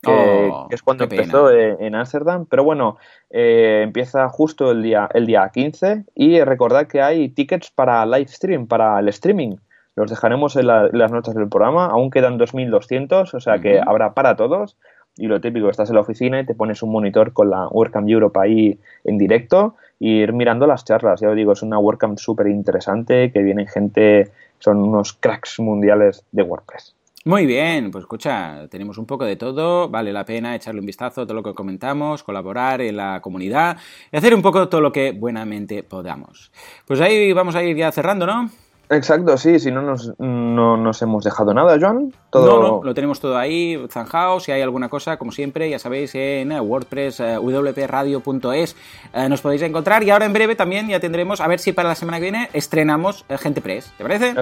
Que, 0.00 0.48
oh, 0.52 0.68
es 0.70 0.82
cuando 0.82 1.04
empezó 1.04 1.50
en 1.50 1.94
Ámsterdam, 1.96 2.46
pero 2.46 2.62
bueno, 2.62 2.98
eh, 3.30 3.80
empieza 3.82 4.28
justo 4.28 4.70
el 4.70 4.82
día, 4.82 5.08
el 5.12 5.26
día 5.26 5.50
15 5.52 6.04
y 6.14 6.40
recordad 6.42 6.86
que 6.86 7.02
hay 7.02 7.28
tickets 7.30 7.70
para 7.70 8.06
live 8.06 8.28
stream, 8.28 8.68
para 8.68 9.00
el 9.00 9.08
streaming. 9.08 9.56
Los 9.96 10.10
dejaremos 10.10 10.54
en, 10.54 10.68
las 10.68 11.10
notas 11.10 11.34
del 11.34 11.48
programa, 11.48 11.86
aún 11.86 12.10
quedan 12.10 12.38
2.200, 12.38 13.34
o 13.34 13.40
sea 13.40 13.58
que 13.58 13.80
habrá 13.84 14.14
para 14.14 14.36
todos 14.36 14.76
y 15.16 15.26
lo 15.26 15.40
típico, 15.40 15.68
estás 15.68 15.88
en 15.90 15.96
la 15.96 16.02
oficina 16.02 16.40
y 16.40 16.46
te 16.46 16.54
pones 16.54 16.82
un 16.84 16.92
monitor 16.92 17.32
con 17.32 17.50
la 17.50 17.66
WordCamp 17.66 18.08
Europe 18.08 18.38
ahí 18.38 18.78
en 19.02 19.18
directo 19.18 19.74
y 19.98 20.20
ir 20.20 20.32
mirando 20.32 20.68
las 20.68 20.84
charlas. 20.84 21.20
Ya 21.20 21.30
os 21.30 21.36
digo, 21.36 21.52
es 21.52 21.62
una 21.62 21.78
WordCamp 21.80 22.18
súper 22.18 22.46
interesante 22.46 23.32
que 23.32 23.42
viene 23.42 23.66
gente, 23.66 24.30
son 24.60 24.78
unos 24.78 25.12
cracks 25.14 25.58
mundiales 25.58 26.24
de 26.30 26.42
WordPress. 26.42 26.94
Muy 27.24 27.46
bien, 27.46 27.90
pues 27.90 28.02
escucha, 28.02 28.68
tenemos 28.70 28.96
un 28.96 29.04
poco 29.04 29.24
de 29.24 29.36
todo, 29.36 29.88
vale 29.88 30.12
la 30.12 30.24
pena 30.24 30.54
echarle 30.54 30.80
un 30.80 30.86
vistazo 30.86 31.22
a 31.22 31.26
todo 31.26 31.34
lo 31.34 31.42
que 31.42 31.52
comentamos, 31.52 32.22
colaborar 32.22 32.80
en 32.80 32.96
la 32.96 33.20
comunidad 33.20 33.76
y 34.12 34.16
hacer 34.16 34.34
un 34.34 34.40
poco 34.40 34.68
todo 34.68 34.80
lo 34.80 34.92
que 34.92 35.10
buenamente 35.12 35.82
podamos. 35.82 36.52
Pues 36.86 37.00
ahí 37.00 37.32
vamos 37.32 37.56
a 37.56 37.62
ir 37.64 37.76
ya 37.76 37.90
cerrando, 37.92 38.24
¿no? 38.24 38.50
Exacto, 38.90 39.36
sí, 39.36 39.58
si 39.58 39.70
no 39.70 39.82
nos, 39.82 40.18
no 40.18 40.78
nos 40.78 41.02
hemos 41.02 41.22
dejado 41.22 41.52
nada, 41.52 41.76
John. 41.80 42.14
Todo... 42.30 42.46
No, 42.46 42.68
no, 42.68 42.80
lo 42.84 42.94
tenemos 42.94 43.20
todo 43.20 43.36
ahí 43.36 43.78
zanjado. 43.90 44.40
Si 44.40 44.50
hay 44.50 44.62
alguna 44.62 44.88
cosa, 44.88 45.18
como 45.18 45.30
siempre, 45.30 45.68
ya 45.68 45.78
sabéis, 45.78 46.14
en 46.14 46.52
eh, 46.52 46.60
WordPress, 46.60 47.20
eh, 47.20 47.38
wpradio.es 47.38 48.76
eh, 49.12 49.28
nos 49.28 49.42
podéis 49.42 49.60
encontrar. 49.62 50.02
Y 50.04 50.10
ahora 50.10 50.24
en 50.24 50.32
breve 50.32 50.56
también 50.56 50.88
ya 50.88 51.00
tendremos, 51.00 51.42
a 51.42 51.48
ver 51.48 51.58
si 51.58 51.72
para 51.72 51.90
la 51.90 51.94
semana 51.94 52.18
que 52.18 52.22
viene 52.22 52.48
estrenamos 52.54 53.26
Gente 53.28 53.60
Press. 53.60 53.92
¿Te 53.98 54.04
parece? 54.04 54.34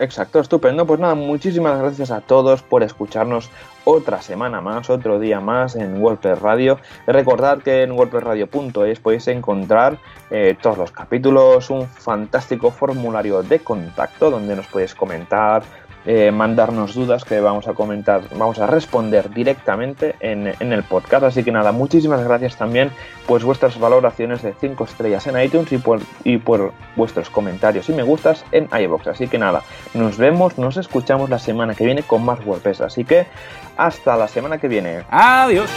Exacto, 0.00 0.40
estupendo. 0.40 0.84
Pues 0.84 0.98
nada, 0.98 1.14
muchísimas 1.14 1.78
gracias 1.78 2.10
a 2.10 2.20
todos 2.20 2.62
por 2.62 2.82
escucharnos 2.82 3.50
otra 3.84 4.22
semana 4.22 4.60
más, 4.60 4.90
otro 4.90 5.18
día 5.18 5.40
más 5.40 5.76
en 5.76 6.00
WordPress 6.02 6.40
Radio. 6.40 6.78
Recordad 7.06 7.58
que 7.58 7.82
en 7.82 7.92
wordpressradio.es 7.92 9.00
podéis 9.00 9.28
encontrar 9.28 9.98
eh, 10.30 10.56
todos 10.60 10.78
los 10.78 10.92
capítulos, 10.92 11.70
un 11.70 11.86
fantástico 11.86 12.70
formulario 12.70 13.42
de 13.42 13.58
contacto 13.60 13.91
donde 14.18 14.56
nos 14.56 14.66
podéis 14.66 14.94
comentar, 14.94 15.62
eh, 16.04 16.32
mandarnos 16.32 16.94
dudas 16.94 17.24
que 17.24 17.38
vamos 17.40 17.68
a 17.68 17.74
comentar, 17.74 18.22
vamos 18.36 18.58
a 18.58 18.66
responder 18.66 19.30
directamente 19.30 20.16
en, 20.18 20.48
el 20.48 20.82
podcast. 20.82 21.24
Así 21.24 21.44
que 21.44 21.52
nada, 21.52 21.70
muchísimas 21.70 22.24
gracias 22.24 22.56
también 22.56 22.90
pues 23.26 23.44
vuestras 23.44 23.78
valoraciones 23.78 24.42
de 24.42 24.52
5 24.52 24.84
estrellas 24.84 25.26
en 25.28 25.40
iTunes 25.40 25.70
y 25.70 25.78
por, 25.78 26.00
y 26.24 26.38
por 26.38 26.72
vuestros 26.96 27.30
comentarios 27.30 27.88
y 27.88 27.92
me 27.92 28.02
gustas 28.02 28.44
en 28.50 28.68
iBox. 28.72 29.06
Así 29.06 29.28
que 29.28 29.38
nada, 29.38 29.62
nos 29.94 30.18
vemos, 30.18 30.58
nos 30.58 30.76
escuchamos 30.76 31.30
la 31.30 31.38
semana 31.38 31.74
que 31.76 31.84
viene 31.84 32.02
con 32.02 32.24
más 32.24 32.44
WordPress. 32.44 32.80
Así 32.80 33.04
que 33.04 33.26
hasta 33.76 34.16
la 34.16 34.26
semana 34.26 34.58
que 34.58 34.66
viene. 34.66 35.04
Adiós. 35.08 35.70